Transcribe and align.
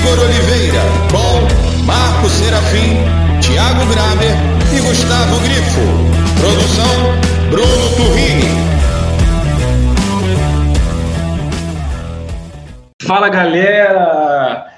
Igor 0.00 0.18
Oliveira, 0.18 0.80
com 1.12 1.84
Marco 1.84 2.26
Serafim, 2.30 2.96
Thiago 3.42 3.84
Graber 3.92 4.34
e 4.74 4.80
Gustavo 4.80 5.38
Grifo. 5.40 5.80
Produção 6.40 7.50
Bruno 7.50 7.96
Turrini. 7.96 8.48
Fala 13.02 13.28
galera! 13.28 14.68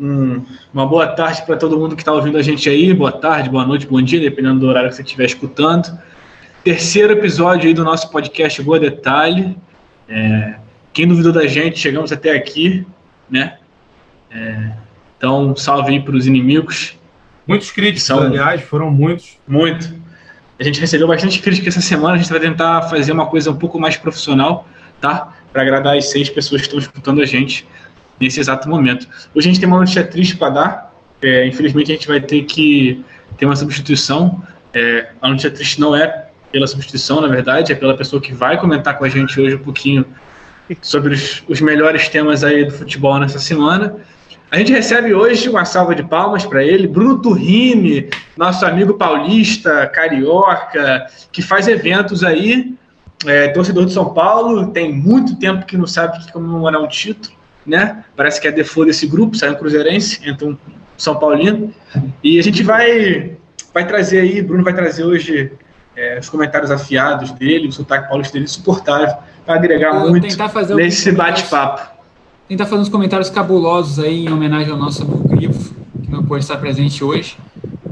Hum, 0.00 0.44
uma 0.72 0.86
boa 0.86 1.06
tarde 1.06 1.42
para 1.42 1.56
todo 1.56 1.78
mundo 1.78 1.94
que 1.94 2.02
está 2.02 2.12
ouvindo 2.12 2.36
a 2.36 2.42
gente 2.42 2.68
aí. 2.68 2.92
Boa 2.92 3.12
tarde, 3.12 3.48
boa 3.48 3.64
noite, 3.64 3.86
bom 3.86 4.02
dia, 4.02 4.18
dependendo 4.18 4.58
do 4.58 4.66
horário 4.66 4.90
que 4.90 4.96
você 4.96 5.02
estiver 5.02 5.26
escutando. 5.26 5.96
Terceiro 6.64 7.12
episódio 7.12 7.68
aí 7.68 7.74
do 7.74 7.84
nosso 7.84 8.10
podcast 8.10 8.60
Boa 8.60 8.80
Detalhe. 8.80 9.56
É, 10.08 10.56
quem 10.92 11.06
duvidou 11.06 11.32
da 11.32 11.46
gente, 11.46 11.78
chegamos 11.78 12.10
até 12.10 12.32
aqui, 12.32 12.84
né? 13.30 13.58
É, 14.34 14.72
então, 15.16 15.54
salve 15.56 15.92
aí 15.92 16.00
para 16.00 16.16
os 16.16 16.26
inimigos. 16.26 16.98
Muitos 17.46 17.70
críticos, 17.70 18.02
São, 18.02 18.20
aliás, 18.20 18.60
foram 18.62 18.90
muitos. 18.90 19.38
Muito. 19.46 19.94
A 20.58 20.64
gente 20.64 20.80
recebeu 20.80 21.06
bastante 21.06 21.40
crítica 21.40 21.68
essa 21.68 21.80
semana. 21.80 22.14
A 22.14 22.18
gente 22.18 22.30
vai 22.30 22.40
tentar 22.40 22.82
fazer 22.82 23.12
uma 23.12 23.26
coisa 23.26 23.50
um 23.50 23.56
pouco 23.56 23.78
mais 23.78 23.96
profissional, 23.96 24.68
tá? 25.00 25.32
Para 25.52 25.62
agradar 25.62 25.96
as 25.96 26.10
seis 26.10 26.28
pessoas 26.28 26.62
que 26.62 26.66
estão 26.66 26.78
escutando 26.78 27.22
a 27.22 27.26
gente 27.26 27.66
nesse 28.20 28.40
exato 28.40 28.68
momento. 28.68 29.06
Hoje 29.34 29.48
a 29.48 29.52
gente 29.52 29.60
tem 29.60 29.68
uma 29.68 29.78
notícia 29.78 30.04
triste 30.04 30.36
para 30.36 30.50
dar. 30.50 30.94
É, 31.22 31.46
infelizmente 31.46 31.90
a 31.90 31.94
gente 31.94 32.08
vai 32.08 32.20
ter 32.20 32.42
que 32.44 33.04
ter 33.36 33.46
uma 33.46 33.56
substituição. 33.56 34.42
É, 34.72 35.10
a 35.20 35.28
notícia 35.28 35.50
triste 35.50 35.80
não 35.80 35.94
é 35.94 36.28
pela 36.50 36.66
substituição, 36.66 37.20
na 37.20 37.28
verdade, 37.28 37.72
é 37.72 37.74
pela 37.74 37.96
pessoa 37.96 38.22
que 38.22 38.32
vai 38.32 38.58
comentar 38.58 38.96
com 38.96 39.04
a 39.04 39.08
gente 39.08 39.40
hoje 39.40 39.56
um 39.56 39.60
pouquinho 39.60 40.06
sobre 40.80 41.14
os, 41.14 41.42
os 41.48 41.60
melhores 41.60 42.08
temas 42.08 42.44
aí 42.44 42.64
do 42.64 42.72
futebol 42.72 43.18
nessa 43.18 43.38
semana. 43.38 43.96
A 44.54 44.58
gente 44.58 44.72
recebe 44.72 45.12
hoje 45.12 45.48
uma 45.48 45.64
salva 45.64 45.96
de 45.96 46.04
palmas 46.04 46.46
para 46.46 46.62
ele, 46.62 46.86
Bruno 46.86 47.18
Turrini, 47.18 48.08
nosso 48.36 48.64
amigo 48.64 48.94
paulista, 48.94 49.88
carioca, 49.88 51.06
que 51.32 51.42
faz 51.42 51.66
eventos 51.66 52.22
aí, 52.22 52.72
é, 53.26 53.48
torcedor 53.48 53.84
de 53.84 53.92
São 53.92 54.14
Paulo, 54.14 54.68
tem 54.68 54.92
muito 54.92 55.34
tempo 55.40 55.66
que 55.66 55.76
não 55.76 55.88
sabe 55.88 56.24
que 56.24 56.32
comemorar 56.32 56.80
um 56.80 56.86
título 56.86 57.34
né? 57.66 58.04
Parece 58.14 58.40
que 58.40 58.46
é 58.46 58.52
default 58.52 58.86
desse 58.86 59.08
grupo, 59.08 59.36
sai 59.36 59.50
um 59.50 59.56
Cruzeirense, 59.56 60.20
entra 60.24 60.46
um 60.46 60.56
São 60.96 61.16
Paulino. 61.16 61.74
E 62.22 62.38
a 62.38 62.42
gente 62.42 62.62
vai, 62.62 63.32
vai 63.72 63.84
trazer 63.84 64.20
aí, 64.20 64.40
Bruno 64.40 64.62
vai 64.62 64.72
trazer 64.72 65.02
hoje 65.02 65.50
é, 65.96 66.16
os 66.20 66.28
comentários 66.28 66.70
afiados 66.70 67.32
dele, 67.32 67.66
o 67.66 67.72
sotaque 67.72 68.08
paulista 68.08 68.34
dele 68.34 68.44
insuportável, 68.44 69.16
para 69.44 69.56
agregar 69.56 69.94
Eu 69.94 70.10
muito 70.10 70.28
nesse 70.76 71.10
bate-papo. 71.10 71.93
Tentar 72.46 72.66
fazer 72.66 72.82
uns 72.82 72.90
comentários 72.90 73.30
cabulosos 73.30 73.98
aí 73.98 74.26
em 74.26 74.32
homenagem 74.32 74.70
ao 74.70 74.76
nosso 74.76 75.02
amigo 75.02 75.26
Grifo, 75.28 75.74
que 76.02 76.10
não 76.10 76.22
pode 76.22 76.44
estar 76.44 76.58
presente 76.58 77.02
hoje. 77.02 77.38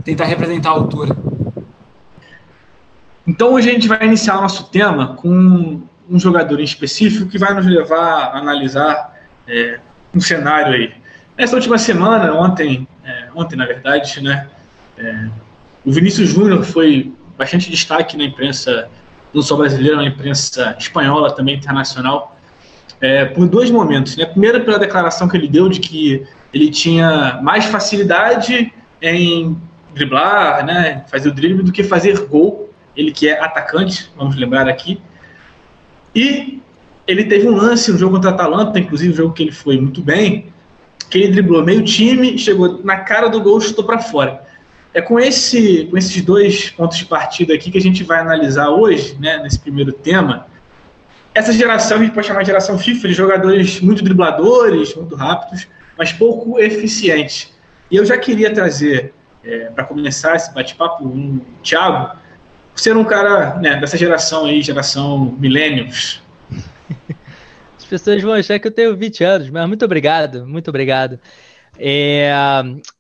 Tentar 0.05 0.27
representar 0.27 0.70
a 0.70 0.72
altura. 0.72 1.17
Então 3.27 3.55
hoje 3.55 3.70
a 3.70 3.73
gente 3.73 3.89
vai 3.89 4.05
iniciar 4.05 4.36
o 4.36 4.42
nosso 4.42 4.64
tema 4.64 5.14
com 5.14 5.80
um 6.08 6.19
jogador 6.19 6.61
em 6.61 6.64
específico 6.64 7.30
que 7.30 7.39
vai 7.39 7.55
nos 7.55 7.64
levar 7.64 8.25
a 8.25 8.39
analisar 8.39 9.17
é, 9.48 9.80
um 10.14 10.20
cenário 10.20 10.75
aí. 10.75 10.92
Nessa 11.39 11.56
última 11.56 11.78
semana, 11.78 12.34
ontem, 12.34 12.86
é, 13.03 13.28
ontem 13.34 13.56
na 13.56 13.64
verdade, 13.64 14.20
né, 14.23 14.50
é, 14.98 15.28
o 15.83 15.91
Vinícius 15.91 16.28
Júnior 16.28 16.62
foi 16.62 17.11
bastante 17.39 17.70
destaque 17.70 18.19
na 18.19 18.25
imprensa, 18.25 18.91
não 19.33 19.41
só 19.41 19.56
brasileira, 19.56 19.97
na 19.97 20.05
imprensa 20.05 20.77
espanhola, 20.78 21.34
também 21.34 21.56
internacional, 21.56 22.36
é, 23.03 23.25
por 23.25 23.48
dois 23.48 23.69
momentos. 23.69 24.17
Né? 24.17 24.25
Primeiro, 24.25 24.64
pela 24.64 24.78
declaração 24.78 25.28
que 25.28 25.36
ele 25.36 25.48
deu 25.48 25.69
de 25.69 25.81
que 25.81 26.25
ele 26.55 26.70
tinha 26.70 27.40
mais 27.42 27.64
facilidade 27.64 28.73
em 29.02 29.61
driblar, 29.92 30.64
né, 30.64 31.05
fazer 31.11 31.29
o 31.29 31.35
drible, 31.35 31.64
do 31.64 31.73
que 31.73 31.83
fazer 31.83 32.27
gol. 32.27 32.70
Ele 32.96 33.11
que 33.11 33.29
é 33.29 33.40
atacante, 33.40 34.11
vamos 34.17 34.36
lembrar 34.36 34.68
aqui. 34.68 35.01
E 36.14 36.61
ele 37.07 37.24
teve 37.24 37.48
um 37.48 37.57
lance 37.57 37.90
no 37.90 37.98
jogo 37.98 38.14
contra 38.14 38.30
a 38.30 38.35
Atalanta, 38.35 38.79
inclusive 38.79 39.13
um 39.13 39.17
jogo 39.17 39.34
que 39.34 39.42
ele 39.42 39.52
foi 39.52 39.80
muito 39.80 40.01
bem, 40.01 40.46
que 41.11 41.19
ele 41.19 41.33
driblou 41.33 41.64
meio 41.64 41.83
time, 41.83 42.39
chegou 42.39 42.80
na 42.84 42.98
cara 42.98 43.29
do 43.29 43.40
gol 43.40 43.58
e 43.58 43.63
chutou 43.63 43.84
para 43.84 43.98
fora. 43.98 44.42
É 44.95 45.01
com, 45.01 45.19
esse, 45.19 45.86
com 45.90 45.96
esses 45.96 46.23
dois 46.23 46.70
pontos 46.70 46.98
de 46.98 47.07
partida 47.07 47.55
aqui 47.55 47.70
que 47.70 47.79
a 47.79 47.80
gente 47.80 48.05
vai 48.05 48.20
analisar 48.20 48.69
hoje, 48.69 49.17
né, 49.19 49.39
nesse 49.39 49.58
primeiro 49.58 49.90
tema, 49.90 50.46
essa 51.35 51.53
geração, 51.53 51.98
a 51.98 52.01
gente 52.03 52.13
pode 52.13 52.27
chamar 52.27 52.41
de 52.41 52.47
geração 52.47 52.79
FIFA, 52.79 53.09
de 53.09 53.15
jogadores 53.15 53.81
muito 53.81 54.05
dribladores, 54.05 54.95
muito 54.95 55.15
rápidos, 55.15 55.67
mas 55.97 56.13
pouco 56.13 56.59
eficientes. 56.59 57.53
E 57.91 57.97
eu 57.97 58.05
já 58.05 58.17
queria 58.19 58.53
trazer, 58.53 59.15
é, 59.45 59.67
para 59.67 59.85
começar 59.85 60.37
esse 60.37 60.53
bate-papo, 60.53 61.05
um 61.05 61.41
Thiago, 61.63 62.17
ser 62.75 62.97
um 62.97 63.05
cara 63.05 63.57
né, 63.57 63.77
dessa 63.79 63.97
geração 63.97 64.47
aí, 64.47 64.63
geração 64.63 65.37
millennials, 65.39 66.23
as 67.79 67.85
pessoas 67.85 68.23
vão 68.23 68.33
achar 68.33 68.59
que 68.59 68.67
eu 68.67 68.73
tenho 68.73 68.97
20 68.97 69.25
anos, 69.25 69.51
mas 69.51 69.67
muito 69.67 69.85
obrigado, 69.85 70.47
muito 70.47 70.69
obrigado. 70.69 71.19
É, 71.79 72.31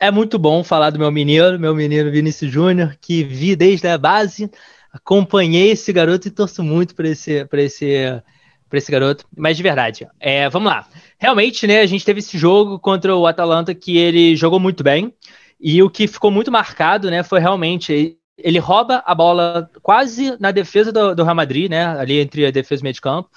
é 0.00 0.10
muito 0.10 0.38
bom 0.38 0.64
falar 0.64 0.90
do 0.90 0.98
meu 0.98 1.10
menino, 1.10 1.58
meu 1.58 1.74
menino 1.74 2.10
Vinícius 2.10 2.50
Júnior, 2.50 2.96
que 3.00 3.22
vi 3.22 3.54
desde 3.54 3.86
a 3.86 3.98
base, 3.98 4.50
acompanhei 4.92 5.70
esse 5.70 5.92
garoto 5.92 6.28
e 6.28 6.30
torço 6.30 6.62
muito 6.62 6.94
para 6.94 7.08
esse, 7.08 7.46
esse, 7.52 8.22
esse 8.72 8.92
garoto. 8.92 9.26
Mas 9.36 9.56
de 9.56 9.62
verdade, 9.62 10.06
é, 10.20 10.48
vamos 10.48 10.70
lá. 10.70 10.86
Realmente, 11.18 11.66
né, 11.66 11.80
a 11.80 11.86
gente 11.86 12.04
teve 12.04 12.18
esse 12.20 12.36
jogo 12.36 12.78
contra 12.78 13.14
o 13.16 13.26
Atalanta 13.26 13.74
que 13.74 13.96
ele 13.96 14.36
jogou 14.36 14.60
muito 14.60 14.84
bem. 14.84 15.12
E 15.60 15.82
o 15.82 15.88
que 15.88 16.06
ficou 16.08 16.30
muito 16.30 16.50
marcado, 16.50 17.10
né, 17.10 17.22
foi 17.22 17.40
realmente 17.40 18.18
ele 18.36 18.58
rouba 18.58 19.02
a 19.06 19.14
bola 19.14 19.70
quase 19.82 20.36
na 20.40 20.50
defesa 20.50 20.90
do, 20.90 21.14
do 21.14 21.22
Real 21.22 21.36
Madrid, 21.36 21.70
né, 21.70 21.86
ali 21.86 22.18
entre 22.18 22.46
a 22.46 22.50
defesa 22.50 22.80
e 22.80 22.82
o 22.82 22.84
meio 22.84 22.94
de 22.94 23.00
campo 23.00 23.30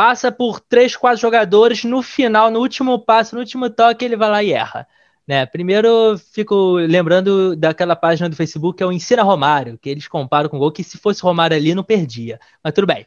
passa 0.00 0.32
por 0.32 0.60
três, 0.60 0.96
quatro 0.96 1.20
jogadores, 1.20 1.84
no 1.84 2.00
final, 2.02 2.50
no 2.50 2.60
último 2.60 2.98
passo, 2.98 3.34
no 3.34 3.42
último 3.42 3.68
toque, 3.68 4.02
ele 4.02 4.16
vai 4.16 4.30
lá 4.30 4.42
e 4.42 4.50
erra. 4.50 4.88
Né? 5.30 5.46
Primeiro, 5.46 6.18
fico 6.18 6.72
lembrando 6.74 7.54
daquela 7.54 7.94
página 7.94 8.28
do 8.28 8.34
Facebook 8.34 8.78
que 8.78 8.82
é 8.82 8.86
o 8.86 8.90
Ensina 8.90 9.22
Romário, 9.22 9.78
que 9.78 9.88
eles 9.88 10.08
comparam 10.08 10.48
com 10.48 10.56
o 10.56 10.58
gol, 10.58 10.72
que 10.72 10.82
se 10.82 10.98
fosse 10.98 11.22
Romário 11.22 11.56
ali, 11.56 11.72
não 11.72 11.84
perdia. 11.84 12.40
Mas 12.64 12.72
tudo 12.72 12.88
bem. 12.88 13.06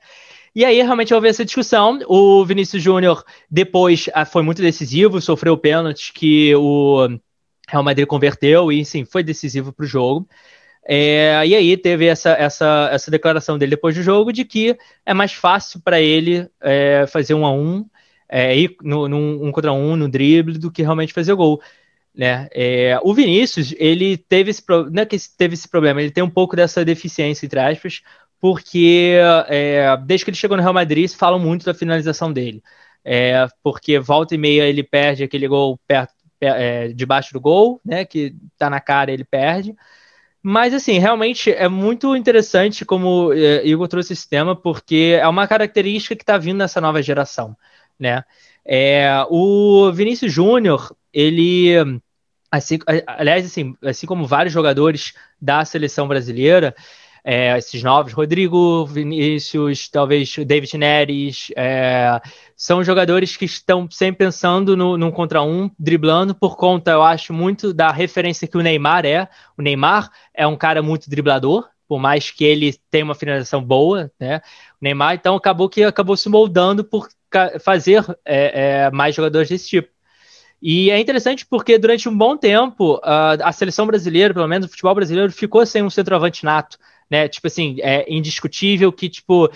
E 0.56 0.64
aí, 0.64 0.82
realmente, 0.82 1.14
houve 1.14 1.28
essa 1.28 1.44
discussão. 1.44 2.00
O 2.08 2.46
Vinícius 2.46 2.82
Júnior, 2.82 3.26
depois, 3.52 4.10
ah, 4.14 4.24
foi 4.24 4.42
muito 4.42 4.62
decisivo, 4.62 5.20
sofreu 5.20 5.58
pênalti 5.58 6.14
que 6.14 6.56
o 6.56 7.10
Real 7.68 7.84
Madrid 7.84 8.08
converteu 8.08 8.72
e, 8.72 8.86
sim, 8.86 9.04
foi 9.04 9.22
decisivo 9.22 9.74
para 9.74 9.84
o 9.84 9.86
jogo. 9.86 10.26
É, 10.88 11.46
e 11.46 11.54
aí 11.54 11.76
teve 11.76 12.06
essa, 12.06 12.30
essa, 12.30 12.88
essa 12.90 13.12
declaração 13.12 13.58
dele 13.58 13.72
depois 13.72 13.96
do 13.96 14.02
jogo 14.02 14.32
de 14.32 14.46
que 14.46 14.78
é 15.06 15.14
mais 15.14 15.34
fácil 15.34 15.82
para 15.82 16.00
ele 16.00 16.48
é, 16.62 17.06
fazer 17.06 17.34
um 17.34 17.46
a 17.46 17.52
um, 17.52 17.86
é, 18.30 18.58
ir 18.58 18.78
no, 18.82 19.10
num 19.10 19.46
um 19.46 19.52
contra 19.52 19.74
um 19.74 19.98
no 19.98 20.08
drible 20.08 20.58
do 20.58 20.72
que 20.72 20.84
realmente 20.84 21.12
fazer 21.12 21.34
o 21.34 21.38
gol. 21.38 21.62
Né? 22.16 22.48
É, 22.52 23.00
o 23.02 23.14
Vinícius, 23.14 23.74
ele 23.78 24.18
teve 24.18 24.52
esse, 24.52 24.64
não 24.92 25.02
é 25.02 25.06
que 25.06 25.18
teve 25.36 25.56
esse 25.56 25.68
problema, 25.68 26.02
ele 26.02 26.12
tem 26.12 26.24
um 26.24 26.30
pouco 26.30 26.56
dessa 26.56 26.86
deficiência, 26.86 27.46
entre 27.46 27.60
aspas, 27.60 28.02
porque 28.40 29.18
é, 29.48 29.98
desde 30.06 30.26
que 30.26 30.30
ele 30.30 30.38
chegou 30.38 30.58
no 30.58 30.62
Real 30.62 30.74
Madrid, 30.74 31.10
falam 31.10 31.40
muito 31.40 31.66
da 31.66 31.74
finalização 31.74 32.32
dele. 32.32 32.62
É, 33.06 33.48
porque 33.62 34.00
volta 34.00 34.36
e 34.36 34.38
meia 34.38 34.64
ele 34.64 34.84
perde 34.84 35.24
aquele 35.24 35.48
gol 35.48 35.80
perto, 35.88 36.14
é, 36.40 36.90
debaixo 36.90 37.34
do 37.34 37.40
gol, 37.40 37.82
né? 37.84 38.06
Que 38.06 38.36
tá 38.58 38.70
na 38.70 38.80
cara 38.80 39.12
ele 39.12 39.24
perde. 39.24 39.76
Mas, 40.42 40.74
assim, 40.74 41.00
realmente 41.00 41.52
é 41.52 41.70
muito 41.70 42.16
interessante 42.18 42.84
como 42.84 43.32
é, 43.34 43.66
Igor 43.66 43.88
trouxe 43.88 44.12
esse 44.12 44.28
tema, 44.28 44.56
porque 44.56 45.18
é 45.22 45.28
uma 45.28 45.48
característica 45.48 46.16
que 46.16 46.24
está 46.24 46.38
vindo 46.38 46.58
nessa 46.58 46.82
nova 46.82 47.02
geração, 47.02 47.56
né? 47.98 48.26
É, 48.66 49.26
o 49.30 49.90
Vinícius 49.94 50.32
Júnior, 50.34 50.94
ele, 51.14 52.02
assim, 52.52 52.80
aliás, 53.08 53.46
assim, 53.46 53.76
assim 53.84 54.08
como 54.08 54.26
vários 54.26 54.54
jogadores 54.54 55.14
da 55.42 55.64
seleção 55.64 56.08
brasileira, 56.08 56.76
é, 57.24 57.58
esses 57.58 57.82
novos, 57.82 58.12
Rodrigo, 58.12 58.86
Vinícius, 58.86 59.88
talvez 59.88 60.36
David 60.46 60.78
Neres, 60.78 61.48
é, 61.56 62.20
são 62.56 62.84
jogadores 62.84 63.38
que 63.38 63.46
estão 63.46 63.90
sempre 63.90 64.26
pensando 64.26 64.76
no, 64.76 64.98
num 64.98 65.12
contra 65.12 65.42
um, 65.42 65.72
driblando, 65.80 66.36
por 66.36 66.58
conta, 66.58 66.92
eu 66.92 67.02
acho, 67.02 67.32
muito 67.32 67.74
da 67.74 67.92
referência 67.92 68.48
que 68.48 68.58
o 68.58 68.62
Neymar 68.62 69.06
é. 69.06 69.30
O 69.58 69.62
Neymar 69.62 70.12
é 70.34 70.46
um 70.46 70.58
cara 70.58 70.82
muito 70.82 71.10
driblador, 71.10 71.70
por 71.88 71.98
mais 71.98 72.30
que 72.30 72.44
ele 72.44 72.76
tenha 72.92 73.06
uma 73.06 73.16
finalização 73.16 73.64
boa, 73.64 74.12
né? 74.20 74.42
O 74.82 74.84
Neymar, 74.84 75.16
então, 75.16 75.36
acabou 75.36 75.70
que 75.70 75.84
acabou 75.84 76.18
se 76.18 76.28
moldando 76.28 76.84
por 76.84 77.08
fazer 77.62 78.04
é, 78.26 78.86
é, 78.86 78.92
mais 78.92 79.16
jogadores 79.16 79.48
desse 79.48 79.68
tipo. 79.68 79.93
E 80.64 80.90
é 80.90 81.00
interessante 81.00 81.46
porque 81.46 81.78
durante 81.78 82.08
um 82.08 82.18
bom 82.18 82.38
tempo 82.38 83.00
a, 83.04 83.34
a 83.34 83.52
seleção 83.52 83.86
brasileira, 83.86 84.34
pelo 84.34 84.48
menos 84.48 84.66
o 84.66 84.70
futebol 84.70 84.96
brasileiro, 84.96 85.32
ficou 85.32 85.66
sem 85.66 85.84
um 85.84 85.90
centroavante 85.90 86.46
nato 86.46 86.80
né? 87.14 87.28
Tipo 87.28 87.46
assim, 87.46 87.78
é 87.82 88.06
indiscutível 88.12 88.92
que, 88.92 89.08
tipo, 89.08 89.48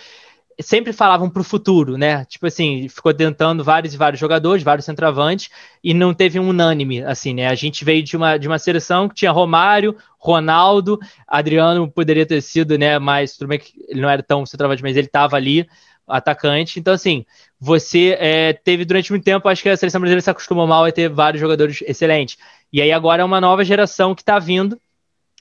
sempre 0.61 0.93
falavam 0.93 1.27
para 1.27 1.41
o 1.41 1.43
futuro, 1.43 1.97
né? 1.97 2.23
Tipo 2.25 2.45
assim, 2.45 2.87
ficou 2.87 3.11
tentando 3.13 3.63
vários 3.63 3.95
e 3.95 3.97
vários 3.97 4.19
jogadores, 4.19 4.63
vários 4.63 4.85
centroavantes, 4.85 5.49
e 5.83 5.91
não 5.91 6.13
teve 6.13 6.39
um 6.39 6.49
unânime, 6.49 7.03
assim, 7.03 7.33
né? 7.33 7.47
A 7.47 7.55
gente 7.55 7.83
veio 7.83 8.03
de 8.03 8.15
uma, 8.15 8.37
de 8.37 8.47
uma 8.47 8.59
seleção 8.59 9.09
que 9.09 9.15
tinha 9.15 9.31
Romário, 9.31 9.95
Ronaldo, 10.19 10.99
Adriano 11.27 11.89
poderia 11.89 12.27
ter 12.27 12.41
sido, 12.41 12.77
né? 12.77 12.99
Mas 12.99 13.35
tudo 13.35 13.47
bem 13.47 13.57
que 13.57 13.73
ele 13.87 14.01
não 14.01 14.09
era 14.09 14.21
tão 14.21 14.45
centroavante, 14.45 14.83
mas 14.83 14.95
ele 14.95 15.07
estava 15.07 15.35
ali, 15.35 15.67
atacante. 16.07 16.79
Então, 16.79 16.93
assim, 16.93 17.25
você 17.59 18.15
é, 18.19 18.53
teve 18.53 18.85
durante 18.85 19.11
muito 19.11 19.23
tempo, 19.23 19.47
acho 19.49 19.61
que 19.61 19.69
a 19.69 19.77
seleção 19.77 19.99
brasileira 19.99 20.21
se 20.21 20.29
acostumou 20.29 20.65
mal 20.65 20.85
a 20.85 20.91
ter 20.91 21.09
vários 21.09 21.41
jogadores 21.41 21.83
excelentes. 21.85 22.37
E 22.71 22.81
aí 22.81 22.91
agora 22.91 23.21
é 23.21 23.25
uma 23.25 23.41
nova 23.41 23.63
geração 23.63 24.15
que 24.15 24.21
está 24.21 24.39
vindo 24.39 24.79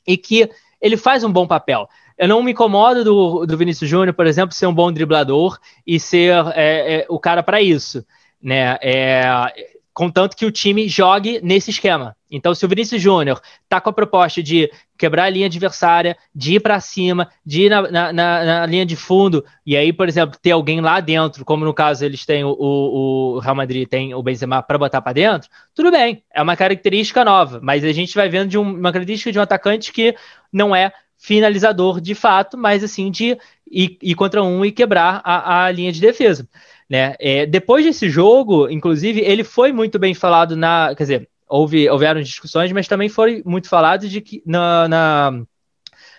e 0.07 0.17
que 0.17 0.51
ele 0.81 0.97
faz 0.97 1.25
um 1.25 1.33
bom 1.33 1.47
papel. 1.47 1.89
Eu 2.19 2.29
não 2.29 2.43
me 2.43 2.53
incomodo 2.53 3.05
do, 3.05 3.47
do 3.47 3.59
Vinícius 3.59 3.89
Júnior, 3.89 4.15
por 4.15 4.27
exemplo, 4.27 4.55
ser 4.55 4.67
um 4.67 4.75
bom 4.75 4.91
driblador 4.91 5.59
e 5.87 6.01
ser 6.01 6.33
é, 6.55 7.01
é, 7.01 7.07
o 7.09 7.19
cara 7.19 7.43
para 7.43 7.61
isso. 7.61 8.05
Né? 8.43 8.79
É, 8.81 9.75
contanto 9.97 10.37
que 10.37 10.45
o 10.45 10.53
time 10.53 10.91
jogue 10.91 11.41
nesse 11.43 11.71
esquema. 11.71 12.15
Então, 12.31 12.55
se 12.55 12.67
o 12.67 12.69
Vinícius 12.69 13.01
Júnior 13.01 13.41
está 13.63 13.81
com 13.81 13.89
a 13.89 13.93
proposta 13.95 14.43
de 14.43 14.71
quebrar 14.99 15.25
a 15.25 15.31
linha 15.31 15.47
adversária, 15.47 16.19
de 16.35 16.57
ir 16.57 16.61
para 16.61 16.79
cima, 16.81 17.31
de 17.47 17.63
ir 17.63 17.71
na, 17.71 17.81
na, 17.81 18.13
na, 18.13 18.45
na, 18.45 18.67
linha 18.67 18.85
de 18.85 18.95
fundo, 18.95 19.43
e 19.65 19.75
aí, 19.75 19.95
por 19.95 20.07
exemplo, 20.07 20.39
ter 20.39 20.51
alguém 20.51 20.83
lá 20.83 21.01
dentro, 21.01 21.47
como 21.47 21.65
no 21.65 21.73
caso 21.73 22.05
eles 22.05 22.27
têm 22.27 22.45
o, 22.45 22.51
o, 22.51 23.37
o 23.37 23.39
Real 23.39 23.55
Madrid, 23.55 23.89
tem 23.89 24.13
o 24.13 24.23
Benzema 24.23 24.63
para 24.63 24.77
botar 24.77 25.01
para 25.01 25.15
dentro, 25.15 25.49
tudo 25.75 25.91
bem, 25.91 26.23
é 26.31 26.43
uma 26.43 26.57
característica 26.57 27.25
nova, 27.25 27.59
mas 27.63 27.83
a 27.83 27.93
gente 27.93 28.15
vai 28.15 28.29
vendo 28.29 28.51
de 28.51 28.59
um, 28.59 28.69
uma 28.69 28.93
característica 28.93 29.33
de 29.33 29.39
um 29.39 29.43
atacante 29.43 29.95
que 29.95 30.15
não 30.53 30.77
é 30.77 30.93
finalizador 31.17 32.03
de 32.03 32.15
fato, 32.15 32.59
mas 32.59 32.85
assim, 32.85 33.11
de 33.11 33.39
ir, 33.67 33.97
ir 34.03 34.15
contra 34.15 34.43
um 34.43 34.63
e 34.63 34.71
quebrar 34.71 35.23
a, 35.25 35.65
a 35.65 35.71
linha 35.73 35.91
de 35.91 36.03
defesa. 36.03 36.47
Né? 36.88 37.15
É, 37.19 37.47
depois 37.47 37.85
desse 37.85 38.09
jogo, 38.09 38.69
inclusive, 38.71 39.21
ele 39.21 39.43
foi 39.43 39.73
muito 39.73 39.99
bem 39.99 40.15
falado 40.15 40.56
na. 40.56 40.94
Quer 40.97 41.03
dizer, 41.03 41.29
houve, 41.49 41.88
houveram 41.88 42.21
discussões, 42.21 42.71
mas 42.73 42.88
também 42.88 43.09
foi 43.09 43.43
muito 43.44 43.69
falado 43.69 44.09
de 44.09 44.21
que 44.21 44.43
na, 44.47 44.88
na, 44.88 45.43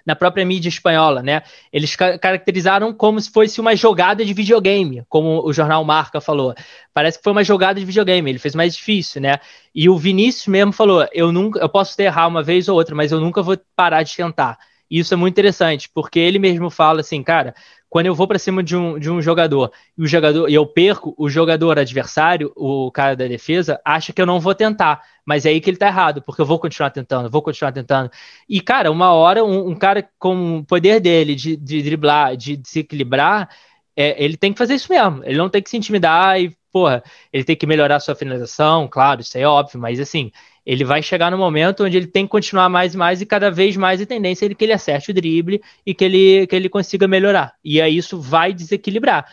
na 0.06 0.16
própria 0.16 0.46
mídia 0.46 0.70
espanhola, 0.70 1.22
né? 1.22 1.42
Eles 1.72 1.96
ca 1.96 2.18
caracterizaram 2.18 2.94
como 2.94 3.20
se 3.20 3.30
fosse 3.30 3.60
uma 3.60 3.76
jogada 3.76 4.26
de 4.26 4.34
videogame, 4.34 5.04
como 5.10 5.46
o 5.46 5.54
jornal 5.54 5.84
Marca 5.84 6.22
falou. 6.22 6.54
Parece 6.94 7.18
que 7.18 7.24
foi 7.24 7.34
uma 7.34 7.44
jogada 7.44 7.80
de 7.80 7.86
videogame, 7.86 8.30
ele 8.30 8.40
fez 8.40 8.56
mais 8.56 8.76
difícil, 8.76 9.22
né? 9.22 9.40
E 9.74 9.90
o 9.90 9.98
Vinícius 9.98 10.48
mesmo 10.48 10.72
falou: 10.72 11.08
eu 11.14 11.32
nunca, 11.32 11.60
eu 11.60 11.70
posso 11.70 11.96
ter 11.96 12.04
errar 12.04 12.28
uma 12.28 12.44
vez 12.44 12.68
ou 12.68 12.76
outra, 12.78 12.96
mas 12.96 13.12
eu 13.12 13.20
nunca 13.20 13.42
vou 13.42 13.58
parar 13.76 14.04
de 14.04 14.16
tentar. 14.16 14.58
E 14.90 15.00
isso 15.00 15.14
é 15.14 15.18
muito 15.18 15.34
interessante, 15.34 15.90
porque 15.94 16.20
ele 16.20 16.40
mesmo 16.40 16.70
fala 16.70 17.02
assim, 17.02 17.22
cara, 17.22 17.54
quando 17.90 18.08
eu 18.08 18.16
vou 18.16 18.28
para 18.28 18.38
cima 18.38 18.62
de 18.62 18.76
um, 18.76 19.00
de 19.00 19.10
um 19.10 19.22
jogador 19.22 19.72
e 19.98 20.04
o 20.04 20.08
jogador 20.08 20.50
e 20.50 20.54
eu 20.54 20.66
perco, 20.66 21.16
o 21.18 21.30
jogador 21.30 21.80
adversário, 21.80 22.52
o 22.56 22.92
cara 22.92 23.16
da 23.16 23.28
defesa, 23.28 23.80
acha 23.84 24.12
que 24.12 24.22
eu 24.22 24.26
não 24.26 24.40
vou 24.40 24.54
tentar. 24.54 25.02
Mas 25.26 25.46
é 25.46 25.50
aí 25.50 25.62
que 25.62 25.70
ele 25.70 25.78
tá 25.78 25.88
errado, 25.88 26.22
porque 26.22 26.42
eu 26.42 26.46
vou 26.46 26.60
continuar 26.60 26.90
tentando, 26.90 27.30
vou 27.30 27.42
continuar 27.42 27.72
tentando. 27.72 28.10
E, 28.48 28.62
cara, 28.62 28.92
uma 28.92 29.14
hora, 29.14 29.44
um, 29.44 29.70
um 29.70 29.76
cara 29.76 30.08
com 30.20 30.60
o 30.60 30.66
poder 30.66 31.00
dele 31.00 31.36
de, 31.36 31.56
de 31.56 31.82
driblar, 31.82 32.36
de, 32.38 32.58
de 32.58 32.68
se 32.68 32.80
equilibrar, 32.80 33.50
é, 33.96 34.24
ele 34.24 34.38
tem 34.38 34.54
que 34.54 34.60
fazer 34.60 34.76
isso 34.76 34.92
mesmo. 34.92 35.24
Ele 35.24 35.38
não 35.38 35.50
tem 35.50 35.62
que 35.62 35.70
se 35.70 35.78
intimidar 35.78 36.40
e, 36.40 36.56
porra, 36.78 37.04
ele 37.34 37.44
tem 37.44 37.56
que 37.56 37.66
melhorar 37.66 38.00
sua 38.00 38.14
finalização, 38.14 38.88
claro, 38.88 39.22
isso 39.22 39.36
é 39.36 39.46
óbvio, 39.46 39.80
mas 39.80 40.00
assim, 40.00 40.32
ele 40.64 40.84
vai 40.84 41.02
chegar 41.02 41.32
no 41.32 41.38
momento 41.38 41.84
onde 41.84 41.98
ele 41.98 42.06
tem 42.06 42.26
que 42.26 42.30
continuar 42.30 42.70
mais 42.70 42.94
e 42.94 42.98
mais 42.98 43.20
e 43.20 43.26
cada 43.26 43.50
vez 43.50 43.76
mais 43.76 44.00
a 44.00 44.06
tendência 44.06 44.46
é 44.46 44.54
que 44.54 44.64
ele 44.64 44.74
acerte 44.74 45.10
o 45.10 45.14
drible 45.14 45.60
e 45.84 45.94
que 45.96 46.06
ele, 46.06 46.46
que 46.46 46.56
ele 46.56 46.70
consiga 46.70 47.08
melhorar. 47.08 47.56
E 47.64 47.82
aí 47.82 47.98
isso 47.98 48.22
vai 48.22 48.54
desequilibrar. 48.54 49.26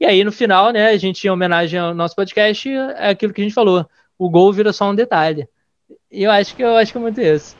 E 0.00 0.06
aí 0.06 0.24
no 0.24 0.32
final, 0.32 0.70
né, 0.70 0.88
a 0.88 0.96
gente 0.96 1.26
em 1.26 1.30
homenagem 1.30 1.78
ao 1.78 1.94
nosso 1.94 2.16
podcast, 2.16 2.68
é 2.70 3.10
aquilo 3.10 3.34
que 3.34 3.42
a 3.42 3.44
gente 3.44 3.54
falou, 3.54 3.86
o 4.18 4.30
gol 4.30 4.50
vira 4.52 4.72
só 4.72 4.88
um 4.90 4.94
detalhe. 4.94 5.46
E 6.10 6.22
eu 6.22 6.30
acho 6.30 6.56
que 6.56 6.62
eu 6.62 6.76
acho 6.76 6.92
que 6.92 6.98
é 6.98 7.00
muito 7.00 7.20
isso. 7.20 7.54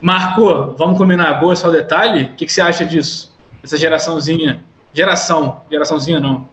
Marco, 0.00 0.76
vamos 0.76 0.96
combinar 0.96 1.40
gol 1.40 1.52
é 1.52 1.56
só 1.56 1.68
detalhe? 1.70 2.24
O 2.24 2.34
que, 2.36 2.46
que 2.46 2.52
você 2.52 2.60
acha 2.60 2.84
disso? 2.84 3.36
Essa 3.60 3.76
geraçãozinha, 3.76 4.62
geração, 4.92 5.62
geraçãozinha 5.68 6.20
não. 6.20 6.48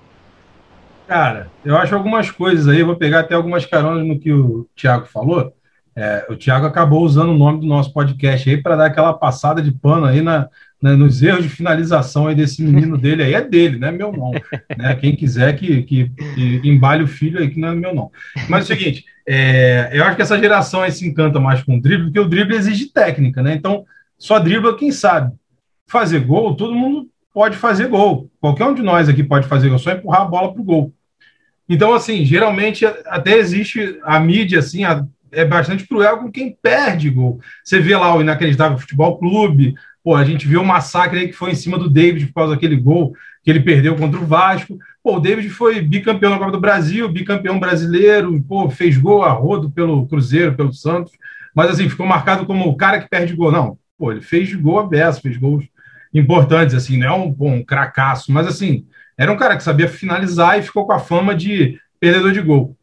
Cara, 1.08 1.52
eu 1.64 1.78
acho 1.78 1.94
algumas 1.94 2.32
coisas 2.32 2.68
aí, 2.68 2.82
vou 2.82 2.96
pegar 2.96 3.20
até 3.20 3.36
algumas 3.36 3.66
caronas 3.66 4.06
no 4.06 4.20
que 4.20 4.34
o 4.34 4.68
Thiago 4.76 5.06
falou. 5.06 5.54
É, 5.96 6.26
o 6.30 6.36
Thiago 6.36 6.66
acabou 6.66 7.04
usando 7.04 7.30
o 7.30 7.38
nome 7.38 7.62
do 7.62 7.68
nosso 7.68 7.94
podcast 7.94 8.50
aí 8.50 8.62
para 8.62 8.76
dar 8.76 8.88
aquela 8.88 9.14
passada 9.14 9.62
de 9.62 9.72
pano 9.72 10.06
aí 10.06 10.22
na, 10.22 10.50
na, 10.82 10.98
nos 10.98 11.24
erros 11.24 11.44
de 11.44 11.50
finalização 11.50 12.28
aí 12.28 12.36
desse 12.36 12.62
menino 12.62 12.98
dele 12.98 13.24
aí. 13.24 13.34
É 13.34 13.42
dele, 13.42 13.78
não 13.78 13.88
é 13.88 13.92
meu 13.92 14.12
não. 14.12 14.32
Né? 14.78 14.96
Quem 14.96 15.16
quiser 15.16 15.56
que, 15.56 15.84
que, 15.84 16.10
que, 16.10 16.62
embale 16.66 17.04
o 17.04 17.08
filho 17.08 17.40
aí, 17.40 17.50
que 17.50 17.60
não 17.60 17.70
é 17.70 17.76
meu 17.76 17.94
não. 17.94 18.12
Mas 18.50 18.70
é 18.70 18.74
o 18.74 18.78
seguinte, 18.78 19.06
é, 19.28 19.92
eu 19.94 20.04
acho 20.04 20.16
que 20.16 20.22
essa 20.22 20.40
geração 20.40 20.82
aí 20.82 20.92
se 20.92 21.08
encanta 21.08 21.40
mais 21.40 21.64
com 21.64 21.78
o 21.78 21.82
drible, 21.82 22.06
porque 22.06 22.20
o 22.20 22.28
drible 22.28 22.56
exige 22.56 22.92
técnica, 22.92 23.42
né? 23.42 23.54
Então, 23.54 23.86
só 24.18 24.38
dribla 24.40 24.76
quem 24.76 24.92
sabe. 24.92 25.34
Fazer 25.88 26.20
gol, 26.20 26.56
todo 26.56 26.74
mundo 26.74 27.08
pode 27.36 27.58
fazer 27.58 27.90
gol. 27.90 28.32
Qualquer 28.40 28.64
um 28.64 28.74
de 28.74 28.82
nós 28.82 29.10
aqui 29.10 29.22
pode 29.22 29.46
fazer 29.46 29.68
gol, 29.68 29.78
só 29.78 29.92
empurrar 29.92 30.22
a 30.22 30.26
bola 30.26 30.54
para 30.54 30.62
o 30.62 30.64
gol. 30.64 30.94
Então, 31.68 31.94
assim, 31.94 32.24
geralmente 32.24 32.86
até 32.86 33.38
existe 33.38 34.00
a 34.04 34.18
mídia, 34.22 34.60
assim, 34.60 34.86
a, 34.86 35.06
é 35.34 35.44
bastante 35.44 35.86
cruel 35.86 36.20
com 36.20 36.32
quem 36.32 36.58
perde 36.64 37.10
gol. 37.10 37.42
Você 37.62 37.78
vê 37.82 37.94
lá 37.98 38.16
o 38.16 38.22
Inacreditável 38.22 38.78
Futebol 38.78 39.18
Clube, 39.18 39.76
pô, 40.02 40.16
a 40.16 40.24
gente 40.24 40.48
viu 40.48 40.62
o 40.62 40.66
massacre 40.66 41.20
aí 41.20 41.28
que 41.28 41.34
foi 41.34 41.52
em 41.52 41.56
cima 41.56 41.78
do 41.78 41.90
David 41.90 42.28
por 42.28 42.36
causa 42.36 42.54
daquele 42.54 42.78
gol 42.78 43.14
que 43.44 43.50
ele 43.50 43.60
perdeu 43.60 43.98
contra 43.98 44.18
o 44.18 44.26
Vasco. 44.26 44.80
Pô, 45.04 45.18
o 45.18 45.20
David 45.20 45.50
foi 45.50 45.82
bicampeão 45.82 46.32
na 46.32 46.40
Copa 46.40 46.54
do 46.54 46.62
Brasil, 46.62 47.10
bicampeão 47.10 47.60
brasileiro, 47.60 48.42
pô, 48.48 48.70
fez 48.70 48.98
gol 48.98 49.24
a 49.24 49.32
rodo 49.32 49.70
pelo 49.70 50.08
Cruzeiro, 50.08 50.56
pelo 50.56 50.72
Santos, 50.72 51.12
mas 51.54 51.70
assim, 51.70 51.90
ficou 51.90 52.06
marcado 52.06 52.46
como 52.46 52.70
o 52.70 52.78
cara 52.78 53.02
que 53.02 53.10
perde 53.10 53.36
gol. 53.36 53.52
Não, 53.52 53.78
pô, 53.98 54.14
ele 54.14 54.22
fez 54.22 54.54
gol 54.56 54.80
aberto, 54.80 55.22
fez 55.22 55.36
gols 55.36 55.66
importantes, 56.16 56.74
assim, 56.74 56.98
não 56.98 57.08
é 57.08 57.14
um, 57.14 57.36
um 57.40 57.64
cracaço, 57.64 58.32
mas 58.32 58.48
assim, 58.48 58.86
era 59.18 59.32
um 59.32 59.38
cara 59.38 59.58
que 59.58 59.64
sabia 59.64 59.88
finalizar 59.88 60.58
e 60.58 60.64
ficou 60.64 60.86
com 60.86 60.94
a 60.94 61.00
fama 61.00 61.36
de 61.36 61.78
perdedor 62.00 62.32
de 62.32 62.42
gol. 62.42 62.76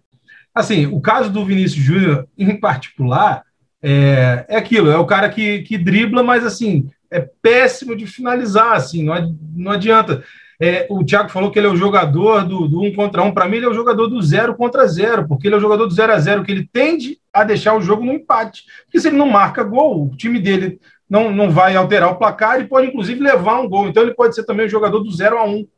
Assim, 0.54 0.86
o 0.86 1.00
caso 1.00 1.30
do 1.30 1.44
Vinícius 1.44 1.82
Júnior, 1.82 2.28
em 2.36 2.58
particular, 2.58 3.42
é, 3.82 4.44
é 4.48 4.56
aquilo, 4.56 4.90
é 4.90 4.98
o 4.98 5.06
cara 5.06 5.28
que, 5.28 5.60
que 5.62 5.78
dribla, 5.78 6.22
mas 6.22 6.44
assim, 6.44 6.88
é 7.10 7.20
péssimo 7.20 7.96
de 7.96 8.06
finalizar, 8.06 8.72
assim, 8.72 9.02
não, 9.02 9.36
não 9.54 9.72
adianta. 9.72 10.22
É, 10.60 10.86
o 10.88 11.02
Thiago 11.02 11.28
falou 11.28 11.50
que 11.50 11.58
ele 11.58 11.66
é 11.66 11.70
o 11.70 11.76
jogador 11.76 12.44
do, 12.44 12.68
do 12.68 12.82
um 12.82 12.94
contra 12.94 13.22
um. 13.22 13.32
Para 13.32 13.48
mim, 13.48 13.56
ele 13.56 13.66
é 13.66 13.68
o 13.68 13.74
jogador 13.74 14.06
do 14.06 14.22
zero 14.22 14.54
contra 14.54 14.86
zero, 14.86 15.26
porque 15.26 15.48
ele 15.48 15.56
é 15.56 15.58
o 15.58 15.60
jogador 15.60 15.86
do 15.86 15.94
zero 15.94 16.12
a 16.12 16.20
zero, 16.20 16.44
que 16.44 16.52
ele 16.52 16.68
tende 16.72 17.18
a 17.32 17.42
deixar 17.42 17.74
o 17.74 17.82
jogo 17.82 18.04
no 18.04 18.12
empate. 18.12 18.62
Porque 18.84 19.00
se 19.00 19.08
ele 19.08 19.16
não 19.16 19.28
marca 19.28 19.64
gol, 19.64 20.06
o 20.06 20.16
time 20.16 20.38
dele 20.38 20.78
não, 21.12 21.30
não 21.30 21.50
vai 21.50 21.76
alterar 21.76 22.10
o 22.10 22.16
placar 22.16 22.58
e 22.58 22.66
pode, 22.66 22.86
inclusive, 22.86 23.20
levar 23.20 23.60
um 23.60 23.68
gol. 23.68 23.86
Então, 23.86 24.02
ele 24.02 24.14
pode 24.14 24.34
ser 24.34 24.44
também 24.44 24.64
o 24.64 24.70
jogador 24.70 25.00
do 25.00 25.12
zero 25.12 25.36
a 25.36 25.44
um, 25.44 25.68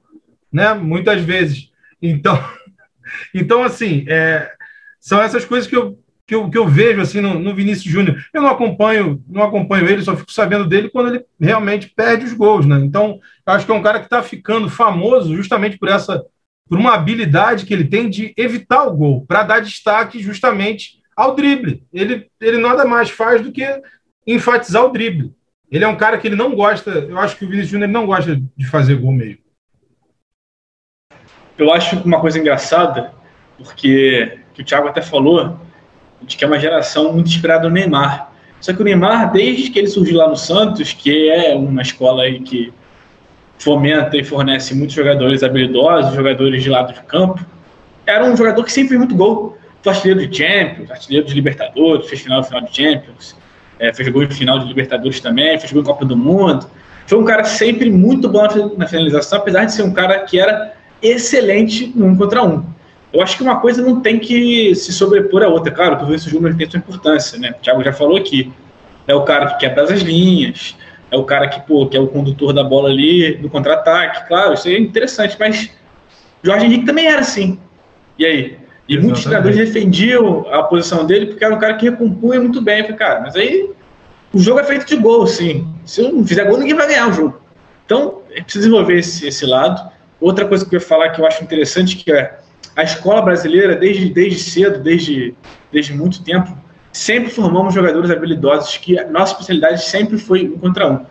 né? 0.52 0.72
Muitas 0.74 1.22
vezes. 1.22 1.72
Então, 2.00 2.38
então 3.34 3.64
assim, 3.64 4.04
é, 4.08 4.52
são 5.00 5.20
essas 5.20 5.44
coisas 5.44 5.68
que 5.68 5.74
eu, 5.74 5.98
que 6.24 6.36
eu, 6.36 6.48
que 6.48 6.56
eu 6.56 6.68
vejo 6.68 7.00
assim 7.00 7.20
no, 7.20 7.36
no 7.36 7.52
Vinícius 7.52 7.92
Júnior. 7.92 8.24
Eu 8.32 8.42
não 8.42 8.48
acompanho, 8.48 9.20
não 9.26 9.42
acompanho 9.42 9.88
ele, 9.88 10.02
só 10.02 10.16
fico 10.16 10.30
sabendo 10.30 10.68
dele 10.68 10.88
quando 10.88 11.12
ele 11.12 11.24
realmente 11.40 11.88
perde 11.88 12.26
os 12.26 12.32
gols, 12.32 12.64
né? 12.64 12.78
Então, 12.78 13.18
acho 13.44 13.66
que 13.66 13.72
é 13.72 13.74
um 13.74 13.82
cara 13.82 13.98
que 13.98 14.06
está 14.06 14.22
ficando 14.22 14.70
famoso 14.70 15.34
justamente 15.34 15.76
por 15.76 15.88
essa 15.88 16.24
por 16.68 16.78
uma 16.78 16.94
habilidade 16.94 17.66
que 17.66 17.74
ele 17.74 17.84
tem 17.84 18.08
de 18.08 18.32
evitar 18.36 18.84
o 18.84 18.96
gol, 18.96 19.26
para 19.26 19.42
dar 19.42 19.60
destaque 19.60 20.20
justamente 20.20 21.02
ao 21.16 21.34
drible. 21.34 21.84
Ele, 21.92 22.30
ele 22.40 22.56
nada 22.56 22.84
mais 22.84 23.10
faz 23.10 23.42
do 23.42 23.52
que 23.52 23.66
enfatizar 24.26 24.85
o 24.85 24.90
drible. 24.90 25.35
Ele 25.71 25.85
é 25.85 25.88
um 25.88 25.97
cara 25.97 26.19
que 26.19 26.26
ele 26.26 26.37
não 26.37 26.54
gosta, 26.54 26.90
eu 26.90 27.19
acho 27.19 27.37
que 27.37 27.45
o 27.45 27.49
Vinícius 27.49 27.71
Júnior 27.71 27.90
não 27.90 28.07
gosta 28.07 28.40
de 28.57 28.66
fazer 28.66 28.97
gol 28.97 29.12
mesmo. 29.12 29.38
Eu 31.59 31.73
acho 31.73 31.97
uma 32.00 32.21
coisa 32.21 32.38
engraçada, 32.38 33.12
porque 33.57 34.38
que 34.52 34.62
o 34.62 34.64
Thiago 34.64 34.88
até 34.88 35.02
falou, 35.02 35.59
de 36.23 36.37
que 36.37 36.45
é 36.45 36.47
uma 36.47 36.59
geração 36.59 37.12
muito 37.12 37.28
inspirada 37.28 37.69
no 37.69 37.75
Neymar. 37.75 38.33
Só 38.61 38.73
que 38.73 38.81
o 38.81 38.85
Neymar, 38.85 39.33
desde 39.33 39.71
que 39.71 39.78
ele 39.78 39.88
surgiu 39.88 40.16
lá 40.16 40.28
no 40.28 40.37
Santos, 40.37 40.93
que 40.93 41.28
é 41.28 41.54
uma 41.54 41.83
escola 41.83 42.23
aí 42.23 42.40
que 42.40 42.73
fomenta 43.59 44.16
e 44.16 44.25
fornece 44.25 44.75
muitos 44.75 44.95
jogadores 44.95 45.43
habilidosos, 45.43 46.14
jogadores 46.14 46.62
de 46.62 46.71
lado 46.71 46.93
de 46.93 47.02
campo, 47.02 47.45
era 48.07 48.25
um 48.25 48.37
jogador 48.37 48.64
que 48.64 48.73
sempre 48.73 48.90
fez 48.90 49.00
muito 49.00 49.16
gol. 49.16 49.59
Foi 49.83 49.93
artilheiro 49.93 50.26
de 50.26 50.37
Champions, 50.37 50.90
artilheiro 50.90 51.26
de 51.26 51.35
Libertadores, 51.35 52.09
fez 52.09 52.23
final 52.23 52.43
final 52.43 52.62
de 52.62 52.75
Champions, 52.75 53.37
é, 53.78 53.93
fez 53.93 54.09
gol 54.09 54.23
em 54.23 54.31
final 54.31 54.59
de 54.59 54.66
Libertadores 54.66 55.21
também, 55.21 55.59
fez 55.59 55.73
gol 55.73 55.83
em 55.83 55.85
Copa 55.85 56.04
do 56.04 56.16
Mundo. 56.16 56.66
Foi 57.07 57.19
um 57.19 57.25
cara 57.25 57.45
sempre 57.45 57.90
muito 57.90 58.28
bom 58.28 58.47
na 58.76 58.87
finalização, 58.87 59.38
apesar 59.38 59.64
de 59.64 59.75
ser 59.75 59.83
um 59.83 59.93
cara 59.93 60.21
que 60.21 60.38
era 60.38 60.75
excelente 61.02 61.93
no 61.95 62.07
um 62.07 62.16
contra 62.16 62.43
um 62.43 62.75
eu 63.14 63.23
acho 63.23 63.37
que 63.37 63.45
uma 63.45 63.61
coisa 63.61 63.81
não 63.81 64.00
tem 64.00 64.19
que 64.19 64.75
se 64.75 64.93
sobrepor 64.93 65.45
à 65.45 65.47
outra. 65.47 65.71
Claro, 65.71 65.97
que 65.97 66.12
o 66.12 66.19
Júnior 66.19 66.57
tem 66.57 66.69
sua 66.69 66.78
importância, 66.78 67.38
né? 67.38 67.54
O 67.57 67.62
Thiago 67.62 67.85
já 67.85 67.93
falou 67.93 68.16
aqui. 68.16 68.52
É 69.07 69.14
o 69.14 69.23
cara 69.23 69.50
que 69.50 69.59
quebra 69.59 69.85
as 69.85 70.00
linhas, 70.00 70.75
é 71.12 71.16
o 71.16 71.23
cara 71.23 71.47
que, 71.47 71.61
pô, 71.61 71.87
que 71.87 71.97
é 71.97 72.00
o 72.00 72.09
condutor 72.09 72.52
da 72.52 72.64
bola 72.64 72.88
ali 72.88 73.38
no 73.40 73.49
contra-ataque. 73.49 74.26
Claro, 74.26 74.54
isso 74.54 74.66
é 74.66 74.76
interessante, 74.76 75.37
mas 75.38 75.71
Jorge 76.43 76.66
Henrique 76.66 76.87
também 76.87 77.07
era 77.07 77.21
assim. 77.21 77.61
E 78.19 78.26
aí? 78.26 78.59
E 78.86 78.92
Exatamente. 78.92 79.02
muitos 79.02 79.22
treinadores 79.22 79.56
defendiam 79.56 80.46
a 80.52 80.62
posição 80.62 81.06
dele 81.06 81.26
porque 81.26 81.44
era 81.44 81.54
um 81.54 81.58
cara 81.58 81.74
que 81.74 81.88
recompunha 81.88 82.40
muito 82.40 82.60
bem. 82.60 82.78
Eu 82.78 82.84
falei, 82.84 82.98
cara, 82.98 83.20
mas 83.20 83.36
aí 83.36 83.70
o 84.32 84.38
jogo 84.38 84.60
é 84.60 84.64
feito 84.64 84.86
de 84.86 84.96
gol, 84.96 85.26
sim. 85.26 85.74
Se 85.84 86.02
eu 86.02 86.12
não 86.12 86.26
fizer 86.26 86.44
gol, 86.44 86.58
ninguém 86.58 86.74
vai 86.74 86.86
ganhar 86.86 87.08
o 87.08 87.12
jogo. 87.12 87.40
Então, 87.86 88.22
é 88.30 88.42
preciso 88.42 88.64
desenvolver 88.64 88.98
esse, 88.98 89.26
esse 89.26 89.46
lado. 89.46 89.90
Outra 90.20 90.44
coisa 90.46 90.64
que 90.66 90.74
eu 90.74 90.80
ia 90.80 90.84
falar 90.84 91.10
que 91.10 91.20
eu 91.20 91.26
acho 91.26 91.42
interessante, 91.42 91.96
que 91.96 92.12
é 92.12 92.38
a 92.76 92.82
escola 92.82 93.22
brasileira, 93.22 93.76
desde, 93.76 94.10
desde 94.10 94.38
cedo, 94.38 94.82
desde, 94.82 95.34
desde 95.72 95.92
muito 95.92 96.22
tempo, 96.22 96.56
sempre 96.92 97.30
formamos 97.30 97.74
jogadores 97.74 98.10
habilidosos, 98.10 98.76
que 98.78 98.98
a 98.98 99.08
nossa 99.08 99.32
especialidade 99.32 99.84
sempre 99.84 100.18
foi 100.18 100.46
um 100.46 100.58
contra 100.58 100.90
um. 100.90 101.06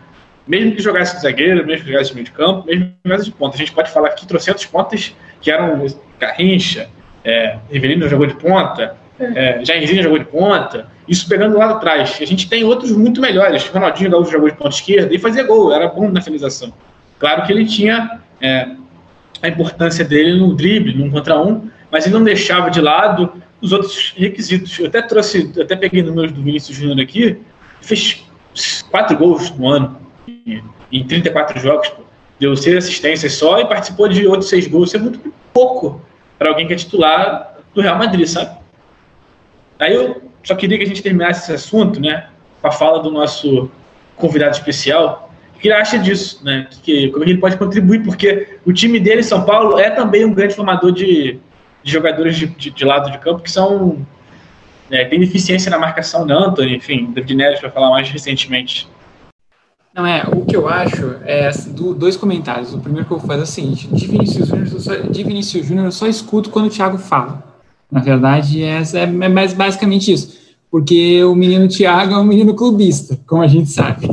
Mesmo 0.47 0.75
que 0.75 0.81
jogasse 0.81 1.15
de 1.15 1.21
zagueiro, 1.21 1.65
mesmo 1.65 1.85
que 1.85 1.91
jogasse 1.91 2.09
de 2.09 2.15
meio 2.15 2.25
de 2.25 2.31
campo, 2.31 2.65
mesmo 2.65 2.85
que 2.85 3.09
jogasse 3.09 3.25
de 3.25 3.31
ponta. 3.31 3.55
A 3.55 3.57
gente 3.57 3.71
pode 3.71 3.91
falar 3.91 4.09
aqui 4.09 4.27
trocentos 4.27 4.65
pontas 4.65 5.15
que 5.39 5.49
eram 5.49 5.85
Garrincha, 6.19 6.89
é, 7.23 7.57
Rivelino 7.71 8.07
jogou 8.07 8.27
de 8.27 8.35
ponta, 8.35 8.95
é, 9.19 9.63
Jairzinho 9.63 10.03
jogou 10.03 10.19
de 10.19 10.25
ponta, 10.25 10.87
isso 11.07 11.27
pegando 11.27 11.57
lá 11.57 11.71
atrás. 11.71 12.17
A 12.21 12.25
gente 12.25 12.49
tem 12.49 12.63
outros 12.63 12.91
muito 12.91 13.21
melhores. 13.21 13.67
Ronaldinho 13.67 14.11
Gaúcho 14.11 14.31
jogou 14.31 14.49
de 14.49 14.55
ponta 14.55 14.75
esquerda 14.75 15.13
e 15.13 15.19
fazia 15.19 15.43
gol, 15.43 15.73
era 15.73 15.87
bom 15.87 16.09
na 16.09 16.21
finalização. 16.21 16.73
Claro 17.19 17.45
que 17.45 17.51
ele 17.51 17.65
tinha 17.65 18.19
é, 18.41 18.67
a 19.41 19.47
importância 19.47 20.03
dele 20.03 20.39
no 20.39 20.53
drible, 20.55 20.95
num 20.95 21.09
contra 21.09 21.39
um, 21.39 21.69
mas 21.91 22.05
ele 22.05 22.15
não 22.15 22.23
deixava 22.23 22.69
de 22.69 22.81
lado 22.81 23.31
os 23.61 23.71
outros 23.71 24.13
requisitos. 24.17 24.77
Eu 24.79 24.87
até 24.87 25.01
trouxe, 25.01 25.51
eu 25.55 25.63
até 25.63 25.75
peguei 25.75 26.01
números 26.01 26.31
do 26.31 26.41
Vinícius 26.41 26.75
Júnior 26.75 26.99
aqui, 26.99 27.37
fez 27.79 28.25
quatro 28.89 29.17
gols 29.17 29.51
no 29.51 29.67
ano, 29.67 29.97
em 30.91 31.03
34 31.03 31.59
jogos, 31.59 31.87
pô. 31.89 32.03
deu 32.39 32.55
seis 32.55 32.77
assistências 32.77 33.33
só 33.33 33.59
e 33.59 33.65
participou 33.65 34.07
de 34.07 34.27
outros 34.27 34.49
seis 34.49 34.67
gols. 34.67 34.89
Isso 34.89 34.97
é 34.97 34.99
muito 34.99 35.33
pouco 35.53 36.01
para 36.37 36.49
alguém 36.49 36.67
que 36.67 36.73
é 36.73 36.75
titular 36.75 37.57
do 37.73 37.81
Real 37.81 37.97
Madrid, 37.97 38.27
sabe? 38.27 38.57
Aí 39.79 39.93
eu 39.93 40.21
só 40.43 40.55
queria 40.55 40.77
que 40.77 40.83
a 40.83 40.87
gente 40.87 41.01
terminasse 41.01 41.43
esse 41.43 41.53
assunto, 41.53 41.99
né, 41.99 42.27
com 42.61 42.67
a 42.67 42.71
fala 42.71 42.99
do 42.99 43.11
nosso 43.11 43.69
convidado 44.15 44.51
especial. 44.51 45.31
O 45.55 45.59
que 45.59 45.67
ele 45.67 45.75
acha 45.75 45.97
disso, 45.97 46.43
né? 46.43 46.67
Que, 46.83 47.09
como 47.09 47.23
ele 47.23 47.37
pode 47.37 47.57
contribuir, 47.57 48.03
porque 48.03 48.57
o 48.65 48.73
time 48.73 48.99
dele, 48.99 49.23
São 49.23 49.43
Paulo, 49.43 49.79
é 49.79 49.89
também 49.89 50.25
um 50.25 50.33
grande 50.33 50.55
formador 50.55 50.91
de, 50.91 51.39
de 51.81 51.91
jogadores 51.91 52.35
de, 52.35 52.47
de, 52.47 52.69
de, 52.69 52.85
lado 52.85 53.11
de 53.11 53.17
campo 53.19 53.41
que 53.41 53.51
são. 53.51 54.05
É, 54.91 55.05
tem 55.05 55.19
deficiência 55.19 55.71
na 55.71 55.79
marcação 55.79 56.27
da 56.27 56.35
Anthony, 56.35 56.75
enfim, 56.75 57.11
David 57.13 57.35
Neres 57.35 57.61
vai 57.61 57.71
falar 57.71 57.89
mais 57.89 58.09
recentemente. 58.09 58.87
Não, 59.93 60.05
é, 60.05 60.23
o 60.23 60.43
que 60.43 60.55
eu 60.55 60.67
acho 60.67 61.15
é 61.23 61.51
do, 61.69 61.93
dois 61.93 62.17
comentários. 62.17 62.73
O 62.73 62.79
primeiro 62.79 63.05
que 63.05 63.13
eu 63.13 63.19
vou 63.19 63.27
fazer 63.27 63.41
é 63.41 63.43
o 63.43 63.47
seguinte: 63.47 63.87
de 63.87 64.07
Vinícius 64.07 64.47
Júnior, 64.47 65.11
de 65.11 65.23
Vinícius 65.23 65.65
Júnior 65.65 65.85
eu 65.85 65.91
só 65.91 66.07
escuto 66.07 66.49
quando 66.49 66.65
o 66.65 66.69
Thiago 66.69 66.97
fala. 66.97 67.43
Na 67.91 68.01
verdade, 68.01 68.63
é, 68.63 68.81
é, 68.81 69.03
é 69.03 69.29
mais 69.29 69.53
basicamente 69.53 70.11
isso. 70.11 70.41
Porque 70.71 71.23
o 71.23 71.35
menino 71.35 71.67
Thiago 71.67 72.15
é 72.15 72.17
um 72.17 72.23
menino 72.23 72.55
clubista, 72.55 73.19
como 73.27 73.43
a 73.43 73.47
gente 73.47 73.69
sabe. 73.69 74.07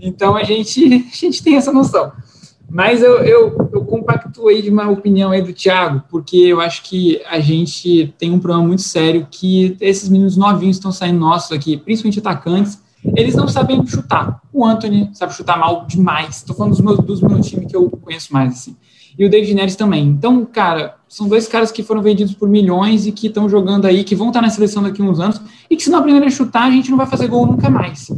Então 0.00 0.34
a 0.34 0.42
gente, 0.42 0.82
a 1.12 1.14
gente 1.14 1.42
tem 1.42 1.56
essa 1.56 1.70
noção. 1.70 2.12
Mas 2.68 3.02
eu, 3.02 3.18
eu, 3.18 3.70
eu 3.72 3.86
de 4.62 4.70
uma 4.70 4.90
opinião 4.90 5.30
aí 5.30 5.42
do 5.42 5.52
Thiago, 5.52 6.02
porque 6.10 6.36
eu 6.36 6.60
acho 6.60 6.82
que 6.82 7.20
a 7.28 7.38
gente 7.38 8.14
tem 8.18 8.32
um 8.32 8.38
problema 8.38 8.66
muito 8.66 8.82
sério 8.82 9.26
que 9.30 9.76
esses 9.80 10.08
meninos 10.08 10.36
novinhos 10.36 10.76
estão 10.76 10.90
saindo 10.90 11.18
nossos 11.18 11.52
aqui, 11.52 11.76
principalmente 11.76 12.18
atacantes, 12.18 12.78
eles 13.14 13.34
não 13.34 13.46
sabem 13.46 13.84
chutar. 13.86 14.40
O 14.52 14.64
Anthony 14.64 15.10
sabe 15.12 15.34
chutar 15.34 15.58
mal 15.58 15.84
demais. 15.86 16.36
Estou 16.36 16.56
falando 16.56 16.72
dos 16.72 16.80
meus, 16.80 16.98
dos 16.98 17.20
meus 17.20 17.46
times 17.46 17.70
que 17.70 17.76
eu 17.76 17.90
conheço 17.90 18.32
mais, 18.32 18.52
assim. 18.52 18.76
E 19.18 19.24
o 19.24 19.30
David 19.30 19.54
Neres 19.54 19.76
também. 19.76 20.06
Então, 20.06 20.44
cara, 20.44 20.96
são 21.08 21.26
dois 21.26 21.48
caras 21.48 21.72
que 21.72 21.82
foram 21.82 22.02
vendidos 22.02 22.34
por 22.34 22.48
milhões 22.48 23.06
e 23.06 23.12
que 23.12 23.28
estão 23.28 23.48
jogando 23.48 23.86
aí, 23.86 24.04
que 24.04 24.14
vão 24.14 24.28
estar 24.28 24.42
na 24.42 24.50
seleção 24.50 24.82
daqui 24.82 25.00
a 25.00 25.04
uns 25.04 25.20
anos, 25.20 25.40
e 25.70 25.76
que 25.76 25.82
se 25.82 25.90
não 25.90 26.00
aprenderem 26.00 26.28
a 26.28 26.30
chutar, 26.30 26.64
a 26.64 26.70
gente 26.70 26.90
não 26.90 26.98
vai 26.98 27.06
fazer 27.06 27.28
gol 27.28 27.46
nunca 27.46 27.70
mais. 27.70 28.10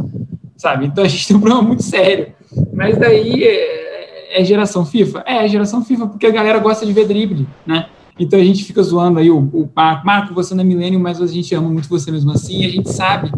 Sabe? 0.56 0.87
Então 0.87 1.04
a 1.04 1.08
gente 1.08 1.26
tem 1.26 1.37
um 1.37 1.40
problema 1.40 1.62
muito 1.62 1.85
sério. 1.85 2.32
Mas 2.73 2.99
daí 2.99 3.44
é, 3.44 4.40
é 4.40 4.44
geração 4.44 4.85
FIFA? 4.85 5.23
É, 5.25 5.44
é 5.44 5.49
geração 5.49 5.85
FIFA, 5.85 6.08
porque 6.08 6.26
a 6.26 6.30
galera 6.30 6.58
gosta 6.58 6.85
de 6.85 6.92
ver 6.92 7.06
drible, 7.06 7.47
né? 7.64 7.87
Então 8.18 8.37
a 8.37 8.42
gente 8.42 8.64
fica 8.64 8.82
zoando 8.82 9.20
aí 9.20 9.30
o, 9.30 9.38
o 9.38 9.70
Marco, 9.75 10.04
Marco, 10.04 10.35
você 10.35 10.52
não 10.52 10.62
é 10.62 10.64
milênio, 10.64 10.99
mas 10.99 11.23
a 11.23 11.26
gente 11.28 11.54
ama 11.54 11.68
muito 11.68 11.88
você 11.88 12.11
mesmo 12.11 12.32
assim, 12.32 12.62
e 12.62 12.66
a 12.66 12.68
gente 12.68 12.90
sabe 12.90 13.30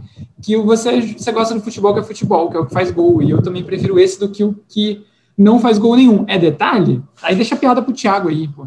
que 0.42 0.56
você, 0.56 1.00
você 1.00 1.32
gosta 1.32 1.54
do 1.54 1.60
futebol 1.60 1.92
que 1.94 2.00
é 2.00 2.02
futebol, 2.02 2.50
que 2.50 2.56
é 2.56 2.60
o 2.60 2.66
que 2.66 2.72
faz 2.72 2.90
gol, 2.90 3.22
e 3.22 3.30
eu 3.30 3.42
também 3.42 3.62
prefiro 3.62 3.98
esse 3.98 4.18
do 4.18 4.28
que 4.28 4.42
o 4.42 4.54
que 4.68 5.04
não 5.36 5.58
faz 5.58 5.78
gol 5.78 5.96
nenhum. 5.96 6.24
É 6.28 6.38
detalhe? 6.38 7.02
Aí 7.22 7.34
deixa 7.34 7.54
a 7.54 7.58
piada 7.58 7.82
pro 7.82 7.94
Thiago 7.94 8.28
aí, 8.28 8.48
pô. 8.48 8.66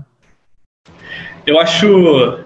Eu 1.46 1.60
acho 1.60 2.39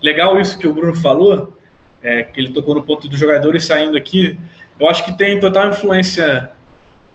legal 0.00 0.40
isso 0.40 0.58
que 0.58 0.68
o 0.68 0.74
Bruno 0.74 0.94
falou, 0.94 1.56
é, 2.02 2.22
que 2.22 2.40
ele 2.40 2.52
tocou 2.52 2.74
no 2.74 2.82
ponto 2.82 3.08
dos 3.08 3.18
jogadores 3.18 3.64
saindo 3.64 3.96
aqui. 3.96 4.38
Eu 4.78 4.88
acho 4.88 5.04
que 5.04 5.16
tem 5.16 5.40
total 5.40 5.70
influência 5.70 6.50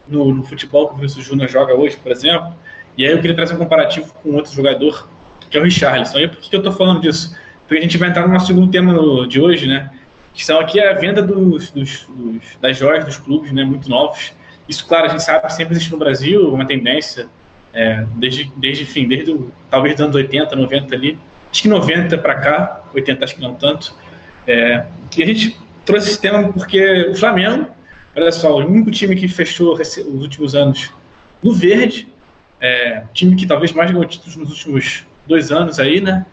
no, 0.07 0.33
no 0.33 0.43
futebol 0.43 0.87
que 0.87 0.93
o 0.93 0.97
Vinícius 0.97 1.25
Júnior 1.25 1.49
joga 1.49 1.75
hoje, 1.75 1.97
por 1.97 2.11
exemplo. 2.11 2.53
E 2.97 3.05
aí 3.05 3.11
eu 3.11 3.21
queria 3.21 3.35
trazer 3.35 3.53
um 3.53 3.57
comparativo 3.57 4.13
com 4.13 4.33
outro 4.33 4.51
jogador, 4.51 5.07
que 5.49 5.57
é 5.57 5.61
o 5.61 5.63
Richarlison. 5.63 6.19
E 6.19 6.27
por 6.27 6.37
que 6.39 6.55
eu 6.55 6.63
tô 6.63 6.71
falando 6.71 7.01
disso? 7.01 7.35
Porque 7.67 7.77
a 7.77 7.81
gente 7.81 7.97
vai 7.97 8.09
entrar 8.09 8.27
no 8.27 8.33
nosso 8.33 8.47
segundo 8.47 8.71
tema 8.71 9.27
de 9.27 9.39
hoje, 9.39 9.67
né? 9.67 9.91
Que 10.39 10.45
são 10.45 10.57
aqui 10.57 10.79
a 10.79 10.93
venda 10.93 11.21
dos, 11.21 11.69
dos, 11.69 12.05
dos, 12.07 12.57
das 12.61 12.77
joias 12.77 13.03
dos 13.03 13.17
clubes, 13.17 13.51
né? 13.51 13.61
Muito 13.65 13.89
novos. 13.89 14.31
Isso, 14.69 14.87
claro, 14.87 15.07
a 15.07 15.09
gente 15.09 15.21
sabe 15.21 15.51
sempre 15.51 15.73
existe 15.73 15.91
no 15.91 15.97
Brasil 15.97 16.53
uma 16.53 16.65
tendência, 16.65 17.27
é, 17.73 18.05
desde, 18.15 18.49
desde, 18.55 18.83
enfim, 18.83 19.05
desde 19.05 19.31
o, 19.31 19.51
talvez 19.69 19.95
dos 19.95 20.05
anos 20.05 20.15
80, 20.15 20.55
90 20.55 20.95
ali. 20.95 21.19
Acho 21.51 21.63
que 21.63 21.67
90 21.67 22.17
para 22.19 22.35
cá, 22.35 22.83
80 22.93 23.25
acho 23.25 23.35
que 23.35 23.41
não 23.41 23.55
tanto. 23.55 23.93
É, 24.47 24.85
a 25.11 25.25
gente 25.25 25.59
trouxe 25.83 26.11
esse 26.11 26.21
tema 26.21 26.53
porque 26.53 27.09
o 27.09 27.15
Flamengo, 27.15 27.67
olha 28.15 28.31
só, 28.31 28.61
o 28.61 28.65
único 28.65 28.91
time 28.91 29.17
que 29.17 29.27
fechou 29.27 29.73
os 29.73 29.97
últimos 29.97 30.55
anos 30.55 30.89
no 31.43 31.51
verde, 31.51 32.07
é, 32.61 33.03
time 33.13 33.35
que 33.35 33.45
talvez 33.45 33.73
mais 33.73 33.91
ganhou 33.91 34.05
títulos 34.05 34.37
nos 34.37 34.51
últimos 34.51 35.05
dois 35.27 35.51
anos 35.51 35.81
aí, 35.81 35.99
né? 35.99 36.25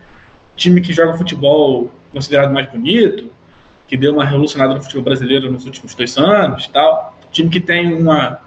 Time 0.54 0.80
que 0.80 0.92
joga 0.92 1.18
futebol 1.18 1.92
considerado 2.12 2.54
mais 2.54 2.70
bonito, 2.70 3.34
que 3.86 3.96
deu 3.96 4.12
uma 4.12 4.24
revolucionada 4.24 4.74
no 4.74 4.82
futebol 4.82 5.04
brasileiro 5.04 5.50
nos 5.50 5.64
últimos 5.64 5.94
dois 5.94 6.16
anos 6.16 6.66
tal. 6.68 7.16
Time 7.30 7.50
que 7.50 7.60
tem 7.60 7.94
uma 7.94 8.40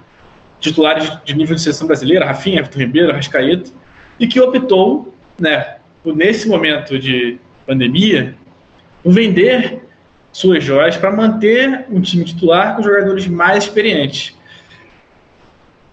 titulares 0.60 1.10
de 1.24 1.36
nível 1.36 1.56
de 1.56 1.62
seleção 1.62 1.88
brasileira, 1.88 2.26
Rafinha, 2.26 2.62
Vitor 2.64 2.82
Ribeiro, 2.82 3.14
Rascaeta, 3.14 3.72
e 4.20 4.28
que 4.28 4.40
optou, 4.40 5.14
né, 5.40 5.78
nesse 6.04 6.48
momento 6.48 7.00
de 7.00 7.40
pandemia, 7.66 8.36
por 9.02 9.14
vender 9.14 9.82
suas 10.32 10.64
joias 10.64 10.98
para 10.98 11.12
manter 11.12 11.86
um 11.90 12.02
time 12.02 12.26
titular 12.26 12.76
com 12.76 12.84
jogadores 12.84 13.28
mais 13.28 13.64
experientes. 13.64 14.38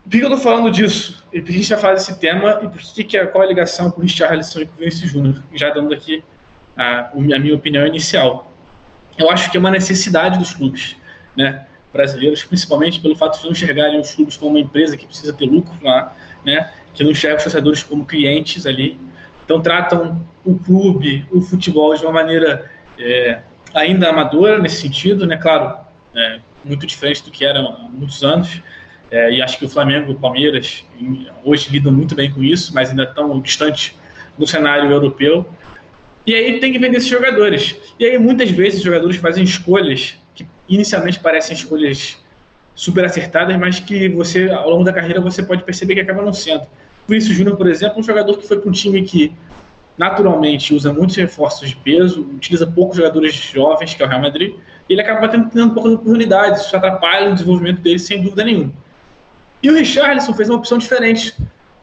Por 0.05 0.11
que 0.11 0.19
eu 0.19 0.23
estou 0.25 0.39
falando 0.39 0.71
disso? 0.71 1.25
E 1.33 1.41
por 1.41 1.47
que 1.47 1.53
a 1.53 1.57
gente 1.57 1.69
vai 1.69 1.79
falar 1.79 1.95
desse 1.95 2.19
tema 2.19 2.61
e 2.63 2.69
por 2.69 2.79
que, 2.79 3.05
que 3.05 3.17
é, 3.17 3.27
qual 3.27 3.43
a 3.43 3.47
ligação 3.47 3.91
com 3.91 4.01
o 4.01 4.03
Richarlison 4.03 4.61
e 4.61 4.67
com 4.67 4.75
o 4.75 4.79
Vinicius 4.79 5.11
Júnior? 5.11 5.43
Já 5.53 5.71
dando 5.71 5.93
aqui 5.93 6.23
a, 6.77 7.11
a 7.11 7.39
minha 7.39 7.55
opinião 7.55 7.87
inicial. 7.87 8.53
Eu 9.19 9.31
acho 9.31 9.51
que 9.51 9.57
é 9.57 9.61
uma 9.61 9.71
necessidade 9.71 10.39
dos 10.39 10.53
clubes 10.53 10.97
né, 11.37 11.67
brasileiros, 11.93 12.45
principalmente 12.45 13.01
pelo 13.01 13.17
fato 13.17 13.39
de 13.39 13.45
não 13.45 13.53
enxergarem 13.53 13.99
os 13.99 14.15
clubes 14.15 14.37
como 14.37 14.53
uma 14.53 14.61
empresa 14.61 14.97
que 14.97 15.07
precisa 15.07 15.33
ter 15.33 15.47
lucro 15.47 15.75
lá, 15.83 16.15
né, 16.45 16.73
que 16.95 17.03
não 17.03 17.11
enxergam 17.11 17.39
os 17.39 17.45
torcedores 17.45 17.83
como 17.83 18.05
clientes 18.05 18.67
ali. 18.67 18.99
Então 19.45 19.61
tratam 19.61 20.25
o 20.45 20.59
clube, 20.59 21.27
o 21.31 21.41
futebol 21.41 21.95
de 21.95 22.03
uma 22.03 22.13
maneira 22.13 22.71
é, 22.99 23.41
ainda 23.75 24.09
amadora 24.09 24.59
nesse 24.59 24.81
sentido, 24.83 25.27
né? 25.27 25.37
Claro, 25.37 25.79
é, 26.15 26.41
muito 26.65 26.87
diferente 26.87 27.23
do 27.23 27.31
que 27.31 27.45
era 27.45 27.61
há 27.61 27.89
muitos 27.91 28.23
anos. 28.23 28.61
É, 29.11 29.33
e 29.33 29.43
acho 29.43 29.59
que 29.59 29.65
o 29.65 29.69
Flamengo 29.69 30.11
e 30.11 30.15
o 30.15 30.19
Palmeiras 30.19 30.85
hoje 31.45 31.71
lidam 31.71 31.93
muito 31.93 32.15
bem 32.15 32.31
com 32.31 32.43
isso, 32.43 32.75
mas 32.75 32.91
ainda 32.91 33.05
estão 33.05 33.39
distantes 33.41 33.95
do 34.37 34.47
cenário 34.47 34.91
europeu. 34.91 35.49
E 36.27 36.35
aí 36.35 36.59
tem 36.59 36.73
que 36.73 36.79
vender 36.79 36.97
esses 36.99 37.09
jogadores. 37.09 37.77
E 37.99 38.05
aí 38.05 38.19
muitas 38.19 38.51
vezes 38.51 38.79
os 38.79 38.85
jogadores 38.85 39.17
fazem 39.17 39.45
escolhas 39.45 40.17
que 40.35 40.47
inicialmente 40.69 41.21
parecem 41.21 41.57
escolhas 41.57 42.19
super 42.75 43.05
acertadas, 43.05 43.57
mas 43.57 43.79
que 43.79 44.09
você 44.09 44.51
ao 44.51 44.69
longo 44.71 44.85
da 44.85 44.93
carreira 44.93 45.21
você 45.21 45.43
pode 45.43 45.65
perceber 45.65 45.95
que 45.95 46.01
acaba 46.01 46.23
não 46.23 46.33
sendo. 46.33 46.63
O 46.63 47.09
Vinícius 47.09 47.37
Júnior, 47.37 47.57
por 47.57 47.69
exemplo, 47.69 47.97
é 47.97 48.01
um 48.01 48.03
jogador 48.03 48.37
que 48.37 48.47
foi 48.47 48.59
para 48.59 48.69
um 48.69 48.73
time 48.73 49.03
que 49.03 49.33
naturalmente 49.97 50.75
usa 50.75 50.93
muitos 50.93 51.17
reforços 51.17 51.71
de 51.71 51.77
peso, 51.77 52.21
utiliza 52.23 52.67
poucos 52.67 52.97
jogadores 52.97 53.33
jovens, 53.35 53.95
que 53.95 54.03
é 54.03 54.07
o 54.07 54.09
Real 54.09 54.21
Madrid, 54.21 54.55
e 54.89 54.93
ele 54.93 55.01
acaba 55.01 55.29
tendo, 55.29 55.49
tendo 55.49 55.73
poucas 55.73 55.93
oportunidades, 55.95 56.67
isso 56.67 56.77
atrapalha 56.77 57.31
o 57.31 57.35
desenvolvimento 57.35 57.81
dele 57.81 57.99
sem 57.99 58.23
dúvida 58.23 58.45
nenhuma. 58.45 58.73
E 59.63 59.71
o 59.71 59.75
Richarlison 59.75 60.35
fez 60.35 60.51
uma 60.51 60.59
opção 60.59 60.77
diferente. 60.77 61.35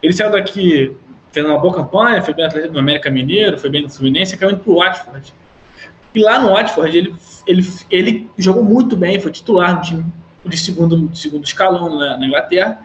Ele 0.02 0.14
saiu 0.14 0.32
daqui, 0.32 0.96
fez 1.34 1.46
uma 1.46 1.58
boa 1.58 1.74
campanha, 1.74 2.22
foi 2.22 2.34
bem 2.34 2.48
no 2.72 2.80
América 2.80 3.10
Mineiro, 3.10 3.58
foi 3.58 3.70
bem 3.70 3.82
no 3.82 3.90
Fluminense, 3.90 4.38
caiu 4.38 4.52
indo 4.52 4.60
para 4.60 4.72
o 4.72 4.78
Watford. 4.78 5.34
E 6.14 6.20
lá 6.22 6.40
no 6.40 6.50
Watford 6.50 6.96
ele, 6.96 7.16
ele, 7.48 7.68
ele 7.90 8.30
jogou 8.38 8.64
muito 8.64 8.96
bem, 8.96 9.20
foi 9.20 9.32
titular 9.32 9.76
no 9.76 9.82
time 9.82 10.06
de 10.46 10.58
segundo, 10.58 11.08
de 11.08 11.18
segundo 11.18 11.44
escalão 11.44 11.98
na, 11.98 12.18
na 12.18 12.26
Inglaterra, 12.26 12.80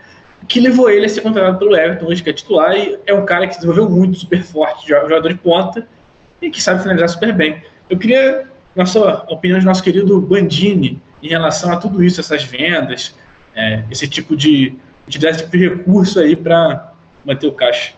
que 0.48 0.60
levou 0.60 0.88
ele 0.88 1.04
a 1.04 1.08
ser 1.08 1.20
contratado 1.20 1.58
pelo 1.58 1.76
Everton, 1.76 2.06
hoje 2.06 2.22
que 2.22 2.30
é 2.30 2.32
titular, 2.32 2.74
e 2.76 2.98
é 3.06 3.12
um 3.12 3.26
cara 3.26 3.46
que 3.46 3.54
se 3.54 3.60
desenvolveu 3.60 3.90
muito, 3.90 4.18
super 4.18 4.42
forte, 4.42 4.88
jogador 4.88 5.28
de 5.28 5.38
ponta, 5.38 5.86
e 6.40 6.50
que 6.50 6.62
sabe 6.62 6.80
finalizar 6.80 7.08
super 7.08 7.32
bem. 7.34 7.62
Eu 7.90 7.98
queria 7.98 8.46
nossa 8.74 9.24
opinião 9.28 9.58
de 9.58 9.64
nosso 9.64 9.82
querido 9.82 10.20
Bandini 10.20 11.02
em 11.22 11.28
relação 11.28 11.72
a 11.72 11.76
tudo 11.76 12.02
isso, 12.02 12.20
essas 12.20 12.44
vendas, 12.44 13.14
é, 13.54 13.82
esse 13.90 14.06
tipo 14.06 14.36
de 14.36 14.74
esse 15.08 15.18
tipo 15.18 15.56
de 15.56 15.68
recurso 15.68 16.20
aí 16.20 16.36
para 16.36 16.92
manter 17.24 17.46
o 17.46 17.52
caixa. 17.52 17.94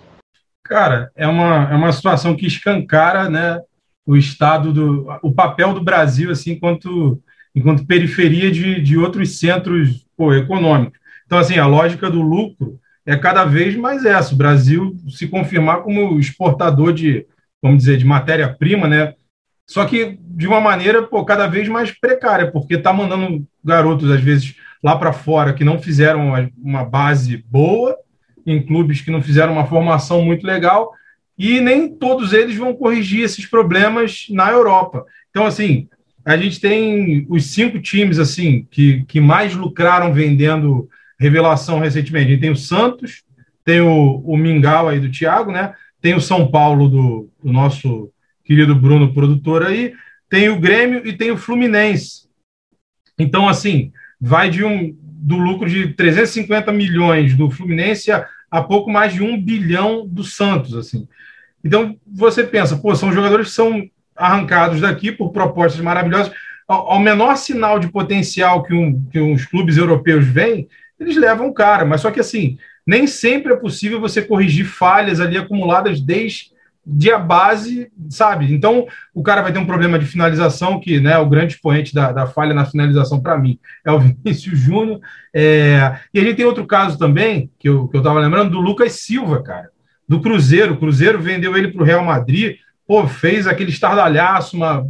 Cara, 0.70 1.10
é 1.16 1.26
uma, 1.26 1.68
é 1.68 1.74
uma 1.74 1.90
situação 1.90 2.36
que 2.36 2.46
escancara 2.46 3.28
né, 3.28 3.60
o 4.06 4.16
estado 4.16 4.72
do. 4.72 5.08
o 5.20 5.32
papel 5.32 5.74
do 5.74 5.82
Brasil 5.82 6.30
assim, 6.30 6.52
enquanto, 6.52 7.20
enquanto 7.52 7.84
periferia 7.84 8.52
de, 8.52 8.80
de 8.80 8.96
outros 8.96 9.40
centros 9.40 10.06
pô, 10.16 10.32
econômicos. 10.32 10.96
Então, 11.26 11.38
assim, 11.38 11.58
a 11.58 11.66
lógica 11.66 12.08
do 12.08 12.22
lucro 12.22 12.78
é 13.04 13.16
cada 13.16 13.44
vez 13.44 13.74
mais 13.74 14.04
essa. 14.04 14.32
O 14.32 14.36
Brasil 14.36 14.94
se 15.08 15.26
confirmar 15.26 15.82
como 15.82 16.20
exportador 16.20 16.92
de, 16.92 17.26
vamos 17.60 17.78
dizer, 17.78 17.96
de 17.96 18.04
matéria-prima, 18.04 18.86
né? 18.86 19.14
Só 19.66 19.84
que 19.84 20.20
de 20.22 20.46
uma 20.46 20.60
maneira 20.60 21.02
pô, 21.02 21.24
cada 21.24 21.48
vez 21.48 21.66
mais 21.66 21.90
precária, 21.90 22.48
porque 22.48 22.74
está 22.74 22.92
mandando 22.92 23.44
garotos, 23.64 24.08
às 24.08 24.20
vezes, 24.20 24.54
lá 24.80 24.96
para 24.96 25.12
fora 25.12 25.52
que 25.52 25.64
não 25.64 25.80
fizeram 25.80 26.32
uma 26.56 26.84
base 26.84 27.38
boa, 27.48 27.96
em 28.46 28.62
clubes 28.62 29.00
que 29.00 29.10
não 29.10 29.22
fizeram 29.22 29.52
uma 29.52 29.66
formação 29.66 30.22
muito 30.22 30.46
legal, 30.46 30.92
e 31.38 31.60
nem 31.60 31.88
todos 31.88 32.32
eles 32.32 32.56
vão 32.56 32.74
corrigir 32.74 33.22
esses 33.22 33.46
problemas 33.46 34.26
na 34.28 34.50
Europa. 34.50 35.06
Então, 35.30 35.46
assim, 35.46 35.88
a 36.24 36.36
gente 36.36 36.60
tem 36.60 37.26
os 37.28 37.46
cinco 37.46 37.80
times 37.80 38.18
assim 38.18 38.66
que, 38.70 39.04
que 39.04 39.20
mais 39.20 39.54
lucraram 39.54 40.12
vendendo 40.12 40.88
revelação 41.18 41.78
recentemente. 41.78 42.26
A 42.26 42.30
gente 42.30 42.40
tem 42.40 42.50
o 42.50 42.56
Santos, 42.56 43.22
tem 43.64 43.80
o, 43.80 44.16
o 44.24 44.36
Mingau 44.36 44.88
aí 44.88 45.00
do 45.00 45.10
Thiago, 45.10 45.50
né? 45.50 45.74
Tem 46.00 46.14
o 46.14 46.20
São 46.20 46.50
Paulo 46.50 46.88
do, 46.88 47.30
do 47.42 47.52
nosso 47.52 48.10
querido 48.44 48.74
Bruno, 48.74 49.14
produtor 49.14 49.64
aí, 49.64 49.94
tem 50.28 50.48
o 50.48 50.58
Grêmio 50.58 51.06
e 51.06 51.12
tem 51.12 51.30
o 51.30 51.36
Fluminense. 51.36 52.28
Então, 53.18 53.48
assim, 53.48 53.92
vai 54.20 54.50
de 54.50 54.64
um 54.64 54.96
do 55.22 55.36
lucro 55.36 55.68
de 55.68 55.88
350 55.88 56.72
milhões 56.72 57.34
do 57.34 57.50
Fluminense 57.50 58.10
a, 58.10 58.26
a 58.50 58.62
pouco 58.62 58.90
mais 58.90 59.12
de 59.12 59.22
um 59.22 59.40
bilhão 59.40 60.06
do 60.06 60.24
Santos, 60.24 60.74
assim. 60.74 61.06
Então, 61.62 61.96
você 62.06 62.42
pensa, 62.42 62.76
pô, 62.78 62.94
são 62.96 63.12
jogadores 63.12 63.48
que 63.48 63.54
são 63.54 63.86
arrancados 64.16 64.80
daqui 64.80 65.12
por 65.12 65.30
propostas 65.30 65.80
maravilhosas. 65.80 66.32
Ao, 66.66 66.92
ao 66.92 66.98
menor 66.98 67.36
sinal 67.36 67.78
de 67.78 67.88
potencial 67.88 68.62
que, 68.62 68.72
um, 68.72 69.04
que 69.10 69.20
uns 69.20 69.44
clubes 69.44 69.76
europeus 69.76 70.26
veem, 70.26 70.66
eles 70.98 71.16
levam 71.16 71.48
o 71.48 71.54
cara. 71.54 71.84
Mas 71.84 72.00
só 72.00 72.10
que, 72.10 72.20
assim, 72.20 72.58
nem 72.86 73.06
sempre 73.06 73.52
é 73.52 73.56
possível 73.56 74.00
você 74.00 74.22
corrigir 74.22 74.64
falhas 74.64 75.20
ali 75.20 75.36
acumuladas 75.36 76.00
desde 76.00 76.50
de 76.84 77.10
a 77.10 77.18
base, 77.18 77.90
sabe? 78.08 78.52
Então, 78.52 78.86
o 79.14 79.22
cara 79.22 79.42
vai 79.42 79.52
ter 79.52 79.58
um 79.58 79.66
problema 79.66 79.98
de 79.98 80.06
finalização, 80.06 80.80
que 80.80 80.98
né, 80.98 81.18
o 81.18 81.28
grande 81.28 81.54
expoente 81.54 81.94
da, 81.94 82.10
da 82.10 82.26
falha 82.26 82.54
na 82.54 82.64
finalização, 82.64 83.20
para 83.20 83.38
mim, 83.38 83.58
é 83.84 83.92
o 83.92 84.00
Vinícius 84.00 84.58
Júnior. 84.58 85.00
É... 85.32 85.98
E 86.12 86.20
a 86.20 86.22
gente 86.22 86.36
tem 86.36 86.44
outro 86.44 86.66
caso 86.66 86.98
também, 86.98 87.50
que 87.58 87.68
eu, 87.68 87.86
que 87.88 87.96
eu 87.96 88.02
tava 88.02 88.20
lembrando, 88.20 88.50
do 88.50 88.60
Lucas 88.60 88.92
Silva, 88.92 89.42
cara, 89.42 89.70
do 90.08 90.20
Cruzeiro. 90.20 90.74
O 90.74 90.78
Cruzeiro 90.78 91.20
vendeu 91.20 91.56
ele 91.56 91.68
para 91.68 91.82
o 91.82 91.86
Real 91.86 92.04
Madrid, 92.04 92.56
pô, 92.86 93.06
fez 93.06 93.46
aquele 93.46 93.70
estardalhaço, 93.70 94.56
uma, 94.56 94.84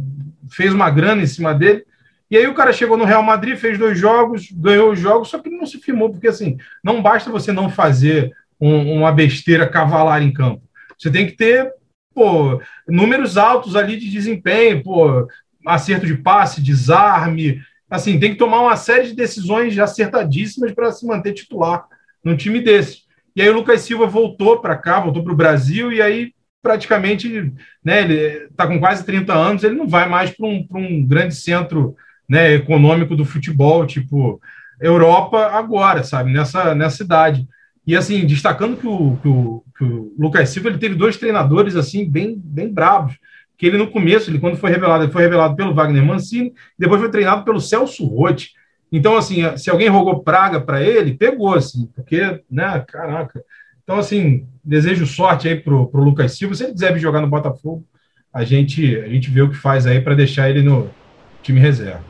fez 0.49 0.73
uma 0.73 0.89
grana 0.89 1.21
em 1.21 1.27
cima 1.27 1.53
dele. 1.53 1.83
E 2.29 2.37
aí 2.37 2.47
o 2.47 2.53
cara 2.53 2.71
chegou 2.71 2.95
no 2.95 3.03
Real 3.03 3.21
Madrid, 3.21 3.57
fez 3.57 3.77
dois 3.77 3.99
jogos, 3.99 4.49
ganhou 4.53 4.93
os 4.93 4.99
jogos, 4.99 5.27
só 5.27 5.37
que 5.37 5.49
não 5.49 5.65
se 5.65 5.77
firmou, 5.79 6.09
porque 6.09 6.29
assim, 6.29 6.57
não 6.81 7.01
basta 7.01 7.29
você 7.29 7.51
não 7.51 7.69
fazer 7.69 8.31
um, 8.59 8.99
uma 8.99 9.11
besteira 9.11 9.67
cavalar 9.67 10.23
em 10.23 10.31
campo. 10.31 10.63
Você 10.97 11.11
tem 11.11 11.25
que 11.25 11.33
ter 11.33 11.73
pô, 12.13 12.61
números 12.87 13.37
altos 13.37 13.75
ali 13.75 13.97
de 13.97 14.09
desempenho, 14.09 14.83
pô, 14.83 15.27
acerto 15.65 16.05
de 16.05 16.15
passe, 16.15 16.61
desarme, 16.61 17.61
assim, 17.89 18.19
tem 18.19 18.31
que 18.31 18.37
tomar 18.37 18.61
uma 18.61 18.75
série 18.75 19.07
de 19.07 19.15
decisões 19.15 19.77
acertadíssimas 19.77 20.71
para 20.71 20.91
se 20.91 21.05
manter 21.05 21.33
titular 21.33 21.85
num 22.23 22.37
time 22.37 22.61
desse. 22.61 23.01
E 23.35 23.41
aí 23.41 23.49
o 23.49 23.53
Lucas 23.53 23.81
Silva 23.81 24.05
voltou 24.07 24.59
para 24.59 24.77
cá, 24.77 24.99
voltou 24.99 25.23
para 25.23 25.33
o 25.33 25.37
Brasil, 25.37 25.91
e 25.91 26.01
aí 26.01 26.33
praticamente, 26.61 27.51
né, 27.83 28.01
ele 28.01 28.45
está 28.45 28.67
com 28.67 28.79
quase 28.79 29.03
30 29.03 29.33
anos, 29.33 29.63
ele 29.63 29.75
não 29.75 29.87
vai 29.87 30.07
mais 30.07 30.29
para 30.29 30.45
um, 30.45 30.65
um 30.75 31.05
grande 31.05 31.35
centro 31.35 31.95
né, 32.29 32.53
econômico 32.53 33.15
do 33.15 33.25
futebol, 33.25 33.85
tipo 33.85 34.39
Europa 34.79 35.47
agora, 35.47 36.03
sabe, 36.03 36.31
nessa, 36.31 36.73
nessa 36.73 37.03
idade. 37.03 37.47
E 37.85 37.95
assim, 37.95 38.25
destacando 38.25 38.77
que 38.77 38.87
o, 38.87 39.17
que 39.17 39.27
o, 39.27 39.63
que 39.77 39.83
o 39.83 40.13
Lucas 40.17 40.49
Silva 40.49 40.69
ele 40.69 40.77
teve 40.77 40.95
dois 40.95 41.17
treinadores 41.17 41.75
assim 41.75 42.09
bem, 42.09 42.39
bem 42.43 42.71
bravos. 42.71 43.17
Que 43.57 43.67
ele 43.67 43.77
no 43.77 43.91
começo, 43.91 44.29
ele 44.29 44.39
quando 44.39 44.57
foi 44.57 44.71
revelado, 44.71 45.03
ele 45.03 45.11
foi 45.11 45.21
revelado 45.21 45.55
pelo 45.55 45.73
Wagner 45.73 46.03
Mancini, 46.03 46.53
depois 46.77 46.99
foi 46.99 47.11
treinado 47.11 47.43
pelo 47.43 47.61
Celso 47.61 48.05
Rotti. 48.05 48.51
Então, 48.91 49.15
assim, 49.15 49.55
se 49.57 49.69
alguém 49.69 49.87
rogou 49.87 50.23
praga 50.23 50.59
para 50.59 50.81
ele, 50.81 51.13
pegou, 51.13 51.53
assim, 51.53 51.89
porque, 51.95 52.41
né, 52.49 52.83
caraca. 52.87 53.41
Então, 53.83 53.97
assim, 53.97 54.45
desejo 54.63 55.05
sorte 55.05 55.47
aí 55.47 55.55
pro, 55.55 55.87
pro 55.87 56.03
Lucas 56.03 56.37
Silva. 56.37 56.55
Se 56.55 56.63
ele 56.63 56.73
quiser 56.73 56.93
vir 56.93 56.99
jogar 56.99 57.21
no 57.21 57.27
Botafogo, 57.27 57.85
a 58.33 58.43
gente, 58.43 58.95
a 58.97 59.07
gente 59.07 59.29
vê 59.29 59.41
o 59.41 59.49
que 59.49 59.55
faz 59.55 59.85
aí 59.85 60.01
para 60.01 60.15
deixar 60.15 60.49
ele 60.49 60.61
no 60.61 60.89
time 61.41 61.59
reserva. 61.59 62.03